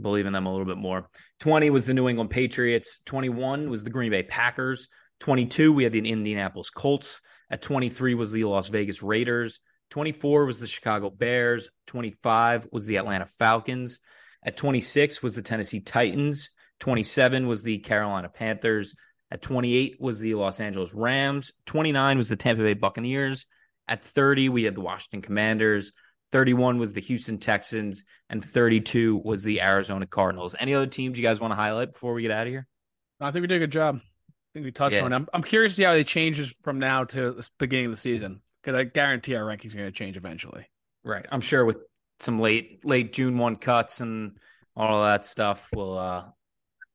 believe 0.00 0.26
in 0.26 0.32
them 0.32 0.46
a 0.46 0.50
little 0.50 0.66
bit 0.66 0.76
more. 0.76 1.08
20 1.40 1.70
was 1.70 1.86
the 1.86 1.94
New 1.94 2.08
England 2.08 2.30
Patriots. 2.30 3.00
21 3.04 3.68
was 3.68 3.84
the 3.84 3.90
Green 3.90 4.10
Bay 4.10 4.22
Packers. 4.22 4.88
22, 5.20 5.72
we 5.72 5.84
had 5.84 5.92
the 5.92 5.98
Indianapolis 5.98 6.70
Colts. 6.70 7.20
At 7.50 7.62
23 7.62 8.14
was 8.14 8.32
the 8.32 8.44
Las 8.44 8.68
Vegas 8.68 9.02
Raiders. 9.02 9.60
24 9.90 10.46
was 10.46 10.60
the 10.60 10.66
Chicago 10.66 11.10
Bears. 11.10 11.70
25 11.86 12.68
was 12.70 12.86
the 12.86 12.96
Atlanta 12.96 13.26
Falcons. 13.38 14.00
At 14.44 14.56
26 14.56 15.22
was 15.22 15.34
the 15.34 15.42
Tennessee 15.42 15.80
Titans. 15.80 16.50
27 16.80 17.46
was 17.48 17.62
the 17.62 17.78
Carolina 17.78 18.28
Panthers. 18.28 18.94
At 19.30 19.42
28 19.42 19.96
was 20.00 20.20
the 20.20 20.34
Los 20.34 20.60
Angeles 20.60 20.92
Rams. 20.94 21.52
29 21.66 22.18
was 22.18 22.28
the 22.28 22.36
Tampa 22.36 22.62
Bay 22.62 22.74
Buccaneers. 22.74 23.46
At 23.88 24.04
30, 24.04 24.50
we 24.50 24.64
had 24.64 24.74
the 24.74 24.80
Washington 24.80 25.22
Commanders. 25.22 25.92
31 26.30 26.78
was 26.78 26.92
the 26.92 27.00
Houston 27.00 27.38
Texans. 27.38 28.04
And 28.28 28.44
32 28.44 29.22
was 29.24 29.42
the 29.42 29.62
Arizona 29.62 30.06
Cardinals. 30.06 30.54
Any 30.60 30.74
other 30.74 30.86
teams 30.86 31.18
you 31.18 31.24
guys 31.24 31.40
want 31.40 31.52
to 31.52 31.56
highlight 31.56 31.94
before 31.94 32.12
we 32.12 32.22
get 32.22 32.30
out 32.30 32.46
of 32.46 32.52
here? 32.52 32.66
I 33.20 33.30
think 33.30 33.42
we 33.42 33.48
did 33.48 33.56
a 33.56 33.60
good 33.60 33.72
job 33.72 34.00
think 34.58 34.66
we 34.66 34.72
touched 34.72 34.96
yeah. 34.96 35.04
on. 35.04 35.12
I'm, 35.12 35.28
I'm 35.32 35.42
curious 35.42 35.72
to 35.72 35.76
see 35.76 35.84
how 35.84 35.92
it 35.92 36.06
changes 36.06 36.54
from 36.62 36.78
now 36.78 37.04
to 37.04 37.32
the 37.32 37.48
beginning 37.58 37.86
of 37.86 37.92
the 37.92 37.96
season 37.96 38.40
because 38.62 38.78
I 38.78 38.84
guarantee 38.84 39.34
our 39.36 39.44
rankings 39.44 39.72
are 39.74 39.78
going 39.78 39.88
to 39.88 39.92
change 39.92 40.16
eventually. 40.16 40.66
Right. 41.04 41.24
I'm 41.30 41.40
sure 41.40 41.64
with 41.64 41.78
some 42.20 42.40
late 42.40 42.84
late 42.84 43.12
June 43.12 43.38
one 43.38 43.56
cuts 43.56 44.00
and 44.00 44.36
all 44.76 45.02
of 45.02 45.06
that 45.06 45.24
stuff, 45.24 45.68
will 45.72 45.96
uh, 45.96 46.24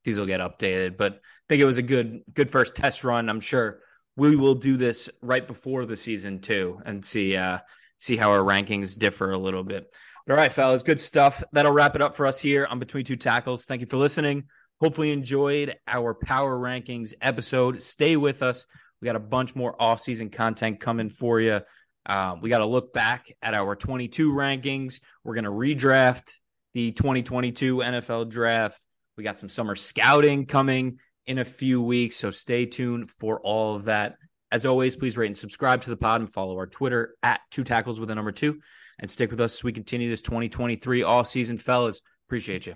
these 0.03 0.20
will 0.20 0.26
get 0.26 0.41
updated. 0.41 0.97
But 0.97 1.14
I 1.14 1.20
think 1.49 1.61
it 1.61 1.66
was 1.66 1.78
a 1.78 1.84
good 1.84 2.22
good 2.34 2.51
first 2.51 2.76
test 2.76 3.03
run. 3.03 3.30
I'm 3.30 3.39
sure 3.39 3.80
we 4.16 4.36
will 4.36 4.55
do 4.55 4.78
this 4.78 5.09
right 5.22 5.47
before 5.47 5.86
the 5.86 5.97
season 5.97 6.39
too 6.39 6.82
and 6.86 7.03
see 7.03 7.36
uh, 7.36 7.59
see 7.99 8.18
how 8.18 8.32
our 8.32 8.39
rankings 8.39 8.97
differ 8.97 9.32
a 9.32 9.38
little 9.38 9.64
bit. 9.64 9.86
All 10.30 10.36
right, 10.36 10.51
fellas, 10.51 10.84
good 10.84 11.01
stuff. 11.01 11.43
That'll 11.51 11.74
wrap 11.74 11.95
it 11.95 12.01
up 12.01 12.16
for 12.16 12.26
us 12.26 12.39
here 12.39 12.66
on 12.66 12.80
Between 12.80 13.03
Two 13.03 13.18
Tackles. 13.18 13.66
Thank 13.66 13.82
you 13.82 13.88
for 13.88 13.97
listening. 13.97 14.45
Hopefully, 14.84 15.13
enjoyed 15.13 15.77
our 15.88 16.13
power 16.13 16.59
rankings 16.59 17.13
episode. 17.21 17.81
Stay 17.81 18.17
with 18.17 18.43
us. 18.43 18.65
We 18.99 19.05
got 19.05 19.15
a 19.15 19.19
bunch 19.19 19.55
more 19.55 19.81
off-season 19.81 20.29
content 20.29 20.81
coming 20.81 21.09
for 21.09 21.39
you. 21.39 21.61
Uh, 22.05 22.36
we 22.41 22.49
got 22.49 22.57
to 22.57 22.65
look 22.65 22.91
back 22.91 23.31
at 23.41 23.53
our 23.53 23.77
22 23.77 24.34
rankings. 24.34 24.99
We're 25.23 25.36
going 25.36 25.45
to 25.45 25.51
redraft 25.51 26.34
the 26.73 26.91
2022 26.91 27.77
NFL 27.77 28.29
draft. 28.29 28.84
We 29.15 29.23
got 29.23 29.39
some 29.39 29.47
summer 29.47 29.77
scouting 29.77 30.47
coming 30.47 30.99
in 31.27 31.38
a 31.38 31.45
few 31.45 31.81
weeks, 31.81 32.17
so 32.17 32.29
stay 32.29 32.65
tuned 32.65 33.09
for 33.09 33.39
all 33.39 33.77
of 33.77 33.86
that. 33.86 34.17
As 34.51 34.65
always, 34.65 34.97
please 34.97 35.15
rate 35.17 35.27
and 35.27 35.38
subscribe 35.38 35.81
to 35.84 35.91
the 35.91 35.95
pod 35.95 36.19
and 36.19 36.29
follow 36.29 36.57
our 36.57 36.67
Twitter 36.67 37.15
at 37.23 37.39
two 37.51 37.63
tackles 37.63 38.01
with 38.01 38.11
a 38.11 38.15
number 38.15 38.34
two. 38.34 38.59
And 38.99 39.09
stick 39.09 39.31
with 39.31 39.39
us 39.39 39.55
as 39.55 39.63
we 39.63 39.71
continue 39.71 40.09
this 40.09 40.21
2023 40.21 41.03
off 41.03 41.29
season, 41.29 41.57
fellas. 41.57 42.01
Appreciate 42.27 42.67
you. 42.67 42.75